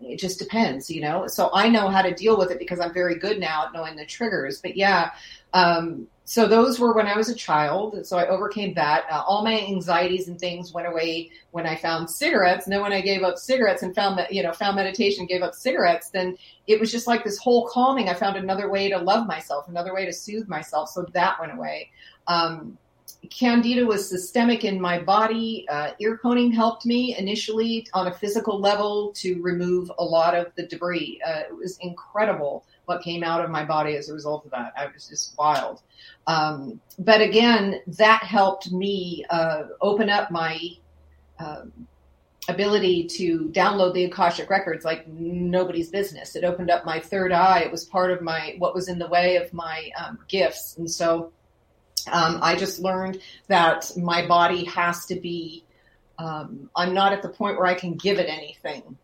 it 0.01 0.19
just 0.19 0.39
depends, 0.39 0.89
you 0.89 1.01
know. 1.01 1.27
So 1.27 1.49
I 1.53 1.69
know 1.69 1.89
how 1.89 2.01
to 2.01 2.13
deal 2.13 2.37
with 2.37 2.51
it 2.51 2.59
because 2.59 2.79
I'm 2.79 2.93
very 2.93 3.15
good 3.15 3.39
now 3.39 3.65
at 3.65 3.73
knowing 3.73 3.95
the 3.95 4.05
triggers. 4.05 4.61
But 4.61 4.75
yeah, 4.75 5.11
um, 5.53 6.07
so 6.25 6.47
those 6.47 6.79
were 6.79 6.93
when 6.93 7.07
I 7.07 7.17
was 7.17 7.29
a 7.29 7.35
child. 7.35 8.05
So 8.05 8.17
I 8.17 8.27
overcame 8.27 8.75
that. 8.75 9.05
Uh, 9.09 9.23
all 9.25 9.43
my 9.43 9.59
anxieties 9.59 10.27
and 10.27 10.39
things 10.39 10.71
went 10.71 10.87
away 10.87 11.31
when 11.51 11.65
I 11.65 11.75
found 11.75 12.07
cigarettes. 12.07 12.65
And 12.65 12.73
then 12.73 12.81
when 12.81 12.93
I 12.93 13.01
gave 13.01 13.23
up 13.23 13.39
cigarettes 13.39 13.81
and 13.81 13.95
found 13.95 14.17
that, 14.19 14.31
you 14.31 14.43
know, 14.43 14.53
found 14.53 14.75
meditation, 14.75 15.25
gave 15.25 15.41
up 15.41 15.55
cigarettes, 15.55 16.11
then 16.11 16.37
it 16.67 16.79
was 16.79 16.91
just 16.91 17.07
like 17.07 17.23
this 17.23 17.39
whole 17.39 17.67
calming. 17.67 18.09
I 18.09 18.13
found 18.13 18.37
another 18.37 18.69
way 18.69 18.89
to 18.89 18.99
love 18.99 19.25
myself, 19.25 19.67
another 19.67 19.91
way 19.91 20.05
to 20.05 20.13
soothe 20.13 20.47
myself. 20.47 20.89
So 20.89 21.03
that 21.13 21.39
went 21.39 21.51
away. 21.51 21.89
Um, 22.27 22.77
Candida 23.29 23.85
was 23.85 24.07
systemic 24.07 24.63
in 24.63 24.79
my 24.79 24.99
body. 24.99 25.65
Uh, 25.69 25.91
ear 25.99 26.17
coning 26.17 26.51
helped 26.51 26.85
me 26.85 27.15
initially 27.17 27.85
on 27.93 28.07
a 28.07 28.13
physical 28.13 28.59
level 28.59 29.11
to 29.17 29.41
remove 29.41 29.91
a 29.99 30.03
lot 30.03 30.35
of 30.35 30.47
the 30.55 30.65
debris. 30.65 31.19
Uh, 31.25 31.41
it 31.49 31.55
was 31.55 31.77
incredible 31.79 32.65
what 32.85 33.03
came 33.03 33.23
out 33.23 33.43
of 33.43 33.51
my 33.51 33.63
body 33.63 33.95
as 33.95 34.09
a 34.09 34.13
result 34.13 34.45
of 34.45 34.51
that. 34.51 34.73
I 34.75 34.87
was 34.87 35.07
just 35.07 35.37
wild. 35.37 35.81
Um, 36.27 36.79
but 36.97 37.21
again, 37.21 37.81
that 37.87 38.23
helped 38.23 38.71
me 38.71 39.25
uh, 39.29 39.63
open 39.81 40.09
up 40.09 40.31
my 40.31 40.57
um, 41.39 41.71
ability 42.47 43.05
to 43.05 43.49
download 43.53 43.93
the 43.93 44.05
Akashic 44.05 44.49
records 44.49 44.85
like 44.85 45.07
nobody's 45.07 45.89
business. 45.89 46.35
It 46.35 46.43
opened 46.43 46.71
up 46.71 46.85
my 46.85 46.99
third 46.99 47.31
eye. 47.31 47.59
It 47.59 47.71
was 47.71 47.85
part 47.85 48.11
of 48.11 48.21
my 48.21 48.55
what 48.57 48.73
was 48.73 48.87
in 48.89 48.97
the 48.97 49.07
way 49.07 49.35
of 49.35 49.53
my 49.53 49.91
um, 50.03 50.19
gifts, 50.27 50.77
and 50.77 50.89
so 50.89 51.31
um, 52.11 52.39
I 52.41 52.55
just 52.55 52.79
learned 52.79 53.21
that 53.47 53.91
my 53.97 54.25
body 54.27 54.65
has 54.65 55.05
to 55.07 55.15
be. 55.15 55.65
Um, 56.17 56.69
I'm 56.75 56.93
not 56.93 57.13
at 57.13 57.21
the 57.21 57.29
point 57.29 57.57
where 57.57 57.67
I 57.67 57.73
can 57.73 57.93
give 57.93 58.19
it 58.19 58.27
anything 58.27 58.97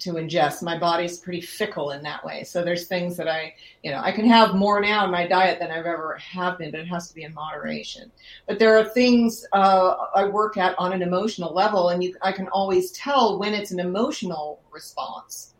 to 0.00 0.14
ingest. 0.14 0.62
My 0.62 0.78
body's 0.78 1.18
pretty 1.18 1.40
fickle 1.40 1.90
in 1.90 2.02
that 2.02 2.24
way. 2.24 2.44
So 2.44 2.64
there's 2.64 2.86
things 2.86 3.16
that 3.16 3.28
I, 3.28 3.54
you 3.82 3.90
know, 3.90 4.00
I 4.00 4.12
can 4.12 4.26
have 4.26 4.54
more 4.54 4.80
now 4.80 5.04
in 5.04 5.10
my 5.10 5.26
diet 5.26 5.58
than 5.58 5.70
I've 5.70 5.86
ever 5.86 6.16
have 6.16 6.58
been, 6.58 6.70
but 6.70 6.80
it 6.80 6.86
has 6.86 7.08
to 7.08 7.14
be 7.14 7.24
in 7.24 7.34
moderation. 7.34 8.10
But 8.46 8.58
there 8.58 8.76
are 8.78 8.84
things 8.84 9.44
uh, 9.52 9.94
I 10.14 10.24
work 10.24 10.56
at 10.56 10.78
on 10.78 10.92
an 10.92 11.02
emotional 11.02 11.52
level, 11.52 11.88
and 11.88 12.02
you, 12.02 12.14
I 12.22 12.32
can 12.32 12.48
always 12.48 12.92
tell 12.92 13.38
when 13.38 13.54
it's 13.54 13.70
an 13.70 13.80
emotional 13.80 14.60
response. 14.70 15.54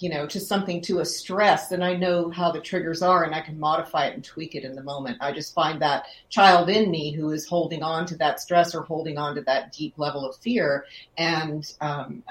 You 0.00 0.08
know, 0.08 0.26
to 0.26 0.40
something 0.40 0.80
to 0.82 1.00
a 1.00 1.04
stress, 1.04 1.72
and 1.72 1.84
I 1.84 1.94
know 1.94 2.30
how 2.30 2.50
the 2.50 2.60
triggers 2.60 3.02
are, 3.02 3.24
and 3.24 3.34
I 3.34 3.42
can 3.42 3.60
modify 3.60 4.06
it 4.06 4.14
and 4.14 4.24
tweak 4.24 4.54
it 4.54 4.64
in 4.64 4.74
the 4.74 4.82
moment. 4.82 5.18
I 5.20 5.30
just 5.30 5.54
find 5.54 5.80
that 5.82 6.06
child 6.30 6.70
in 6.70 6.90
me 6.90 7.12
who 7.12 7.30
is 7.30 7.46
holding 7.46 7.82
on 7.82 8.06
to 8.06 8.16
that 8.16 8.40
stress 8.40 8.74
or 8.74 8.80
holding 8.80 9.18
on 9.18 9.34
to 9.34 9.42
that 9.42 9.72
deep 9.72 9.94
level 9.98 10.26
of 10.26 10.36
fear, 10.36 10.86
and 11.18 11.70
um, 11.82 12.22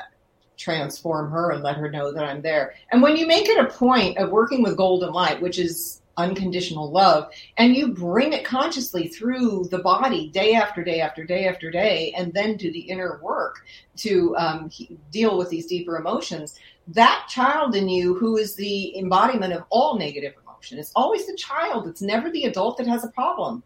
transform 0.58 1.32
her 1.32 1.52
and 1.52 1.64
let 1.64 1.78
her 1.78 1.90
know 1.92 2.12
that 2.12 2.24
I'm 2.24 2.42
there. 2.42 2.74
And 2.92 3.04
when 3.04 3.16
you 3.16 3.28
make 3.28 3.48
it 3.48 3.64
a 3.64 3.70
point 3.70 4.18
of 4.18 4.32
working 4.32 4.64
with 4.64 4.76
golden 4.76 5.14
light, 5.14 5.40
which 5.40 5.60
is 5.60 6.02
unconditional 6.18 6.92
love, 6.92 7.32
and 7.58 7.76
you 7.76 7.94
bring 7.94 8.34
it 8.34 8.44
consciously 8.44 9.08
through 9.08 9.66
the 9.72 9.80
body 9.80 10.30
day 10.30 10.54
after 10.54 10.84
day 10.84 11.00
after 11.00 11.24
day 11.24 11.48
after 11.48 11.72
day, 11.72 12.14
and 12.18 12.34
then 12.34 12.58
do 12.58 12.72
the 12.74 12.80
inner 12.80 13.20
work 13.24 13.66
to 13.96 14.36
um, 14.38 14.70
deal 15.12 15.38
with 15.38 15.50
these 15.50 15.66
deeper 15.66 15.98
emotions, 15.98 16.60
that 16.90 17.28
child 17.30 17.76
in 17.76 17.88
you 17.90 18.16
who 18.16 18.38
is 18.38 18.56
the 18.56 18.98
embodiment 18.98 19.54
of 19.54 19.64
all 19.70 19.98
negative 19.98 20.34
emotion 20.42 20.80
It's 20.80 20.92
always 20.96 21.28
the 21.28 21.36
child. 21.36 21.88
It's 21.88 22.02
never 22.02 22.30
the 22.32 22.46
adult 22.46 22.78
that 22.78 22.88
has 22.88 23.04
a 23.04 23.10
problem 23.10 23.64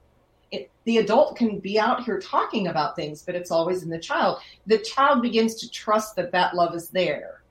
it, 0.54 0.70
the 0.86 1.00
adult 1.00 1.36
can 1.36 1.60
be 1.60 1.80
out 1.80 2.04
here 2.04 2.20
talking 2.20 2.68
about 2.68 2.96
things, 2.96 3.24
but 3.24 3.34
it's 3.36 3.50
always 3.50 3.82
in 3.82 3.90
the 3.90 4.00
child. 4.00 4.38
The 4.68 4.78
child 4.78 5.22
begins 5.22 5.56
to 5.56 5.70
trust 5.70 6.16
that 6.16 6.32
that 6.32 6.56
love 6.56 6.76
is 6.76 6.90
there, 6.90 7.42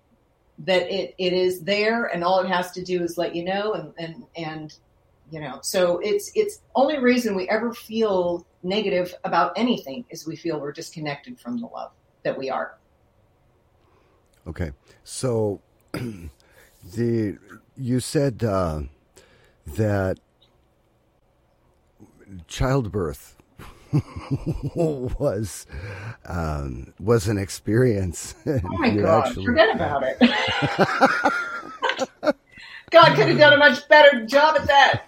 that 0.60 0.88
it, 0.88 1.14
it 1.18 1.32
is 1.32 1.62
there, 1.62 2.06
and 2.06 2.22
all 2.22 2.38
it 2.40 2.48
has 2.48 2.70
to 2.72 2.82
do 2.82 3.02
is 3.02 3.18
let 3.18 3.34
you 3.34 3.44
know, 3.44 3.74
and 3.74 3.92
and 3.98 4.24
and 4.36 4.74
you 5.32 5.40
know. 5.40 5.58
So 5.62 5.98
it's 5.98 6.30
it's 6.36 6.60
only 6.76 6.98
reason 6.98 7.34
we 7.34 7.48
ever 7.48 7.74
feel 7.74 8.46
negative 8.62 9.14
about 9.24 9.52
anything 9.56 10.04
is 10.10 10.24
we 10.24 10.36
feel 10.36 10.60
we're 10.60 10.72
disconnected 10.72 11.40
from 11.40 11.58
the 11.58 11.66
love 11.66 11.90
that 12.22 12.38
we 12.38 12.50
are. 12.50 12.78
Okay, 14.46 14.70
so 15.04 15.60
the 15.92 17.38
you 17.76 18.00
said 18.00 18.42
uh, 18.42 18.80
that 19.66 20.18
childbirth 22.48 23.36
was 24.74 25.66
um, 26.26 26.92
was 26.98 27.28
an 27.28 27.38
experience. 27.38 28.34
Oh 28.46 28.78
my 28.78 28.90
god! 28.90 29.28
Actually... 29.28 29.46
Forget 29.46 29.74
about 29.74 30.02
it. 30.04 30.18
God 32.90 33.16
could 33.16 33.28
have 33.28 33.38
done 33.38 33.54
a 33.54 33.56
much 33.56 33.88
better 33.88 34.26
job 34.26 34.58
at 34.58 34.66
that. 34.66 35.04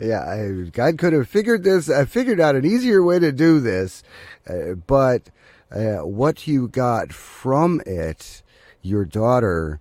yeah, 0.00 0.20
I, 0.20 0.68
God 0.70 0.98
could 0.98 1.14
have 1.14 1.28
figured 1.28 1.62
this. 1.62 1.88
I 1.88 2.04
figured 2.04 2.40
out 2.40 2.56
an 2.56 2.66
easier 2.66 3.02
way 3.02 3.18
to 3.20 3.32
do 3.32 3.60
this, 3.60 4.02
uh, 4.46 4.74
but 4.86 5.30
uh, 5.74 6.06
what 6.06 6.46
you 6.46 6.68
got 6.68 7.12
from 7.12 7.80
it, 7.86 8.42
your 8.82 9.04
daughter, 9.04 9.80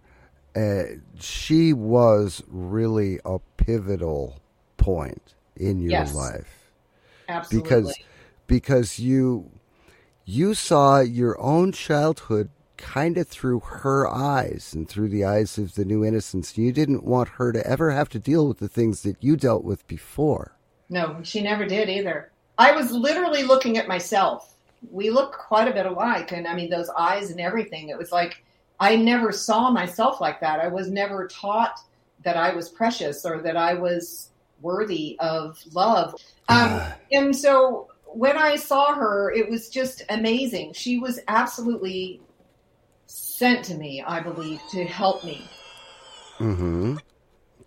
uh, 0.55 0.83
she 1.19 1.73
was 1.73 2.43
really 2.47 3.19
a 3.25 3.39
pivotal 3.57 4.39
point 4.77 5.35
in 5.55 5.79
your 5.79 5.91
yes. 5.91 6.13
life. 6.13 6.71
Absolutely. 7.29 7.69
Because 7.69 7.95
because 8.47 8.99
you 8.99 9.51
you 10.25 10.53
saw 10.53 10.99
your 10.99 11.39
own 11.39 11.71
childhood 11.71 12.49
kind 12.77 13.17
of 13.17 13.27
through 13.27 13.59
her 13.59 14.07
eyes 14.07 14.73
and 14.73 14.89
through 14.89 15.09
the 15.09 15.23
eyes 15.23 15.57
of 15.57 15.75
the 15.75 15.85
new 15.85 16.03
innocence. 16.03 16.57
You 16.57 16.71
didn't 16.71 17.03
want 17.03 17.29
her 17.29 17.51
to 17.53 17.65
ever 17.65 17.91
have 17.91 18.09
to 18.09 18.19
deal 18.19 18.47
with 18.47 18.59
the 18.59 18.67
things 18.67 19.03
that 19.03 19.17
you 19.21 19.37
dealt 19.37 19.63
with 19.63 19.87
before. 19.87 20.57
No, 20.89 21.19
she 21.23 21.41
never 21.41 21.65
did 21.65 21.89
either. 21.89 22.31
I 22.57 22.73
was 22.73 22.91
literally 22.91 23.43
looking 23.43 23.77
at 23.77 23.87
myself. 23.87 24.52
We 24.91 25.09
look 25.09 25.34
quite 25.34 25.67
a 25.67 25.73
bit 25.73 25.86
alike. 25.86 26.31
And 26.31 26.47
I 26.47 26.55
mean, 26.55 26.69
those 26.69 26.89
eyes 26.97 27.31
and 27.31 27.39
everything. 27.39 27.89
It 27.89 27.97
was 27.97 28.11
like 28.11 28.43
I 28.79 28.95
never 28.95 29.31
saw 29.31 29.69
myself 29.69 30.19
like 30.19 30.39
that. 30.41 30.59
I 30.59 30.67
was 30.67 30.89
never 30.89 31.27
taught 31.27 31.79
that 32.23 32.38
I 32.38 32.53
was 32.53 32.69
precious 32.69 33.25
or 33.25 33.41
that 33.41 33.57
I 33.57 33.73
was 33.73 34.29
worthy 34.61 35.17
of 35.19 35.61
love. 35.73 36.15
Um, 36.49 36.81
and 37.11 37.36
so 37.36 37.89
when 38.05 38.38
I 38.38 38.55
saw 38.55 38.93
her, 38.93 39.31
it 39.31 39.49
was 39.49 39.69
just 39.69 40.03
amazing. 40.09 40.73
She 40.73 40.97
was 40.97 41.19
absolutely 41.27 42.21
sent 43.07 43.65
to 43.65 43.75
me, 43.75 44.03
I 44.05 44.19
believe, 44.19 44.61
to 44.71 44.86
help 44.86 45.23
me 45.23 45.47
mm-hmm. 46.39 46.97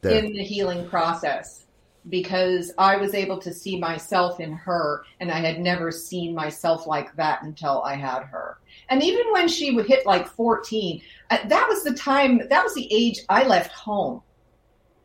in 0.03 0.33
the 0.33 0.43
healing 0.43 0.89
process 0.89 1.66
because 2.09 2.73
I 2.79 2.97
was 2.97 3.15
able 3.15 3.39
to 3.39 3.53
see 3.53 3.79
myself 3.79 4.41
in 4.41 4.53
her, 4.53 5.05
and 5.21 5.31
I 5.31 5.39
had 5.39 5.61
never 5.61 5.91
seen 5.91 6.35
myself 6.35 6.87
like 6.87 7.15
that 7.17 7.43
until 7.43 7.83
I 7.83 7.95
had 7.95 8.23
her. 8.25 8.59
And 8.89 9.03
even 9.03 9.33
when 9.33 9.49
she 9.49 9.73
would 9.73 9.87
hit 9.87 10.07
like 10.07 10.27
14, 10.29 11.01
uh, 11.31 11.39
that 11.49 11.67
was 11.69 11.83
the 11.83 11.95
time, 11.95 12.43
that 12.49 12.65
was 12.65 12.75
the 12.75 12.93
age 12.93 13.21
I 13.29 13.45
left 13.45 13.73
home. 13.73 14.23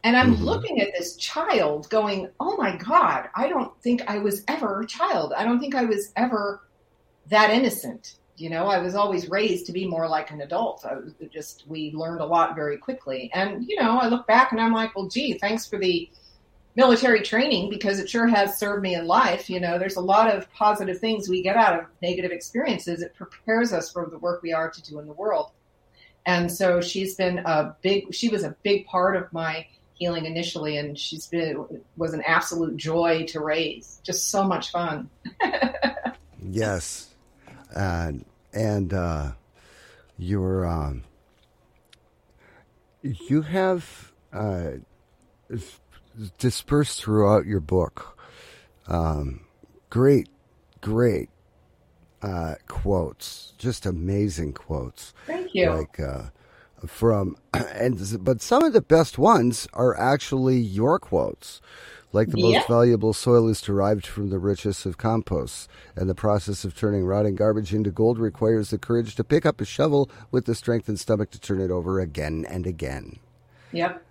And 0.03 0.17
I'm 0.17 0.35
mm-hmm. 0.35 0.43
looking 0.43 0.81
at 0.81 0.93
this 0.97 1.15
child 1.15 1.89
going, 1.89 2.29
oh 2.39 2.57
my 2.57 2.75
God, 2.75 3.29
I 3.35 3.47
don't 3.47 3.71
think 3.81 4.01
I 4.07 4.17
was 4.17 4.43
ever 4.47 4.81
a 4.81 4.87
child. 4.87 5.33
I 5.35 5.43
don't 5.43 5.59
think 5.59 5.75
I 5.75 5.85
was 5.85 6.11
ever 6.15 6.67
that 7.29 7.51
innocent. 7.51 8.15
You 8.35 8.49
know, 8.49 8.65
I 8.65 8.79
was 8.79 8.95
always 8.95 9.29
raised 9.29 9.67
to 9.67 9.71
be 9.71 9.85
more 9.85 10.07
like 10.07 10.31
an 10.31 10.41
adult. 10.41 10.83
I 10.85 10.95
was 10.95 11.13
just, 11.31 11.67
we 11.67 11.91
learned 11.93 12.21
a 12.21 12.25
lot 12.25 12.55
very 12.55 12.77
quickly. 12.77 13.29
And, 13.35 13.63
you 13.67 13.79
know, 13.79 13.99
I 13.99 14.07
look 14.07 14.25
back 14.25 14.51
and 14.51 14.59
I'm 14.59 14.73
like, 14.73 14.95
well, 14.95 15.07
gee, 15.07 15.37
thanks 15.37 15.67
for 15.67 15.77
the 15.77 16.09
military 16.75 17.21
training 17.21 17.69
because 17.69 17.99
it 17.99 18.09
sure 18.09 18.27
has 18.27 18.57
served 18.57 18.81
me 18.81 18.95
in 18.95 19.07
life. 19.07 19.49
You 19.49 19.59
know, 19.59 19.77
there's 19.77 19.97
a 19.97 20.01
lot 20.01 20.33
of 20.33 20.51
positive 20.53 20.99
things 20.99 21.27
we 21.27 21.41
get 21.41 21.57
out 21.57 21.79
of 21.79 21.85
negative 22.01 22.31
experiences. 22.31 23.01
It 23.01 23.13
prepares 23.15 23.73
us 23.73 23.91
for 23.91 24.07
the 24.09 24.17
work 24.17 24.41
we 24.41 24.53
are 24.53 24.69
to 24.69 24.81
do 24.83 24.99
in 24.99 25.07
the 25.07 25.13
world. 25.13 25.51
And 26.25 26.51
so 26.51 26.81
she's 26.81 27.15
been 27.15 27.39
a 27.39 27.75
big, 27.81 28.13
she 28.13 28.29
was 28.29 28.43
a 28.43 28.55
big 28.63 28.85
part 28.85 29.15
of 29.15 29.31
my 29.33 29.65
healing 30.01 30.25
initially, 30.25 30.77
and 30.77 30.97
she's 30.97 31.27
been 31.27 31.63
was 31.95 32.13
an 32.13 32.23
absolute 32.25 32.75
joy 32.75 33.23
to 33.27 33.39
raise. 33.39 34.01
Just 34.03 34.29
so 34.29 34.43
much 34.43 34.71
fun. 34.71 35.09
yes, 36.43 37.13
uh, 37.75 38.11
and 38.51 38.93
uh, 38.93 39.31
you're 40.17 40.65
um, 40.65 41.03
you 43.03 43.43
have 43.43 44.11
uh, 44.33 44.71
dispersed 46.37 47.01
throughout 47.01 47.45
your 47.45 47.59
book. 47.59 48.17
Um, 48.87 49.41
great, 49.89 50.27
great 50.81 51.29
uh, 52.21 52.55
quotes, 52.67 53.53
just 53.57 53.85
amazing 53.85 54.53
quotes. 54.53 55.13
Thank 55.27 55.53
you. 55.53 55.69
Like 55.69 55.99
uh, 55.99 56.23
from 56.85 57.35
and 57.53 57.99
but 58.23 58.41
some 58.41 58.63
of 58.63 58.73
the 58.73 58.81
best 58.81 59.17
ones 59.17 59.67
are 59.73 59.97
actually 59.97 60.57
your 60.59 60.99
quotes. 60.99 61.61
Like 62.13 62.29
the 62.29 62.37
Yeah. 62.39 62.57
most 62.57 62.67
valuable 62.67 63.13
soil 63.13 63.47
is 63.47 63.61
derived 63.61 64.05
from 64.05 64.29
the 64.31 64.39
richest 64.39 64.85
of 64.85 64.97
composts, 64.97 65.69
and 65.95 66.09
the 66.09 66.15
process 66.15 66.65
of 66.65 66.75
turning 66.75 67.05
rotting 67.05 67.35
garbage 67.35 67.73
into 67.73 67.89
gold 67.89 68.19
requires 68.19 68.69
the 68.69 68.77
courage 68.77 69.15
to 69.15 69.23
pick 69.23 69.45
up 69.45 69.61
a 69.61 69.65
shovel 69.65 70.09
with 70.29 70.45
the 70.45 70.53
strength 70.53 70.89
and 70.89 70.99
stomach 70.99 71.31
to 71.31 71.39
turn 71.39 71.61
it 71.61 71.71
over 71.71 72.01
again 72.01 72.45
and 72.49 72.67
again. 72.67 73.19
Yep. 73.71 74.03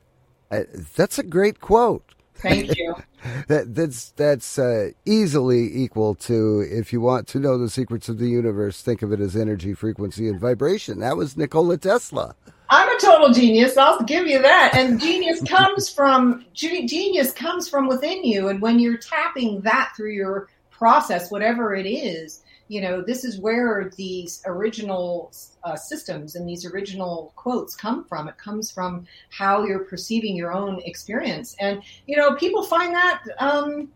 Uh, 0.50 0.64
that's 0.96 1.18
a 1.18 1.22
great 1.22 1.60
quote. 1.60 2.14
Thank 2.34 2.76
you. 2.76 2.94
That 3.48 3.74
that's 3.74 4.12
that's 4.12 4.58
uh, 4.58 4.92
easily 5.04 5.76
equal 5.76 6.14
to 6.14 6.60
if 6.60 6.90
you 6.90 7.02
want 7.02 7.28
to 7.28 7.38
know 7.38 7.58
the 7.58 7.68
secrets 7.68 8.08
of 8.08 8.16
the 8.16 8.28
universe, 8.28 8.80
think 8.80 9.02
of 9.02 9.12
it 9.12 9.20
as 9.20 9.36
energy, 9.36 9.74
frequency, 9.74 10.26
and 10.26 10.40
vibration. 10.40 11.00
That 11.00 11.18
was 11.18 11.36
Nikola 11.36 11.76
Tesla. 11.76 12.34
I'm 12.70 12.88
a 12.88 12.98
total 12.98 13.30
genius. 13.32 13.76
I'll 13.76 14.02
give 14.04 14.26
you 14.26 14.40
that. 14.40 14.74
And 14.74 14.98
genius 14.98 15.42
comes 15.46 15.90
from 15.90 16.46
genius 16.54 17.32
comes 17.32 17.68
from 17.68 17.88
within 17.88 18.24
you. 18.24 18.48
And 18.48 18.62
when 18.62 18.78
you're 18.78 18.96
tapping 18.96 19.60
that 19.62 19.92
through 19.94 20.12
your 20.12 20.48
process, 20.70 21.30
whatever 21.30 21.74
it 21.74 21.86
is, 21.86 22.42
you 22.70 22.80
know, 22.80 23.02
this 23.02 23.24
is 23.24 23.40
where 23.40 23.90
these 23.96 24.42
original 24.46 25.32
uh, 25.64 25.74
systems 25.74 26.36
and 26.36 26.48
these 26.48 26.64
original 26.64 27.32
quotes 27.34 27.74
come 27.74 28.04
from. 28.04 28.28
It 28.28 28.38
comes 28.38 28.70
from 28.70 29.08
how 29.28 29.64
you're 29.64 29.84
perceiving 29.86 30.36
your 30.36 30.52
own 30.52 30.80
experience. 30.84 31.56
And 31.58 31.82
you 32.06 32.16
know, 32.16 32.36
people 32.36 32.62
find 32.62 32.94
that. 32.94 33.24
Um, 33.40 33.88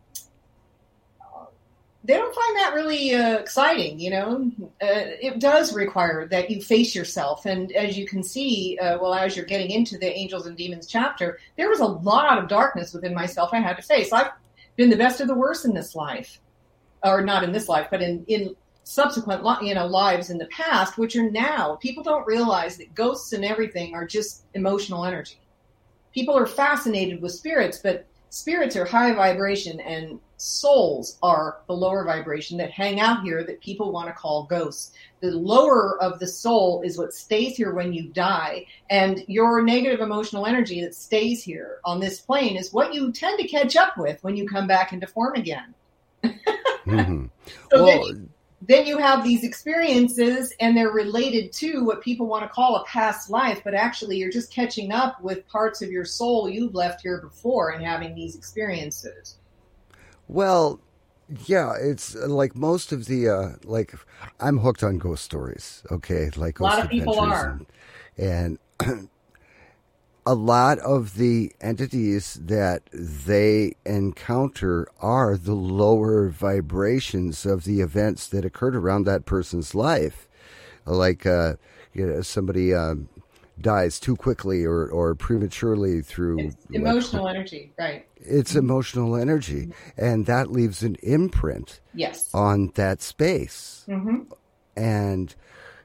they 2.03 2.15
don't 2.15 2.35
find 2.35 2.57
that 2.57 2.75
really 2.75 3.15
uh, 3.15 3.39
exciting, 3.39 4.01
you 4.01 4.11
know. 4.11 4.51
Uh, 4.83 5.15
it 5.23 5.39
does 5.39 5.73
require 5.73 6.27
that 6.27 6.51
you 6.51 6.61
face 6.61 6.97
yourself, 6.97 7.47
and 7.47 7.71
as 7.73 7.97
you 7.97 8.07
can 8.07 8.25
see, 8.25 8.77
uh, 8.83 8.99
well, 9.01 9.15
as 9.15 9.37
you're 9.37 9.47
getting 9.47 9.71
into 9.71 9.97
the 9.97 10.13
angels 10.13 10.47
and 10.47 10.57
demons 10.57 10.89
chapter, 10.89 11.39
there 11.57 11.71
was 11.71 11.81
a 11.81 11.87
lot 11.87 12.39
of 12.39 12.49
darkness 12.49 12.93
within 12.93 13.15
myself 13.15 13.51
I 13.53 13.61
had 13.61 13.77
to 13.77 13.83
face. 13.83 14.13
I've 14.13 14.33
been 14.77 14.91
the 14.91 14.97
best 14.97 15.21
of 15.21 15.29
the 15.29 15.35
worst 15.35 15.65
in 15.65 15.73
this 15.73 15.95
life, 15.95 16.41
or 17.05 17.23
not 17.23 17.45
in 17.45 17.53
this 17.53 17.69
life, 17.69 17.87
but 17.91 18.03
in 18.03 18.25
in 18.27 18.55
subsequent 18.85 19.43
you 19.63 19.75
know 19.75 19.87
lives 19.87 20.31
in 20.31 20.39
the 20.39 20.47
past, 20.47 20.99
which 20.99 21.17
are 21.17 21.31
now. 21.31 21.77
People 21.77 22.03
don't 22.03 22.27
realize 22.27 22.77
that 22.77 22.95
ghosts 22.95 23.33
and 23.33 23.45
everything 23.45 23.95
are 23.95 24.07
just 24.07 24.45
emotional 24.55 25.05
energy. 25.05 25.41
People 26.13 26.37
are 26.37 26.47
fascinated 26.47 27.21
with 27.21 27.33
spirits, 27.33 27.79
but 27.79 28.07
spirits 28.29 28.77
are 28.77 28.85
high 28.85 29.13
vibration 29.13 29.81
and 29.81 30.21
souls 30.37 31.19
are 31.23 31.61
the 31.67 31.73
lower 31.73 32.05
vibration 32.05 32.59
that 32.59 32.71
hang 32.71 33.01
out 33.01 33.23
here 33.23 33.43
that 33.45 33.61
people 33.61 33.91
want 33.91 34.09
to 34.09 34.13
call 34.13 34.45
ghosts. 34.45 34.93
The 35.21 35.31
lower 35.31 36.01
of 36.03 36.19
the 36.19 36.27
soul 36.27 36.83
is 36.83 36.99
what 36.99 37.15
stays 37.15 37.57
here 37.57 37.73
when 37.73 37.93
you 37.93 38.09
die, 38.09 38.67
and 38.91 39.25
your 39.27 39.63
negative 39.63 40.01
emotional 40.01 40.47
energy 40.47 40.83
that 40.83 40.95
stays 40.95 41.43
here 41.43 41.79
on 41.85 42.01
this 42.01 42.21
plane 42.21 42.57
is 42.57 42.73
what 42.73 42.93
you 42.93 43.13
tend 43.13 43.39
to 43.39 43.49
catch 43.49 43.77
up 43.77 43.97
with 43.97 44.23
when 44.23 44.37
you 44.37 44.47
come 44.47 44.67
back 44.67 44.93
into 44.93 45.07
form 45.07 45.35
again. 45.35 45.75
Mhm. 46.87 47.31
So 47.71 47.85
well, 47.85 48.15
then 48.67 48.87
you 48.87 48.99
have 48.99 49.23
these 49.23 49.45
experiences, 49.45 50.55
and 50.61 50.77
they're 50.77 50.91
related 50.91 51.53
to 51.55 51.85
what 51.85 52.01
people 52.01 52.27
want 52.27 52.43
to 52.43 52.49
call 52.49 52.77
a 52.77 52.85
past 52.85 53.31
life, 53.31 53.61
but 53.65 53.75
actually 53.75 54.17
you're 54.17 54.31
just 54.31 54.53
catching 54.53 54.93
up 54.93 55.21
with 55.21 55.47
parts 55.49 55.83
of 55.83 55.91
your 55.91 56.05
soul 56.05 56.49
you've 56.49 56.75
left 56.75 57.03
here 57.03 57.21
before 57.21 57.71
and 57.71 57.85
having 57.85 58.15
these 58.15 58.37
experiences. 58.37 59.37
well, 60.29 60.81
yeah, 61.47 61.75
it's 61.81 62.15
uh, 62.15 62.29
like 62.29 62.55
most 62.55 62.93
of 62.93 63.07
the 63.07 63.29
uh, 63.29 63.49
like 63.65 63.95
I'm 64.41 64.59
hooked 64.59 64.83
on 64.83 64.99
ghost 64.99 65.25
stories. 65.25 65.83
Okay, 65.91 66.31
like 66.37 66.61
A 66.61 66.63
lot 66.63 66.85
of 66.85 66.91
people 66.91 67.23
adventures 67.23 67.67
and, 68.19 68.59
and 68.81 69.09
a 70.27 70.35
lot 70.35 70.79
of 70.79 71.17
the 71.17 71.53
entities 71.61 72.39
that 72.43 72.83
they 72.93 73.75
encounter 73.85 74.89
are 75.01 75.37
the 75.37 75.55
lower 75.55 76.29
vibrations 76.29 77.45
of 77.45 77.65
the 77.65 77.81
events 77.81 78.29
that 78.29 78.45
occurred 78.45 78.75
around 78.75 79.05
that 79.05 79.27
person's 79.27 79.75
life. 79.75 80.29
Like, 80.87 81.27
uh, 81.27 81.55
you 81.93 82.07
know, 82.07 82.23
somebody 82.23 82.73
um, 82.75 83.09
dies 83.61 84.01
too 84.01 84.17
quickly 84.17 84.65
or, 84.65 84.89
or 84.89 85.15
prematurely 85.15 86.01
through 86.01 86.49
It's 86.49 86.71
like, 86.71 86.83
emotional 86.83 87.29
energy, 87.29 87.73
right? 87.79 88.07
it's 88.17 88.55
emotional 88.55 89.17
energy, 89.17 89.69
and 89.99 90.25
that 90.27 90.51
leaves 90.51 90.83
an 90.83 90.97
imprint 91.03 91.81
Yes. 91.93 92.31
on 92.35 92.73
that 92.75 93.03
space. 93.03 93.85
hmm 93.87 94.23
And 94.77 95.35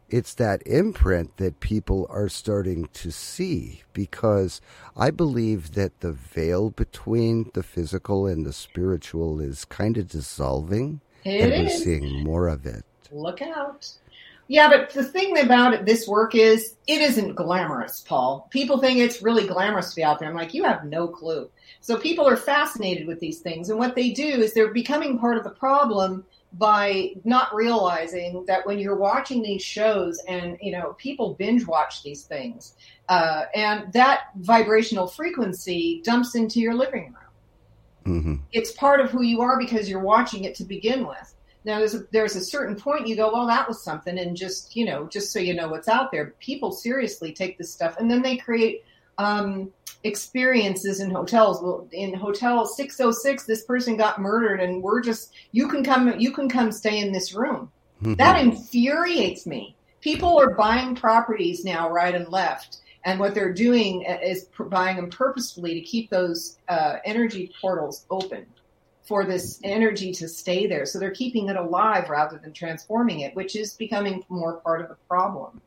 it's 0.09 0.33
that 0.35 0.61
imprint 0.65 1.37
that 1.37 1.59
people 1.59 2.07
are 2.09 2.29
starting 2.29 2.87
to 2.93 3.11
see 3.11 3.83
because 3.93 4.61
I 4.95 5.11
believe 5.11 5.73
that 5.73 5.99
the 6.01 6.11
veil 6.11 6.69
between 6.69 7.51
the 7.53 7.63
physical 7.63 8.27
and 8.27 8.45
the 8.45 8.53
spiritual 8.53 9.39
is 9.39 9.65
kind 9.65 9.97
of 9.97 10.07
dissolving, 10.09 11.01
It 11.23 11.51
and 11.51 11.63
we're 11.63 11.69
seeing 11.69 12.23
more 12.23 12.47
of 12.47 12.65
it. 12.65 12.83
Look 13.11 13.41
out. 13.41 13.89
Yeah, 14.47 14.67
but 14.67 14.89
the 14.89 15.03
thing 15.03 15.37
about 15.37 15.75
it, 15.75 15.85
this 15.85 16.07
work 16.07 16.33
is 16.33 16.75
it 16.87 17.01
isn't 17.01 17.35
glamorous, 17.35 18.01
Paul. 18.01 18.47
People 18.49 18.79
think 18.79 18.97
it's 18.97 19.21
really 19.21 19.45
glamorous 19.45 19.91
to 19.91 19.95
be 19.95 20.03
out 20.03 20.17
there. 20.17 20.27
I'm 20.27 20.35
like, 20.35 20.55
you 20.55 20.63
have 20.63 20.85
no 20.85 21.07
clue. 21.07 21.49
So 21.81 21.97
people 21.97 22.27
are 22.27 22.35
fascinated 22.35 23.07
with 23.07 23.19
these 23.19 23.39
things, 23.39 23.69
and 23.69 23.77
what 23.77 23.95
they 23.95 24.09
do 24.09 24.25
is 24.25 24.53
they're 24.53 24.73
becoming 24.73 25.19
part 25.19 25.37
of 25.37 25.43
the 25.43 25.51
problem 25.51 26.25
by 26.53 27.11
not 27.23 27.53
realizing 27.53 28.43
that 28.45 28.65
when 28.65 28.79
you're 28.79 28.95
watching 28.95 29.41
these 29.41 29.61
shows 29.61 30.19
and 30.27 30.57
you 30.61 30.71
know 30.71 30.95
people 30.97 31.35
binge 31.35 31.65
watch 31.67 32.01
these 32.03 32.23
things 32.23 32.73
uh, 33.07 33.43
and 33.53 33.91
that 33.93 34.29
vibrational 34.37 35.07
frequency 35.07 36.01
dumps 36.03 36.35
into 36.35 36.59
your 36.59 36.73
living 36.73 37.05
room 37.05 37.15
hmm 38.05 38.35
it's 38.51 38.71
part 38.71 38.99
of 38.99 39.11
who 39.11 39.21
you 39.21 39.41
are 39.41 39.59
because 39.59 39.89
you're 39.89 39.99
watching 39.99 40.43
it 40.43 40.55
to 40.55 40.63
begin 40.63 41.07
with. 41.07 41.35
Now, 41.65 41.79
there's 41.79 41.93
a, 41.93 42.03
there's 42.11 42.35
a 42.35 42.43
certain 42.43 42.75
point 42.75 43.07
you 43.07 43.15
go, 43.15 43.31
well, 43.31 43.45
that 43.47 43.67
was 43.67 43.83
something, 43.83 44.17
and 44.17 44.35
just 44.35 44.75
you 44.75 44.85
know, 44.85 45.07
just 45.07 45.31
so 45.31 45.39
you 45.39 45.53
know 45.53 45.67
what's 45.67 45.87
out 45.87 46.11
there. 46.11 46.33
People 46.39 46.71
seriously 46.71 47.33
take 47.33 47.57
this 47.57 47.71
stuff, 47.71 47.97
and 47.99 48.09
then 48.09 48.21
they 48.21 48.37
create 48.37 48.83
um, 49.17 49.71
experiences 50.03 50.99
in 50.99 51.09
hotels. 51.09 51.61
Well, 51.61 51.87
in 51.91 52.13
Hotel 52.13 52.65
606, 52.65 53.45
this 53.45 53.63
person 53.65 53.97
got 53.97 54.21
murdered, 54.21 54.61
and 54.61 54.81
we're 54.81 55.01
just 55.01 55.33
you 55.51 55.67
can 55.67 55.83
come 55.83 56.19
you 56.19 56.31
can 56.31 56.49
come 56.49 56.71
stay 56.71 56.99
in 56.99 57.11
this 57.11 57.33
room. 57.33 57.71
That 58.01 58.39
infuriates 58.39 59.45
me. 59.45 59.75
People 59.99 60.39
are 60.39 60.51
buying 60.51 60.95
properties 60.95 61.65
now, 61.65 61.89
right 61.89 62.15
and 62.15 62.29
left, 62.29 62.77
and 63.03 63.19
what 63.19 63.33
they're 63.33 63.53
doing 63.53 64.03
is 64.03 64.47
buying 64.57 64.95
them 64.95 65.09
purposefully 65.09 65.73
to 65.73 65.81
keep 65.81 66.09
those 66.09 66.57
uh, 66.69 66.97
energy 67.03 67.51
portals 67.59 68.05
open 68.09 68.45
for 69.03 69.25
this 69.25 69.59
energy 69.63 70.13
to 70.13 70.29
stay 70.29 70.67
there. 70.67 70.85
So 70.85 70.99
they're 70.99 71.11
keeping 71.11 71.49
it 71.49 71.55
alive 71.55 72.09
rather 72.09 72.37
than 72.37 72.53
transforming 72.53 73.21
it, 73.21 73.35
which 73.35 73.55
is 73.55 73.73
becoming 73.73 74.23
more 74.29 74.57
part 74.57 74.81
of 74.81 74.87
the 74.87 74.97
problem. 75.07 75.59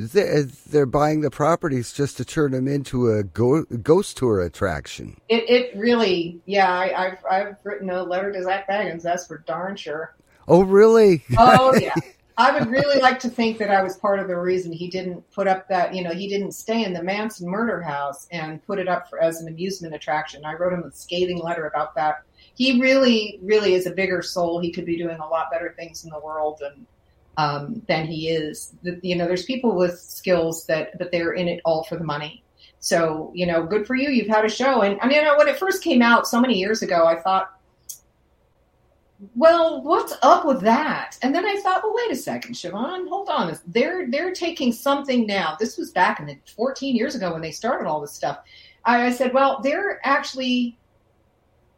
They're, 0.00 0.86
buying 0.86 1.22
the 1.22 1.30
properties 1.30 1.92
just 1.92 2.16
to 2.18 2.24
turn 2.24 2.52
them 2.52 2.68
into 2.68 3.10
a 3.10 3.24
ghost 3.24 4.16
tour 4.16 4.40
attraction. 4.40 5.20
It, 5.28 5.50
it 5.50 5.76
really, 5.76 6.40
yeah, 6.46 6.72
I, 6.72 7.06
I've, 7.06 7.24
I've 7.28 7.56
written 7.64 7.90
a 7.90 8.04
letter 8.04 8.30
to 8.32 8.42
Zak 8.44 8.68
Bagans, 8.68 9.02
that's 9.02 9.26
for 9.26 9.38
darn 9.38 9.74
sure. 9.74 10.14
Oh, 10.46 10.62
really? 10.62 11.24
Oh 11.36 11.76
yeah. 11.76 11.94
I 12.36 12.56
would 12.56 12.70
really 12.70 13.00
like 13.00 13.18
to 13.20 13.28
think 13.28 13.58
that 13.58 13.72
I 13.72 13.82
was 13.82 13.96
part 13.96 14.20
of 14.20 14.28
the 14.28 14.36
reason 14.36 14.70
he 14.70 14.86
didn't 14.86 15.28
put 15.32 15.48
up 15.48 15.66
that, 15.68 15.92
you 15.92 16.04
know, 16.04 16.12
he 16.12 16.28
didn't 16.28 16.52
stay 16.52 16.84
in 16.84 16.92
the 16.92 17.02
Manson 17.02 17.50
murder 17.50 17.82
house 17.82 18.28
and 18.30 18.64
put 18.64 18.78
it 18.78 18.86
up 18.86 19.10
for, 19.10 19.20
as 19.20 19.40
an 19.40 19.48
amusement 19.48 19.92
attraction. 19.92 20.44
I 20.44 20.54
wrote 20.54 20.72
him 20.72 20.84
a 20.84 20.92
scathing 20.92 21.38
letter 21.38 21.66
about 21.66 21.96
that. 21.96 22.22
He 22.54 22.80
really, 22.80 23.40
really 23.42 23.74
is 23.74 23.86
a 23.86 23.90
bigger 23.90 24.22
soul. 24.22 24.60
He 24.60 24.70
could 24.70 24.86
be 24.86 24.96
doing 24.96 25.18
a 25.18 25.26
lot 25.26 25.50
better 25.50 25.74
things 25.76 26.04
in 26.04 26.10
the 26.10 26.20
world 26.20 26.62
and 26.64 26.86
um, 27.38 27.80
than 27.86 28.06
he 28.06 28.28
is. 28.28 28.74
You 28.82 29.16
know, 29.16 29.26
there's 29.26 29.44
people 29.44 29.74
with 29.74 29.98
skills 29.98 30.66
that, 30.66 30.98
but 30.98 31.10
they're 31.10 31.32
in 31.32 31.48
it 31.48 31.60
all 31.64 31.84
for 31.84 31.96
the 31.96 32.04
money. 32.04 32.44
So, 32.80 33.32
you 33.34 33.46
know, 33.46 33.64
good 33.64 33.86
for 33.86 33.94
you. 33.94 34.10
You've 34.10 34.28
had 34.28 34.44
a 34.44 34.48
show. 34.48 34.82
And 34.82 35.00
I 35.00 35.06
mean, 35.06 35.18
you 35.18 35.24
know, 35.24 35.38
when 35.38 35.48
it 35.48 35.56
first 35.56 35.82
came 35.82 36.02
out 36.02 36.26
so 36.26 36.40
many 36.40 36.58
years 36.58 36.82
ago, 36.82 37.06
I 37.06 37.20
thought, 37.20 37.54
well, 39.34 39.82
what's 39.82 40.14
up 40.22 40.44
with 40.44 40.60
that? 40.60 41.16
And 41.22 41.34
then 41.34 41.44
I 41.44 41.60
thought, 41.60 41.82
well, 41.82 41.94
wait 41.94 42.12
a 42.12 42.16
second, 42.16 42.54
Siobhan, 42.54 43.08
hold 43.08 43.28
on. 43.28 43.56
They're 43.66 44.08
they're 44.08 44.32
taking 44.32 44.72
something 44.72 45.26
now. 45.26 45.56
This 45.58 45.76
was 45.76 45.90
back 45.90 46.20
in 46.20 46.26
the 46.26 46.38
14 46.56 46.94
years 46.94 47.16
ago 47.16 47.32
when 47.32 47.42
they 47.42 47.50
started 47.50 47.88
all 47.88 48.00
this 48.00 48.12
stuff. 48.12 48.38
I, 48.84 49.06
I 49.06 49.10
said, 49.12 49.34
well, 49.34 49.60
they're 49.60 50.00
actually 50.04 50.78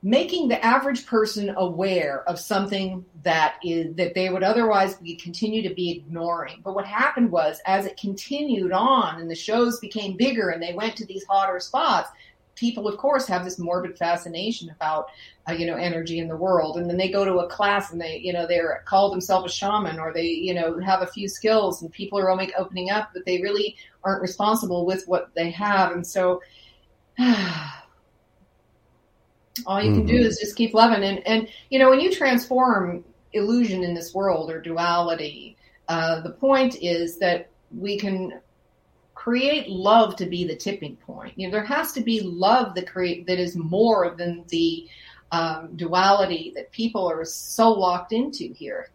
making 0.02 0.48
the 0.48 0.64
average 0.64 1.06
person 1.06 1.52
aware 1.56 2.22
of 2.26 2.38
something 2.38 3.04
that 3.22 3.56
is 3.62 3.94
that 3.96 4.14
they 4.14 4.30
would 4.30 4.42
otherwise 4.42 4.94
be 4.94 5.14
continue 5.14 5.62
to 5.68 5.74
be 5.74 5.90
ignoring. 5.90 6.60
But 6.64 6.74
what 6.74 6.86
happened 6.86 7.30
was, 7.30 7.60
as 7.66 7.84
it 7.84 7.98
continued 7.98 8.72
on 8.72 9.20
and 9.20 9.30
the 9.30 9.34
shows 9.34 9.78
became 9.78 10.16
bigger 10.16 10.48
and 10.48 10.62
they 10.62 10.72
went 10.72 10.96
to 10.96 11.06
these 11.06 11.24
hotter 11.24 11.60
spots, 11.60 12.08
people, 12.54 12.88
of 12.88 12.96
course, 12.96 13.26
have 13.26 13.44
this 13.44 13.58
morbid 13.58 13.98
fascination 13.98 14.70
about, 14.70 15.08
uh, 15.48 15.52
you 15.52 15.66
know, 15.66 15.76
energy 15.76 16.18
in 16.18 16.28
the 16.28 16.36
world. 16.36 16.78
And 16.78 16.88
then 16.88 16.96
they 16.96 17.10
go 17.10 17.24
to 17.24 17.38
a 17.38 17.48
class 17.48 17.92
and 17.92 18.00
they, 18.00 18.18
you 18.18 18.32
know, 18.32 18.46
they're 18.46 18.82
call 18.86 19.10
themselves 19.10 19.52
a 19.52 19.54
shaman 19.54 19.98
or 19.98 20.14
they, 20.14 20.26
you 20.26 20.54
know, 20.54 20.78
have 20.80 21.02
a 21.02 21.06
few 21.06 21.28
skills 21.28 21.82
and 21.82 21.92
people 21.92 22.18
are 22.18 22.30
only 22.30 22.54
opening 22.54 22.90
up, 22.90 23.10
but 23.12 23.26
they 23.26 23.42
really 23.42 23.76
aren't 24.02 24.22
responsible 24.22 24.86
with 24.86 25.06
what 25.06 25.30
they 25.34 25.50
have. 25.50 25.92
And 25.92 26.06
so, 26.06 26.40
all 29.66 29.82
you 29.82 29.92
can 29.92 30.06
mm-hmm. 30.06 30.16
do 30.16 30.22
is 30.22 30.38
just 30.38 30.56
keep 30.56 30.74
loving. 30.74 31.02
And, 31.02 31.26
and, 31.26 31.48
you 31.70 31.78
know, 31.78 31.90
when 31.90 32.00
you 32.00 32.12
transform 32.12 33.04
illusion 33.32 33.84
in 33.84 33.94
this 33.94 34.14
world 34.14 34.50
or 34.50 34.60
duality, 34.60 35.56
uh, 35.88 36.20
the 36.20 36.30
point 36.30 36.76
is 36.82 37.18
that 37.18 37.48
we 37.76 37.98
can 37.98 38.40
create 39.14 39.68
love 39.68 40.16
to 40.16 40.26
be 40.26 40.44
the 40.44 40.56
tipping 40.56 40.96
point. 40.96 41.34
You 41.36 41.46
know, 41.46 41.52
there 41.52 41.64
has 41.64 41.92
to 41.92 42.00
be 42.00 42.20
love 42.20 42.74
that 42.74 42.90
create 42.90 43.26
that 43.26 43.38
is 43.38 43.54
more 43.56 44.14
than 44.16 44.44
the 44.48 44.88
um, 45.32 45.76
duality 45.76 46.52
that 46.56 46.72
people 46.72 47.08
are 47.08 47.24
so 47.24 47.70
locked 47.70 48.12
into 48.12 48.52
here. 48.52 48.90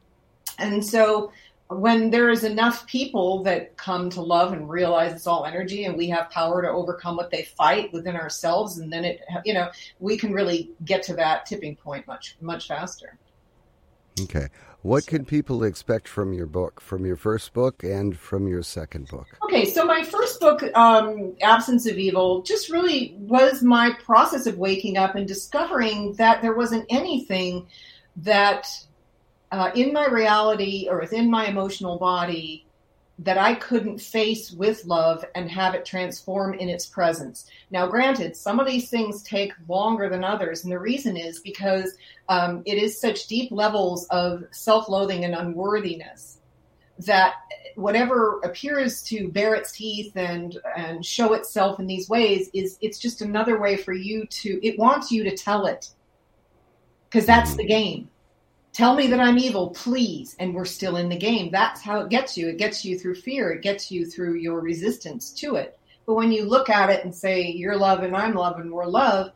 And 0.57 0.85
so 0.85 1.31
when 1.67 2.11
there 2.11 2.29
is 2.29 2.43
enough 2.43 2.85
people 2.85 3.41
that 3.43 3.75
come 3.75 4.09
to 4.11 4.21
love 4.21 4.53
and 4.53 4.69
realize 4.69 5.13
it's 5.13 5.25
all 5.25 5.45
energy 5.45 5.85
and 5.85 5.97
we 5.97 6.07
have 6.07 6.29
power 6.29 6.61
to 6.61 6.69
overcome 6.69 7.15
what 7.15 7.31
they 7.31 7.43
fight 7.43 7.91
within 7.91 8.15
ourselves 8.15 8.77
and 8.77 8.93
then 8.93 9.03
it 9.03 9.21
you 9.43 9.53
know 9.53 9.69
we 9.99 10.15
can 10.15 10.31
really 10.31 10.69
get 10.85 11.01
to 11.01 11.15
that 11.15 11.45
tipping 11.45 11.75
point 11.75 12.05
much 12.05 12.37
much 12.39 12.67
faster 12.67 13.17
okay 14.21 14.47
what 14.85 15.07
can 15.07 15.25
people 15.25 15.63
expect 15.63 16.07
from 16.07 16.31
your 16.31 16.45
book, 16.45 16.79
from 16.79 17.07
your 17.07 17.15
first 17.15 17.53
book 17.53 17.83
and 17.83 18.15
from 18.15 18.47
your 18.47 18.61
second 18.61 19.07
book? 19.07 19.25
Okay, 19.43 19.65
so 19.65 19.83
my 19.83 20.03
first 20.03 20.39
book, 20.39 20.61
um, 20.77 21.35
Absence 21.41 21.87
of 21.87 21.97
Evil, 21.97 22.43
just 22.43 22.69
really 22.69 23.15
was 23.17 23.63
my 23.63 23.93
process 24.03 24.45
of 24.45 24.59
waking 24.59 24.95
up 24.95 25.15
and 25.15 25.27
discovering 25.27 26.13
that 26.17 26.43
there 26.43 26.53
wasn't 26.53 26.85
anything 26.91 27.65
that 28.17 28.67
uh, 29.55 29.71
in 29.73 29.93
my 29.93 30.05
reality 30.07 30.85
or 30.89 30.99
within 30.99 31.31
my 31.31 31.45
emotional 31.45 31.97
body 31.97 32.65
that 33.19 33.37
I 33.37 33.55
couldn't 33.55 34.01
face 34.01 34.51
with 34.51 34.83
love 34.83 35.23
and 35.33 35.49
have 35.49 35.73
it 35.75 35.85
transform 35.85 36.55
in 36.55 36.67
its 36.67 36.85
presence. 36.85 37.45
Now, 37.71 37.87
granted, 37.87 38.35
some 38.35 38.59
of 38.59 38.67
these 38.67 38.89
things 38.89 39.23
take 39.23 39.53
longer 39.69 40.09
than 40.09 40.25
others, 40.25 40.65
and 40.65 40.73
the 40.73 40.79
reason 40.79 41.15
is 41.15 41.39
because 41.39 41.95
um, 42.27 42.63
it 42.65 42.77
is 42.77 42.99
such 42.99 43.27
deep 43.27 43.49
levels 43.49 44.05
of 44.07 44.43
self 44.51 44.89
loathing 44.89 45.23
and 45.23 45.33
unworthiness 45.33 46.39
that 46.99 47.35
whatever 47.75 48.41
appears 48.43 49.01
to 49.03 49.29
bare 49.29 49.55
its 49.55 49.71
teeth 49.71 50.17
and 50.17 50.57
and 50.75 51.05
show 51.05 51.31
itself 51.31 51.79
in 51.79 51.87
these 51.87 52.09
ways 52.09 52.49
is 52.53 52.77
it's 52.81 52.99
just 52.99 53.21
another 53.21 53.59
way 53.59 53.75
for 53.77 53.93
you 53.93 54.25
to 54.27 54.65
it 54.65 54.79
wants 54.79 55.11
you 55.11 55.21
to 55.21 55.35
tell 55.35 55.65
it 55.65 55.89
because 57.09 57.25
that's 57.25 57.49
mm-hmm. 57.51 57.57
the 57.57 57.65
game 57.65 58.09
tell 58.75 58.93
me 58.93 59.07
that 59.07 59.21
I'm 59.21 59.37
evil, 59.37 59.69
please. 59.69 60.35
And 60.37 60.53
we're 60.53 60.65
still 60.65 60.97
in 60.97 61.07
the 61.07 61.15
game. 61.15 61.49
That's 61.49 61.81
how 61.81 62.01
it 62.01 62.09
gets 62.09 62.37
you. 62.37 62.49
It 62.49 62.57
gets 62.57 62.83
you 62.83 62.99
through 62.99 63.15
fear, 63.15 63.51
it 63.51 63.61
gets 63.61 63.89
you 63.89 64.05
through 64.05 64.35
your 64.35 64.59
resistance 64.59 65.31
to 65.35 65.55
it. 65.55 65.79
But 66.05 66.15
when 66.15 66.31
you 66.31 66.43
look 66.43 66.69
at 66.69 66.89
it 66.89 67.03
and 67.05 67.15
say, 67.15 67.47
you're 67.47 67.77
love 67.77 68.03
and 68.03 68.15
I'm 68.15 68.35
love 68.35 68.59
and 68.59 68.71
we're 68.71 68.85
love, 68.85 69.31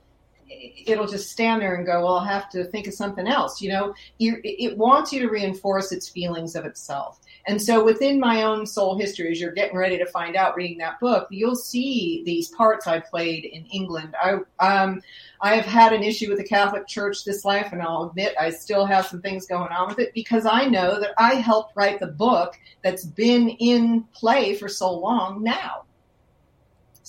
it'll 0.49 1.07
just 1.07 1.29
stand 1.29 1.61
there 1.61 1.75
and 1.75 1.85
go, 1.85 2.03
well, 2.03 2.15
I'll 2.15 2.25
have 2.25 2.49
to 2.51 2.63
think 2.65 2.87
of 2.87 2.93
something 2.93 3.27
else. 3.27 3.61
You 3.61 3.69
know, 3.69 3.93
it 4.19 4.77
wants 4.77 5.13
you 5.13 5.19
to 5.21 5.29
reinforce 5.29 5.91
its 5.91 6.09
feelings 6.09 6.55
of 6.55 6.65
itself. 6.65 7.19
And 7.45 7.61
so 7.61 7.83
within 7.83 8.19
my 8.19 8.43
own 8.43 8.65
soul 8.65 8.97
history, 8.97 9.31
as 9.31 9.39
you're 9.39 9.51
getting 9.51 9.77
ready 9.77 9.97
to 9.97 10.05
find 10.05 10.35
out 10.35 10.55
reading 10.55 10.77
that 10.79 10.99
book, 10.99 11.27
you'll 11.31 11.55
see 11.55 12.21
these 12.25 12.49
parts 12.49 12.85
I 12.85 12.99
played 12.99 13.45
in 13.45 13.65
England. 13.65 14.15
I, 14.21 14.37
um, 14.59 15.01
I 15.41 15.55
have 15.55 15.65
had 15.65 15.93
an 15.93 16.03
issue 16.03 16.29
with 16.29 16.37
the 16.37 16.43
Catholic 16.43 16.87
Church 16.87 17.23
this 17.23 17.45
life, 17.45 17.71
and 17.71 17.81
I'll 17.81 18.09
admit 18.09 18.35
I 18.39 18.49
still 18.49 18.85
have 18.85 19.07
some 19.07 19.21
things 19.21 19.47
going 19.47 19.71
on 19.71 19.87
with 19.87 19.99
it 19.99 20.13
because 20.13 20.45
I 20.45 20.65
know 20.65 20.99
that 20.99 21.13
I 21.17 21.35
helped 21.35 21.75
write 21.75 21.99
the 21.99 22.07
book 22.07 22.59
that's 22.83 23.05
been 23.05 23.49
in 23.49 24.03
play 24.13 24.55
for 24.55 24.67
so 24.67 24.91
long 24.91 25.43
now. 25.43 25.85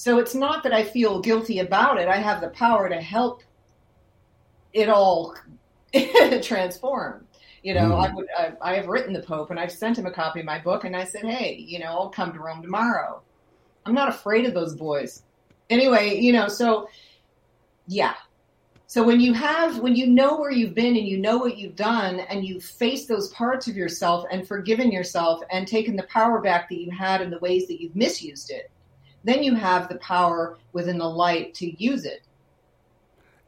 So 0.01 0.19
it's 0.19 0.35
not 0.35 0.63
that 0.63 0.73
I 0.73 0.83
feel 0.83 1.21
guilty 1.21 1.59
about 1.59 2.01
it. 2.01 2.09
I 2.09 2.17
have 2.17 2.41
the 2.41 2.49
power 2.49 2.89
to 2.89 2.99
help 2.99 3.43
it 4.73 4.89
all 4.89 5.37
transform. 6.43 7.27
You 7.63 7.75
know, 7.75 7.91
mm. 7.91 8.09
I 8.09 8.15
would 8.15 8.27
I, 8.35 8.53
I, 8.63 8.75
have 8.77 8.87
written 8.87 9.13
the 9.13 9.21
Pope 9.21 9.51
and 9.51 9.61
I've 9.61 9.71
sent 9.71 9.99
him 9.99 10.07
a 10.07 10.11
copy 10.11 10.41
of 10.41 10.47
my 10.47 10.59
book 10.59 10.85
and 10.85 10.97
I 10.97 11.05
said, 11.05 11.27
hey, 11.27 11.55
you 11.55 11.81
know, 11.81 11.89
I'll 11.89 12.09
come 12.09 12.33
to 12.33 12.39
Rome 12.39 12.63
tomorrow. 12.63 13.21
I'm 13.85 13.93
not 13.93 14.09
afraid 14.09 14.47
of 14.47 14.55
those 14.55 14.75
boys. 14.75 15.25
Anyway, 15.69 16.19
you 16.19 16.33
know, 16.33 16.49
so 16.49 16.89
yeah. 17.87 18.15
So 18.87 19.03
when 19.03 19.21
you 19.21 19.35
have 19.35 19.81
when 19.81 19.97
you 19.97 20.07
know 20.07 20.39
where 20.39 20.51
you've 20.51 20.75
been 20.75 20.97
and 20.97 21.07
you 21.07 21.19
know 21.19 21.37
what 21.37 21.59
you've 21.59 21.77
done 21.77 22.21
and 22.21 22.43
you 22.43 22.59
face 22.59 23.05
those 23.05 23.29
parts 23.35 23.69
of 23.69 23.77
yourself 23.77 24.25
and 24.31 24.49
forgiven 24.49 24.91
yourself 24.91 25.43
and 25.51 25.69
taken 25.69 25.95
the 25.95 26.05
power 26.05 26.41
back 26.41 26.71
that 26.71 26.81
you 26.81 26.91
had 26.91 27.21
and 27.21 27.31
the 27.31 27.39
ways 27.41 27.67
that 27.67 27.83
you've 27.83 27.95
misused 27.95 28.51
it, 28.51 28.71
then 29.25 29.43
you 29.43 29.55
have 29.55 29.89
the 29.89 29.97
power 29.97 30.59
within 30.73 30.99
the 30.99 31.09
light 31.09 31.55
to 31.55 31.83
use 31.83 32.05
it 32.05 32.23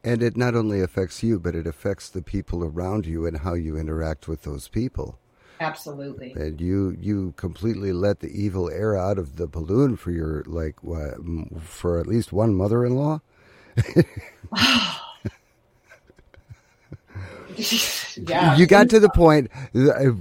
and 0.05 0.23
it 0.23 0.37
not 0.37 0.55
only 0.55 0.81
affects 0.81 1.23
you, 1.23 1.39
but 1.39 1.55
it 1.55 1.67
affects 1.67 2.09
the 2.09 2.23
people 2.23 2.65
around 2.65 3.07
you 3.07 3.27
and 3.27 3.39
how 3.39 3.55
you 3.55 3.77
interact 3.77 4.27
with 4.29 4.43
those 4.43 4.69
people. 4.69 5.19
Absolutely. 5.61 6.33
And 6.33 6.61
you 6.61 6.97
you 6.99 7.35
completely 7.37 7.93
let 7.93 8.19
the 8.19 8.29
evil 8.29 8.69
air 8.69 8.97
out 8.97 9.17
of 9.17 9.37
the 9.37 9.47
balloon 9.47 9.97
for 9.97 10.11
your 10.11 10.43
like 10.47 10.75
for 11.61 12.01
at 12.01 12.09
least 12.09 12.33
one 12.33 12.55
mother-in-law. 12.55 13.21
yeah. 18.17 18.57
You 18.57 18.67
got 18.67 18.91
to 18.91 18.99
the 18.99 19.09
point. 19.15 19.53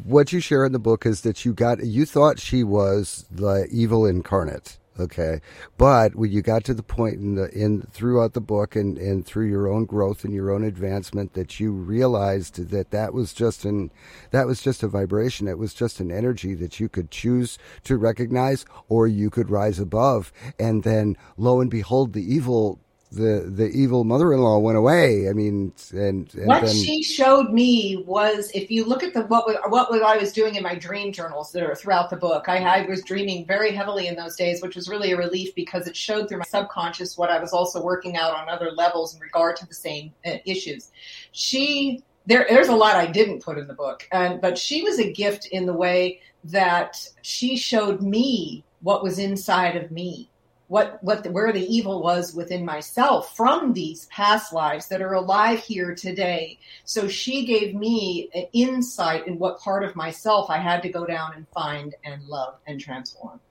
What 0.06 0.32
you 0.32 0.39
share 0.41 0.64
in 0.64 0.74
the 0.74 0.80
book 0.80 1.08
is 1.08 1.22
that 1.22 1.43
you 1.43 1.54
got 1.54 1.84
you 1.84 2.06
thought 2.06 2.38
she 2.38 2.64
was 2.64 3.26
the 3.32 3.68
evil 3.72 4.06
incarnate 4.06 4.78
Okay. 5.02 5.41
But 5.78 6.16
when 6.16 6.32
you 6.32 6.41
got 6.41 6.64
to 6.66 6.74
the 6.74 6.84
point 6.84 7.16
in 7.16 7.36
the 7.36 7.49
in 7.49 7.82
throughout 7.91 8.34
the 8.34 8.41
book 8.41 8.76
and, 8.76 8.97
and 8.97 9.26
through 9.26 9.47
your 9.47 9.68
own 9.68 9.86
growth 9.86 10.24
and 10.24 10.34
your 10.34 10.52
own 10.52 10.64
advancement 10.64 11.34
that 11.34 11.60
you 11.60 11.72
realized 11.72 12.70
that 12.70 12.91
that 12.91 13.14
was 13.14 13.34
just 13.34 13.66
an 13.66 13.91
that 14.30 14.45
was 14.45 14.62
just 14.62 14.84
a 14.84 14.88
vibration. 14.88 15.47
It 15.47 15.58
was 15.58 15.74
just 15.74 15.99
an 15.99 16.12
energy 16.12 16.54
that 16.56 16.80
you 16.80 16.88
could 16.88 17.10
choose 17.10 17.58
to 17.84 17.97
recognize 17.97 18.66
or 18.89 19.08
you 19.08 19.30
could 19.30 19.49
rise 19.49 19.80
above. 19.80 20.32
And 20.60 20.84
then 20.84 21.18
lo 21.36 21.60
and 21.60 21.72
behold, 21.72 22.14
the 22.14 22.34
evil 22.34 22.80
the 23.12 23.51
the 23.53 23.70
evil 23.70 24.05
mother-in-law 24.05 24.59
went 24.59 24.78
away. 24.78 25.30
I 25.30 25.34
mean, 25.34 25.74
and, 25.91 26.34
and 26.34 26.47
what 26.47 26.64
then, 26.64 26.74
she 26.74 27.03
showed 27.03 27.51
me 27.51 28.03
was 28.07 28.49
if 28.55 28.72
you 28.72 28.86
look 28.86 29.03
at 29.03 29.14
the 29.14 29.24
what 29.24 29.70
what 29.70 30.01
I 30.01 30.18
was 30.18 30.32
doing 30.32 30.55
in 30.55 30.64
my 30.64 30.76
dream 30.76 31.12
journals 31.12 31.51
that 31.51 31.64
are 31.64 31.76
throughout 31.76 32.09
the 32.09 32.16
book. 32.16 32.47
I, 32.47 32.59
I 32.59 32.86
was 32.86 33.03
dreaming 33.03 33.45
very 33.45 33.72
heavily 33.74 34.07
in 34.07 34.16
those 34.16 34.38
days, 34.38 34.62
which 34.62 34.76
was 34.76 34.88
really 34.88 35.12
a 35.12 35.18
relief 35.18 35.53
because 35.55 35.88
it 35.88 35.95
showed 35.95 36.30
through 36.30 36.39
my 36.39 36.45
subconscious 36.45 37.18
what 37.18 37.30
I 37.30 37.39
was 37.39 37.51
also 37.51 37.84
working 37.84 38.16
out 38.16 38.34
on 38.34 38.47
other 38.47 38.72
levels 38.72 39.14
in 39.14 39.20
regard 39.20 39.57
to 39.57 39.68
the 39.68 39.74
same 39.74 40.14
uh, 40.26 40.38
issues. 40.45 40.91
She 41.34 42.03
there 42.26 42.45
there's 42.49 42.70
a 42.70 42.76
lot 42.76 42.95
I 42.95 43.07
didn't 43.07 43.43
put 43.43 43.57
in 43.57 43.68
the 43.68 43.74
book, 43.74 44.07
and 44.14 44.39
but 44.39 44.57
she 44.57 44.84
was 44.84 44.99
a 44.99 45.12
gift 45.12 45.47
in 45.47 45.66
the 45.66 45.74
way 45.74 46.22
that 46.45 47.05
she 47.24 47.57
showed 47.57 48.01
me 48.01 48.64
what 48.82 49.03
was 49.03 49.20
inside 49.20 49.76
of 49.76 49.91
me 49.91 50.30
what 50.72 51.03
what 51.03 51.22
the, 51.26 51.30
where 51.30 51.51
the 51.51 51.65
evil 51.65 52.01
was 52.01 52.34
within 52.34 52.63
myself 52.63 53.36
from 53.36 53.74
these 53.74 54.05
past 54.05 54.53
lives 54.53 54.88
that 54.88 55.01
are 55.01 55.13
alive 55.15 55.59
here 55.59 55.93
today. 55.93 56.57
So 56.86 57.09
she 57.09 57.45
gave 57.45 57.76
me 57.76 58.30
an 58.34 58.45
insight 58.53 59.28
in 59.28 59.38
what 59.38 59.59
part 59.59 59.84
of 59.84 59.97
myself 59.97 60.49
I 60.49 60.59
had 60.59 60.82
to 60.84 60.89
go 60.89 61.05
down 61.05 61.34
and 61.36 61.45
find 61.49 61.93
and 62.05 62.24
love 62.24 62.55
and 62.65 62.80
transform 62.80 63.41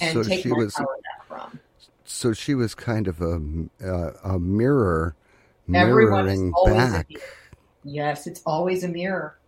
and 0.00 0.14
so 0.14 0.22
take 0.22 0.46
my 0.46 0.56
was, 0.56 0.72
power 0.72 0.86
back 1.02 1.26
from. 1.28 1.60
So 2.06 2.32
she 2.32 2.54
was 2.54 2.74
kind 2.74 3.08
of 3.08 3.20
a 3.20 3.42
a, 3.82 4.12
a 4.24 4.38
mirror 4.38 5.16
mirroring 5.66 6.50
back. 6.64 7.10
Yes, 7.84 8.26
it's 8.26 8.40
always 8.46 8.84
a 8.84 8.88
mirror. 8.88 9.38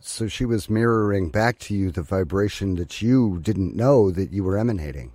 So 0.00 0.28
she 0.28 0.46
was 0.46 0.70
mirroring 0.70 1.28
back 1.28 1.58
to 1.58 1.74
you 1.74 1.90
the 1.90 2.00
vibration 2.00 2.76
that 2.76 3.02
you 3.02 3.38
didn't 3.42 3.76
know 3.76 4.10
that 4.10 4.32
you 4.32 4.44
were 4.44 4.56
emanating. 4.56 5.12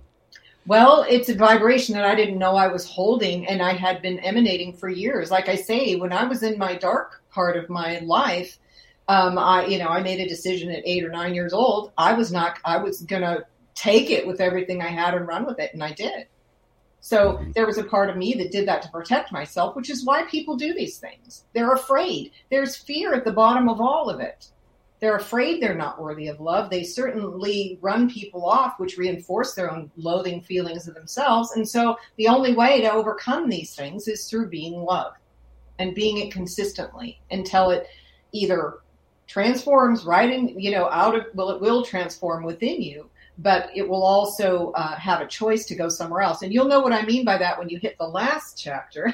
Well, 0.66 1.04
it's 1.08 1.28
a 1.28 1.34
vibration 1.34 1.94
that 1.96 2.04
I 2.04 2.14
didn't 2.14 2.38
know 2.38 2.54
I 2.54 2.68
was 2.68 2.86
holding 2.86 3.48
and 3.48 3.60
I 3.60 3.72
had 3.72 4.00
been 4.00 4.20
emanating 4.20 4.72
for 4.72 4.88
years. 4.88 5.30
Like 5.30 5.48
I 5.48 5.56
say, 5.56 5.96
when 5.96 6.12
I 6.12 6.24
was 6.24 6.44
in 6.44 6.56
my 6.56 6.76
dark 6.76 7.22
part 7.30 7.56
of 7.56 7.68
my 7.68 7.98
life, 8.00 8.58
um, 9.08 9.38
I, 9.38 9.66
you 9.66 9.78
know, 9.78 9.88
I 9.88 10.02
made 10.02 10.20
a 10.20 10.28
decision 10.28 10.70
at 10.70 10.82
eight 10.86 11.04
or 11.04 11.10
nine 11.10 11.34
years 11.34 11.52
old. 11.52 11.92
I 11.98 12.12
was 12.12 12.30
not, 12.30 12.58
I 12.64 12.76
was 12.76 13.02
going 13.02 13.22
to 13.22 13.44
take 13.74 14.10
it 14.10 14.24
with 14.24 14.40
everything 14.40 14.80
I 14.80 14.88
had 14.88 15.14
and 15.14 15.26
run 15.26 15.44
with 15.46 15.58
it. 15.58 15.74
And 15.74 15.82
I 15.82 15.92
did. 15.92 16.26
So 17.00 17.44
there 17.56 17.66
was 17.66 17.78
a 17.78 17.84
part 17.84 18.10
of 18.10 18.16
me 18.16 18.34
that 18.34 18.52
did 18.52 18.68
that 18.68 18.82
to 18.82 18.90
protect 18.90 19.32
myself, 19.32 19.74
which 19.74 19.90
is 19.90 20.04
why 20.04 20.22
people 20.24 20.54
do 20.56 20.72
these 20.72 20.98
things. 20.98 21.44
They're 21.52 21.72
afraid. 21.72 22.30
There's 22.48 22.76
fear 22.76 23.12
at 23.12 23.24
the 23.24 23.32
bottom 23.32 23.68
of 23.68 23.80
all 23.80 24.08
of 24.08 24.20
it. 24.20 24.52
They're 25.02 25.16
afraid 25.16 25.60
they're 25.60 25.74
not 25.74 26.00
worthy 26.00 26.28
of 26.28 26.40
love. 26.40 26.70
They 26.70 26.84
certainly 26.84 27.76
run 27.82 28.08
people 28.08 28.46
off, 28.46 28.78
which 28.78 28.96
reinforce 28.96 29.52
their 29.52 29.68
own 29.68 29.90
loathing 29.96 30.40
feelings 30.40 30.86
of 30.86 30.94
themselves. 30.94 31.56
And 31.56 31.68
so 31.68 31.96
the 32.18 32.28
only 32.28 32.54
way 32.54 32.80
to 32.80 32.92
overcome 32.92 33.48
these 33.48 33.74
things 33.74 34.06
is 34.06 34.30
through 34.30 34.48
being 34.48 34.74
love 34.74 35.14
and 35.80 35.92
being 35.92 36.18
it 36.18 36.32
consistently 36.32 37.20
until 37.32 37.70
it 37.70 37.88
either 38.30 38.74
transforms 39.26 40.04
right 40.04 40.30
in, 40.30 40.56
you 40.56 40.70
know, 40.70 40.88
out 40.90 41.16
of, 41.16 41.26
well, 41.34 41.50
it 41.50 41.60
will 41.60 41.84
transform 41.84 42.44
within 42.44 42.80
you, 42.80 43.10
but 43.38 43.70
it 43.74 43.88
will 43.88 44.04
also 44.04 44.70
uh, 44.76 44.94
have 44.94 45.20
a 45.20 45.26
choice 45.26 45.66
to 45.66 45.74
go 45.74 45.88
somewhere 45.88 46.20
else. 46.20 46.42
And 46.42 46.52
you'll 46.52 46.68
know 46.68 46.80
what 46.80 46.92
I 46.92 47.04
mean 47.04 47.24
by 47.24 47.38
that 47.38 47.58
when 47.58 47.68
you 47.68 47.80
hit 47.80 47.98
the 47.98 48.06
last 48.06 48.56
chapter. 48.56 49.12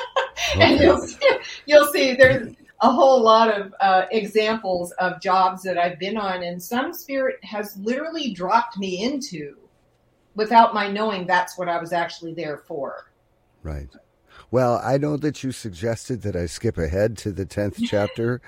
and 0.56 0.80
you'll 0.80 0.98
see, 0.98 1.18
you'll 1.66 1.92
see 1.92 2.14
there's 2.14 2.56
a 2.80 2.90
whole 2.90 3.22
lot 3.22 3.48
of 3.48 3.74
uh, 3.80 4.06
examples 4.10 4.92
of 4.92 5.20
jobs 5.20 5.62
that 5.62 5.78
I've 5.78 5.98
been 5.98 6.16
on, 6.16 6.42
and 6.42 6.62
some 6.62 6.92
spirit 6.92 7.36
has 7.42 7.76
literally 7.78 8.32
dropped 8.32 8.78
me 8.78 9.02
into 9.02 9.56
without 10.34 10.74
my 10.74 10.88
knowing 10.88 11.26
that's 11.26 11.56
what 11.56 11.68
I 11.68 11.80
was 11.80 11.92
actually 11.92 12.34
there 12.34 12.58
for. 12.58 13.10
Right. 13.62 13.88
Well, 14.50 14.80
I 14.84 14.98
know 14.98 15.16
that 15.16 15.42
you 15.42 15.50
suggested 15.50 16.22
that 16.22 16.36
I 16.36 16.46
skip 16.46 16.78
ahead 16.78 17.16
to 17.18 17.32
the 17.32 17.46
10th 17.46 17.82
chapter. 17.88 18.40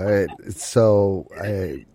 uh, 0.00 0.26
so 0.50 1.28
I 1.40 1.86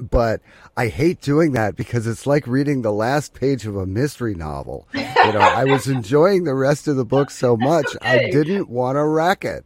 but 0.00 0.40
I 0.76 0.88
hate 0.88 1.20
doing 1.20 1.52
that 1.52 1.76
because 1.76 2.06
it's 2.06 2.26
like 2.26 2.46
reading 2.46 2.82
the 2.82 2.92
last 2.92 3.34
page 3.34 3.66
of 3.66 3.76
a 3.76 3.86
mystery 3.86 4.34
novel. 4.34 4.86
You 4.94 5.32
know, 5.32 5.40
I 5.40 5.64
was 5.64 5.86
enjoying 5.88 6.44
the 6.44 6.54
rest 6.54 6.88
of 6.88 6.96
the 6.96 7.04
book 7.04 7.30
so 7.30 7.56
much 7.60 7.96
okay. 7.96 8.28
I 8.28 8.30
didn't 8.30 8.68
want 8.68 8.96
to 8.96 9.04
wreck 9.04 9.44
it. 9.44 9.64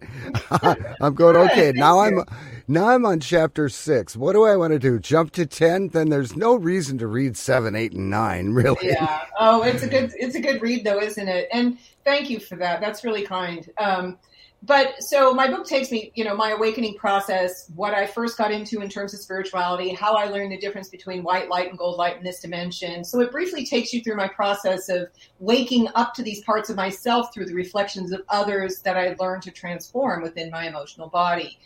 I'm 1.00 1.14
going, 1.14 1.36
okay, 1.36 1.72
now 1.72 2.00
I'm 2.00 2.24
now 2.66 2.88
I'm 2.88 3.04
on 3.04 3.20
chapter 3.20 3.68
six. 3.68 4.16
What 4.16 4.32
do 4.32 4.44
I 4.44 4.56
want 4.56 4.72
to 4.72 4.78
do? 4.78 4.98
Jump 4.98 5.32
to 5.32 5.46
ten? 5.46 5.88
Then 5.88 6.08
there's 6.08 6.34
no 6.34 6.54
reason 6.54 6.98
to 6.98 7.06
read 7.06 7.36
seven, 7.36 7.76
eight, 7.76 7.92
and 7.92 8.10
nine, 8.10 8.50
really. 8.52 8.88
Yeah. 8.88 9.22
Oh, 9.38 9.62
it's 9.62 9.82
a 9.82 9.88
good 9.88 10.12
it's 10.16 10.34
a 10.34 10.40
good 10.40 10.62
read 10.62 10.84
though, 10.84 11.00
isn't 11.00 11.28
it? 11.28 11.48
And 11.52 11.78
thank 12.04 12.30
you 12.30 12.40
for 12.40 12.56
that. 12.56 12.80
That's 12.80 13.04
really 13.04 13.22
kind. 13.22 13.70
Um, 13.78 14.18
but 14.66 15.02
so 15.02 15.34
my 15.34 15.48
book 15.48 15.66
takes 15.66 15.90
me, 15.90 16.10
you 16.14 16.24
know, 16.24 16.34
my 16.34 16.52
awakening 16.52 16.94
process, 16.94 17.70
what 17.74 17.92
I 17.92 18.06
first 18.06 18.38
got 18.38 18.50
into 18.50 18.80
in 18.80 18.88
terms 18.88 19.12
of 19.12 19.20
spirituality, 19.20 19.92
how 19.92 20.14
I 20.14 20.24
learned 20.24 20.52
the 20.52 20.56
difference 20.56 20.88
between 20.88 21.22
white 21.22 21.50
light 21.50 21.68
and 21.68 21.76
gold 21.76 21.98
light 21.98 22.16
in 22.16 22.24
this 22.24 22.40
dimension. 22.40 23.04
So 23.04 23.20
it 23.20 23.30
briefly 23.30 23.66
takes 23.66 23.92
you 23.92 24.00
through 24.00 24.16
my 24.16 24.28
process 24.28 24.88
of 24.88 25.08
waking 25.38 25.88
up 25.94 26.14
to 26.14 26.22
these 26.22 26.40
parts 26.44 26.70
of 26.70 26.76
myself 26.76 27.34
through 27.34 27.44
the 27.44 27.54
reflections 27.54 28.10
of 28.10 28.22
others 28.30 28.80
that 28.80 28.96
I 28.96 29.14
learned 29.20 29.42
to 29.42 29.50
transform 29.50 30.22
within 30.22 30.50
my 30.50 30.66
emotional 30.66 31.08
body. 31.08 31.58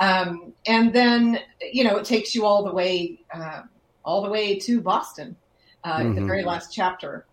Um, 0.00 0.52
and 0.66 0.92
then, 0.92 1.40
you 1.72 1.84
know, 1.84 1.98
it 1.98 2.04
takes 2.04 2.34
you 2.34 2.46
all 2.46 2.64
the 2.64 2.72
way, 2.72 3.20
uh, 3.32 3.62
all 4.04 4.22
the 4.22 4.30
way 4.30 4.58
to 4.58 4.80
Boston, 4.80 5.36
uh, 5.84 5.98
mm-hmm. 5.98 6.14
the 6.16 6.22
very 6.22 6.42
last 6.42 6.74
chapter. 6.74 7.26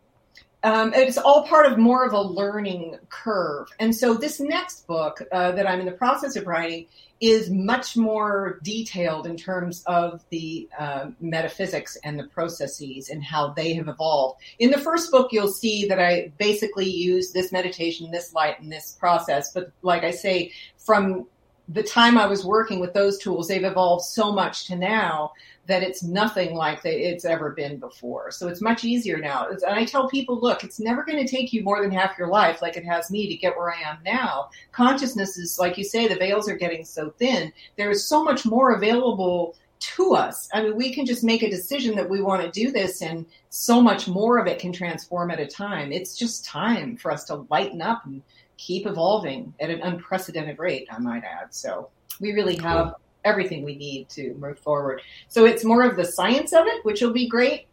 Um, 0.64 0.94
it's 0.94 1.18
all 1.18 1.46
part 1.48 1.66
of 1.66 1.78
more 1.78 2.06
of 2.06 2.14
a 2.14 2.22
learning 2.22 2.98
curve. 3.10 3.68
And 3.80 3.96
so 3.96 4.16
this 4.16 4.40
next 4.40 4.88
book 4.88 5.22
uh, 5.32 5.52
that 5.52 5.68
I'm 5.68 5.80
in 5.80 5.86
the 5.86 5.92
process 5.92 6.36
of 6.36 6.48
writing 6.48 6.88
is 7.20 7.50
much 7.50 7.98
more 7.98 8.60
detailed 8.64 9.26
in 9.26 9.38
terms 9.38 9.84
of 9.86 10.24
the 10.30 10.70
uh, 10.78 11.08
metaphysics 11.20 11.98
and 12.04 12.18
the 12.18 12.26
processes 12.26 13.10
and 13.10 13.24
how 13.24 13.54
they 13.54 13.74
have 13.74 13.88
evolved. 13.88 14.40
In 14.60 14.72
the 14.72 14.78
first 14.78 15.12
book, 15.12 15.32
you'll 15.32 15.48
see 15.48 15.88
that 15.88 16.00
I 16.00 16.32
basically 16.38 16.90
use 16.90 17.32
this 17.32 17.52
meditation, 17.52 18.12
this 18.12 18.34
light, 18.34 18.60
and 18.60 18.72
this 18.72 18.98
process. 19.00 19.52
But 19.52 19.72
like 19.82 20.04
I 20.04 20.12
say, 20.12 20.52
from 20.78 21.28
the 21.70 21.84
time 21.84 22.18
I 22.18 22.26
was 22.28 22.46
working 22.46 22.80
with 22.80 22.94
those 22.94 23.18
tools, 23.18 23.48
they've 23.48 23.64
evolved 23.64 24.06
so 24.06 24.32
much 24.32 24.66
to 24.68 24.76
now 24.76 25.34
that 25.66 25.84
it's 25.84 26.02
nothing 26.02 26.56
like 26.56 26.82
they, 26.82 27.02
it's 27.02 27.26
ever 27.26 27.52
been 27.52 27.78
before. 27.78 28.32
So 28.32 28.48
it's 28.48 28.62
much 28.62 28.86
easier 28.86 29.18
now. 29.18 29.48
and 29.50 29.76
I 29.76 29.84
tell 29.84 30.08
people, 30.08 30.40
look, 30.40 30.64
it's 30.64 30.80
never 30.80 31.04
going 31.04 31.24
to 31.24 31.30
take 31.30 31.52
you 31.52 31.64
more 31.64 31.82
than 31.82 31.92
half 31.92 32.18
your 32.18 32.30
life, 32.30 32.62
like 32.62 32.78
it 32.78 32.86
has 32.86 33.12
me, 33.12 33.28
to 33.28 33.36
get 33.36 33.58
where 33.58 33.74
I 33.74 33.82
am 33.82 33.98
now. 34.06 34.50
Consciousness 34.72 35.38
is, 35.38 35.60
like 35.60 35.78
you 35.78 35.84
say, 35.84 36.08
the 36.08 36.16
veils 36.16 36.48
are 36.48 36.56
getting 36.56 36.86
so 36.86 37.10
thin. 37.20 37.52
There 37.76 37.92
is 37.92 38.08
so 38.08 38.24
much 38.24 38.46
more 38.46 38.76
available 38.76 39.56
to 39.80 40.16
us. 40.16 40.50
I 40.54 40.64
mean, 40.64 40.76
we 40.76 40.94
can 40.94 41.06
just 41.06 41.24
make 41.24 41.44
a 41.44 41.50
decision 41.50 41.96
that 41.98 42.10
we 42.10 42.22
want 42.22 42.42
to 42.42 42.50
do 42.50 42.72
this, 42.72 43.02
and 43.02 43.26
so 43.50 43.82
much 43.82 44.08
more 44.08 44.38
of 44.38 44.48
it 44.48 44.60
can 44.60 44.72
transform 44.72 45.32
at 45.32 45.40
a 45.40 45.46
time. 45.46 45.92
It's 45.92 46.18
just 46.18 46.46
time 46.46 46.96
for 46.96 47.12
us 47.12 47.26
to 47.26 47.46
lighten 47.50 47.82
up 47.82 48.06
and 48.06 48.24
keep 48.58 48.86
evolving 48.86 49.54
at 49.60 49.70
an 49.70 49.82
unprecedented 49.82 50.60
rate, 50.60 50.88
I 50.92 51.00
might 51.00 51.24
add. 51.24 51.54
So 51.54 51.90
we 52.20 52.34
really 52.34 52.58
have 52.58 52.96
everything 53.24 53.64
we 53.64 53.76
need 53.76 54.10
to 54.10 54.34
move 54.36 54.60
forward. 54.60 55.02
So 55.28 55.46
it's 55.46 55.64
more 55.64 55.84
of 55.84 55.96
the 55.96 56.06
science 56.06 56.54
of 56.54 56.66
it, 56.66 56.84
which 56.86 57.02
will 57.02 57.14
be 57.14 57.28
great, 57.28 57.68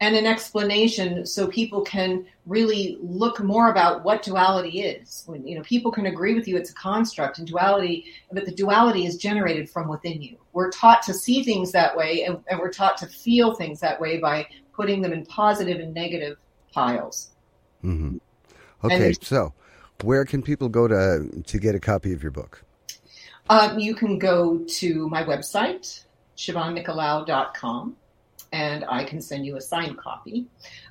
and 0.00 0.16
an 0.16 0.26
explanation 0.26 1.24
so 1.24 1.46
people 1.46 1.82
can 1.82 2.26
really 2.44 2.98
look 3.00 3.40
more 3.40 3.70
about 3.70 4.02
what 4.02 4.22
duality 4.22 4.80
is. 4.80 5.22
When 5.26 5.46
you 5.46 5.56
know 5.56 5.62
people 5.62 5.92
can 5.92 6.06
agree 6.06 6.34
with 6.34 6.48
you 6.48 6.56
it's 6.56 6.70
a 6.70 6.74
construct 6.74 7.38
and 7.38 7.46
duality, 7.46 8.06
but 8.32 8.44
the 8.44 8.50
duality 8.50 9.06
is 9.06 9.16
generated 9.16 9.70
from 9.70 9.88
within 9.88 10.20
you. 10.20 10.38
We're 10.52 10.72
taught 10.72 11.02
to 11.02 11.14
see 11.14 11.44
things 11.44 11.70
that 11.70 11.96
way 11.96 12.24
and, 12.24 12.38
and 12.48 12.58
we're 12.58 12.72
taught 12.72 12.96
to 12.98 13.06
feel 13.06 13.54
things 13.54 13.78
that 13.78 14.00
way 14.00 14.18
by 14.18 14.48
putting 14.72 15.02
them 15.02 15.12
in 15.12 15.24
positive 15.26 15.78
and 15.78 15.94
negative 15.94 16.36
piles. 16.72 17.30
Mm-hmm. 17.84 18.16
Okay, 18.84 19.12
so 19.22 19.54
where 20.02 20.24
can 20.24 20.42
people 20.42 20.68
go 20.68 20.88
to 20.88 21.42
to 21.42 21.58
get 21.58 21.74
a 21.74 21.80
copy 21.80 22.12
of 22.12 22.22
your 22.22 22.32
book? 22.32 22.64
Um, 23.50 23.78
you 23.78 23.94
can 23.94 24.18
go 24.18 24.58
to 24.58 25.08
my 25.08 25.24
website, 25.24 26.04
siobhannicolaou.com, 26.36 27.96
and 28.52 28.84
I 28.88 29.04
can 29.04 29.20
send 29.20 29.44
you 29.44 29.56
a 29.56 29.60
signed 29.60 29.98
copy. 29.98 30.46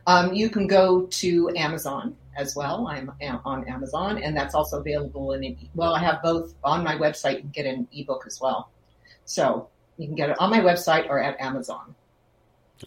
Um, 0.07 0.33
you 0.33 0.49
can 0.49 0.67
go 0.67 1.03
to 1.05 1.49
Amazon 1.55 2.15
as 2.35 2.55
well. 2.55 2.87
I'm 2.87 3.11
on 3.45 3.67
Amazon, 3.67 4.21
and 4.21 4.35
that's 4.35 4.53
also 4.55 4.79
available 4.79 5.33
in. 5.33 5.57
Well, 5.75 5.93
I 5.93 5.99
have 5.99 6.21
both 6.21 6.53
on 6.63 6.83
my 6.83 6.95
website. 6.95 7.35
You 7.35 7.41
can 7.41 7.51
get 7.51 7.65
an 7.65 7.87
ebook 7.93 8.23
as 8.27 8.39
well, 8.41 8.69
so 9.25 9.69
you 9.97 10.07
can 10.07 10.15
get 10.15 10.29
it 10.29 10.39
on 10.39 10.49
my 10.49 10.59
website 10.59 11.07
or 11.09 11.19
at 11.19 11.39
Amazon. 11.39 11.95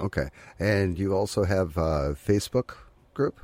Okay, 0.00 0.28
and 0.58 0.98
you 0.98 1.14
also 1.14 1.44
have 1.44 1.76
a 1.76 2.14
Facebook 2.14 2.76
group. 3.14 3.40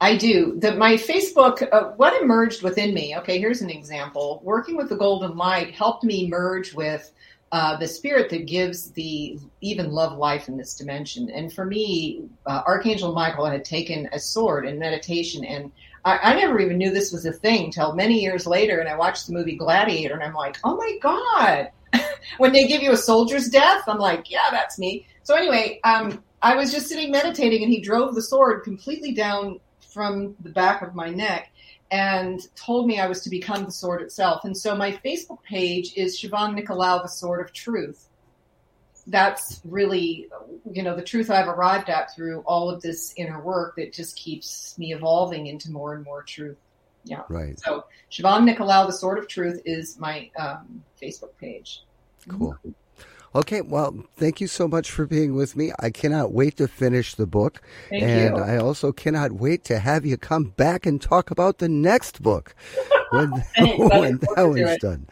I 0.00 0.16
do. 0.16 0.54
The, 0.58 0.74
my 0.76 0.94
Facebook, 0.94 1.66
uh, 1.72 1.90
what 1.96 2.20
emerged 2.22 2.62
within 2.62 2.94
me, 2.94 3.16
okay, 3.16 3.38
here's 3.38 3.62
an 3.62 3.70
example. 3.70 4.40
Working 4.44 4.76
with 4.76 4.88
the 4.88 4.96
Golden 4.96 5.36
Light 5.36 5.74
helped 5.74 6.04
me 6.04 6.28
merge 6.28 6.72
with 6.72 7.10
uh, 7.50 7.76
the 7.78 7.88
spirit 7.88 8.30
that 8.30 8.46
gives 8.46 8.90
the 8.92 9.38
even 9.60 9.90
love 9.90 10.16
life 10.16 10.48
in 10.48 10.56
this 10.56 10.76
dimension. 10.76 11.30
And 11.30 11.52
for 11.52 11.64
me, 11.64 12.24
uh, 12.46 12.62
Archangel 12.66 13.12
Michael 13.12 13.46
had 13.46 13.64
taken 13.64 14.08
a 14.12 14.20
sword 14.20 14.66
in 14.66 14.78
meditation, 14.78 15.44
and 15.44 15.72
I, 16.04 16.18
I 16.18 16.34
never 16.34 16.60
even 16.60 16.78
knew 16.78 16.92
this 16.92 17.10
was 17.10 17.26
a 17.26 17.32
thing 17.32 17.72
till 17.72 17.94
many 17.94 18.20
years 18.20 18.46
later. 18.46 18.78
And 18.78 18.88
I 18.88 18.96
watched 18.96 19.26
the 19.26 19.32
movie 19.32 19.56
Gladiator, 19.56 20.14
and 20.14 20.22
I'm 20.22 20.34
like, 20.34 20.58
oh 20.62 20.76
my 20.76 20.96
God. 21.02 21.70
when 22.38 22.52
they 22.52 22.68
give 22.68 22.82
you 22.82 22.92
a 22.92 22.96
soldier's 22.96 23.48
death, 23.48 23.82
I'm 23.88 23.98
like, 23.98 24.30
yeah, 24.30 24.50
that's 24.50 24.78
me. 24.78 25.06
So 25.24 25.34
anyway, 25.34 25.80
um, 25.82 26.22
I 26.42 26.54
was 26.54 26.70
just 26.70 26.86
sitting 26.86 27.10
meditating, 27.10 27.64
and 27.64 27.72
he 27.72 27.80
drove 27.80 28.14
the 28.14 28.22
sword 28.22 28.62
completely 28.62 29.12
down 29.12 29.58
from 29.88 30.36
the 30.40 30.50
back 30.50 30.82
of 30.82 30.94
my 30.94 31.08
neck 31.08 31.50
and 31.90 32.40
told 32.54 32.86
me 32.86 33.00
I 33.00 33.06
was 33.06 33.22
to 33.22 33.30
become 33.30 33.64
the 33.64 33.72
sword 33.72 34.02
itself. 34.02 34.44
And 34.44 34.56
so 34.56 34.74
my 34.74 34.92
Facebook 35.04 35.42
page 35.42 35.94
is 35.96 36.20
Siobhan 36.20 36.58
Nicolaou, 36.58 37.02
the 37.02 37.08
Sword 37.08 37.40
of 37.40 37.52
Truth. 37.52 38.08
That's 39.06 39.62
really, 39.64 40.28
you 40.70 40.82
know, 40.82 40.94
the 40.94 41.02
truth 41.02 41.30
I've 41.30 41.48
arrived 41.48 41.88
at 41.88 42.14
through 42.14 42.40
all 42.40 42.68
of 42.68 42.82
this 42.82 43.14
inner 43.16 43.40
work 43.40 43.76
that 43.76 43.94
just 43.94 44.16
keeps 44.16 44.78
me 44.78 44.92
evolving 44.92 45.46
into 45.46 45.70
more 45.70 45.94
and 45.94 46.04
more 46.04 46.22
truth. 46.22 46.58
Yeah. 47.04 47.22
Right. 47.30 47.58
So 47.58 47.86
Siobhan 48.10 48.46
Nicolaou, 48.46 48.86
the 48.86 48.92
Sword 48.92 49.18
of 49.18 49.28
Truth 49.28 49.62
is 49.64 49.98
my 49.98 50.30
um, 50.38 50.84
Facebook 51.00 51.36
page. 51.40 51.84
Cool. 52.28 52.52
Mm-hmm. 52.52 52.70
Okay, 53.38 53.60
well, 53.60 53.94
thank 54.16 54.40
you 54.40 54.48
so 54.48 54.66
much 54.66 54.90
for 54.90 55.06
being 55.06 55.32
with 55.32 55.54
me. 55.54 55.70
I 55.78 55.90
cannot 55.90 56.32
wait 56.32 56.56
to 56.56 56.66
finish 56.66 57.14
the 57.14 57.24
book. 57.24 57.62
Thank 57.88 58.02
and 58.02 58.36
you. 58.36 58.42
I 58.42 58.56
also 58.56 58.90
cannot 58.90 59.30
wait 59.30 59.62
to 59.66 59.78
have 59.78 60.04
you 60.04 60.16
come 60.16 60.46
back 60.46 60.86
and 60.86 61.00
talk 61.00 61.30
about 61.30 61.58
the 61.58 61.68
next 61.68 62.20
book 62.20 62.56
when, 63.10 63.30
when 63.78 64.18
that 64.34 64.44
one's 64.44 64.78
done. 64.78 65.06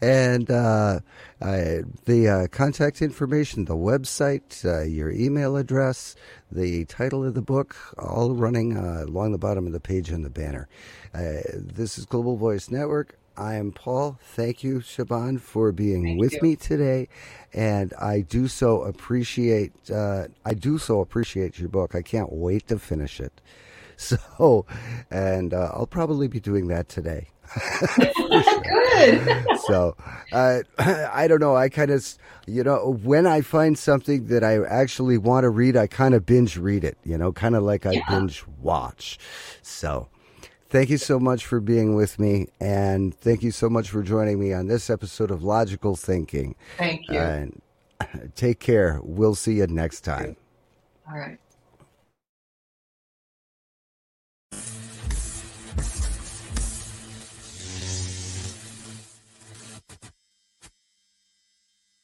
And 0.00 0.50
uh, 0.50 0.98
I, 1.40 1.82
the 2.04 2.28
uh, 2.28 2.46
contact 2.48 3.00
information, 3.00 3.66
the 3.66 3.76
website, 3.76 4.64
uh, 4.64 4.82
your 4.82 5.12
email 5.12 5.56
address, 5.56 6.16
the 6.50 6.84
title 6.86 7.24
of 7.24 7.34
the 7.34 7.42
book, 7.42 7.76
all 7.96 8.34
running 8.34 8.76
uh, 8.76 9.04
along 9.06 9.30
the 9.30 9.38
bottom 9.38 9.68
of 9.68 9.72
the 9.72 9.78
page 9.78 10.10
on 10.12 10.22
the 10.22 10.30
banner. 10.30 10.68
Uh, 11.14 11.42
this 11.54 11.96
is 11.96 12.06
Global 12.06 12.36
Voice 12.36 12.72
Network. 12.72 13.16
I 13.38 13.54
am 13.54 13.72
Paul. 13.72 14.18
Thank 14.22 14.64
you, 14.64 14.80
Siobhan, 14.80 15.40
for 15.40 15.70
being 15.72 16.02
Thank 16.04 16.20
with 16.20 16.32
you. 16.34 16.40
me 16.42 16.56
today, 16.56 17.08
and 17.54 17.94
I 17.94 18.20
do 18.20 18.48
so 18.48 18.82
appreciate. 18.82 19.72
Uh, 19.90 20.26
I 20.44 20.54
do 20.54 20.76
so 20.78 21.00
appreciate 21.00 21.58
your 21.58 21.68
book. 21.68 21.94
I 21.94 22.02
can't 22.02 22.32
wait 22.32 22.66
to 22.68 22.78
finish 22.78 23.20
it. 23.20 23.40
So, 24.00 24.64
and 25.10 25.52
uh, 25.52 25.72
I'll 25.74 25.88
probably 25.88 26.28
be 26.28 26.38
doing 26.38 26.68
that 26.68 26.88
today. 26.88 27.30
Good. 28.62 29.48
so, 29.54 29.96
uh, 30.30 30.60
I 30.78 31.26
don't 31.26 31.40
know. 31.40 31.56
I 31.56 31.68
kind 31.68 31.90
of, 31.90 32.06
you 32.46 32.62
know, 32.62 32.96
when 33.02 33.26
I 33.26 33.40
find 33.40 33.76
something 33.76 34.26
that 34.28 34.44
I 34.44 34.62
actually 34.64 35.18
want 35.18 35.42
to 35.44 35.50
read, 35.50 35.76
I 35.76 35.88
kind 35.88 36.14
of 36.14 36.24
binge 36.24 36.56
read 36.56 36.84
it, 36.84 36.96
you 37.04 37.18
know, 37.18 37.32
kind 37.32 37.56
of 37.56 37.64
like 37.64 37.86
I 37.86 37.94
Yeah. 37.94 38.04
binge 38.08 38.44
watch. 38.62 39.18
So, 39.62 40.06
thank 40.68 40.90
you 40.90 40.98
so 40.98 41.18
much 41.18 41.46
for 41.46 41.60
being 41.60 41.94
with 41.94 42.18
me. 42.18 42.48
And 42.60 43.14
thank 43.14 43.42
you 43.42 43.50
so 43.50 43.68
much 43.68 43.90
for 43.90 44.02
joining 44.02 44.38
me 44.38 44.52
on 44.52 44.66
this 44.66 44.90
episode 44.90 45.30
of 45.30 45.42
Logical 45.42 45.96
Thinking. 45.96 46.54
Thank 46.76 47.08
you. 47.08 47.18
And 47.18 47.62
take 48.34 48.60
care. 48.60 49.00
We'll 49.02 49.34
see 49.34 49.54
you 49.54 49.66
next 49.66 50.02
time. 50.02 50.36
All 51.08 51.18
right. 51.18 51.38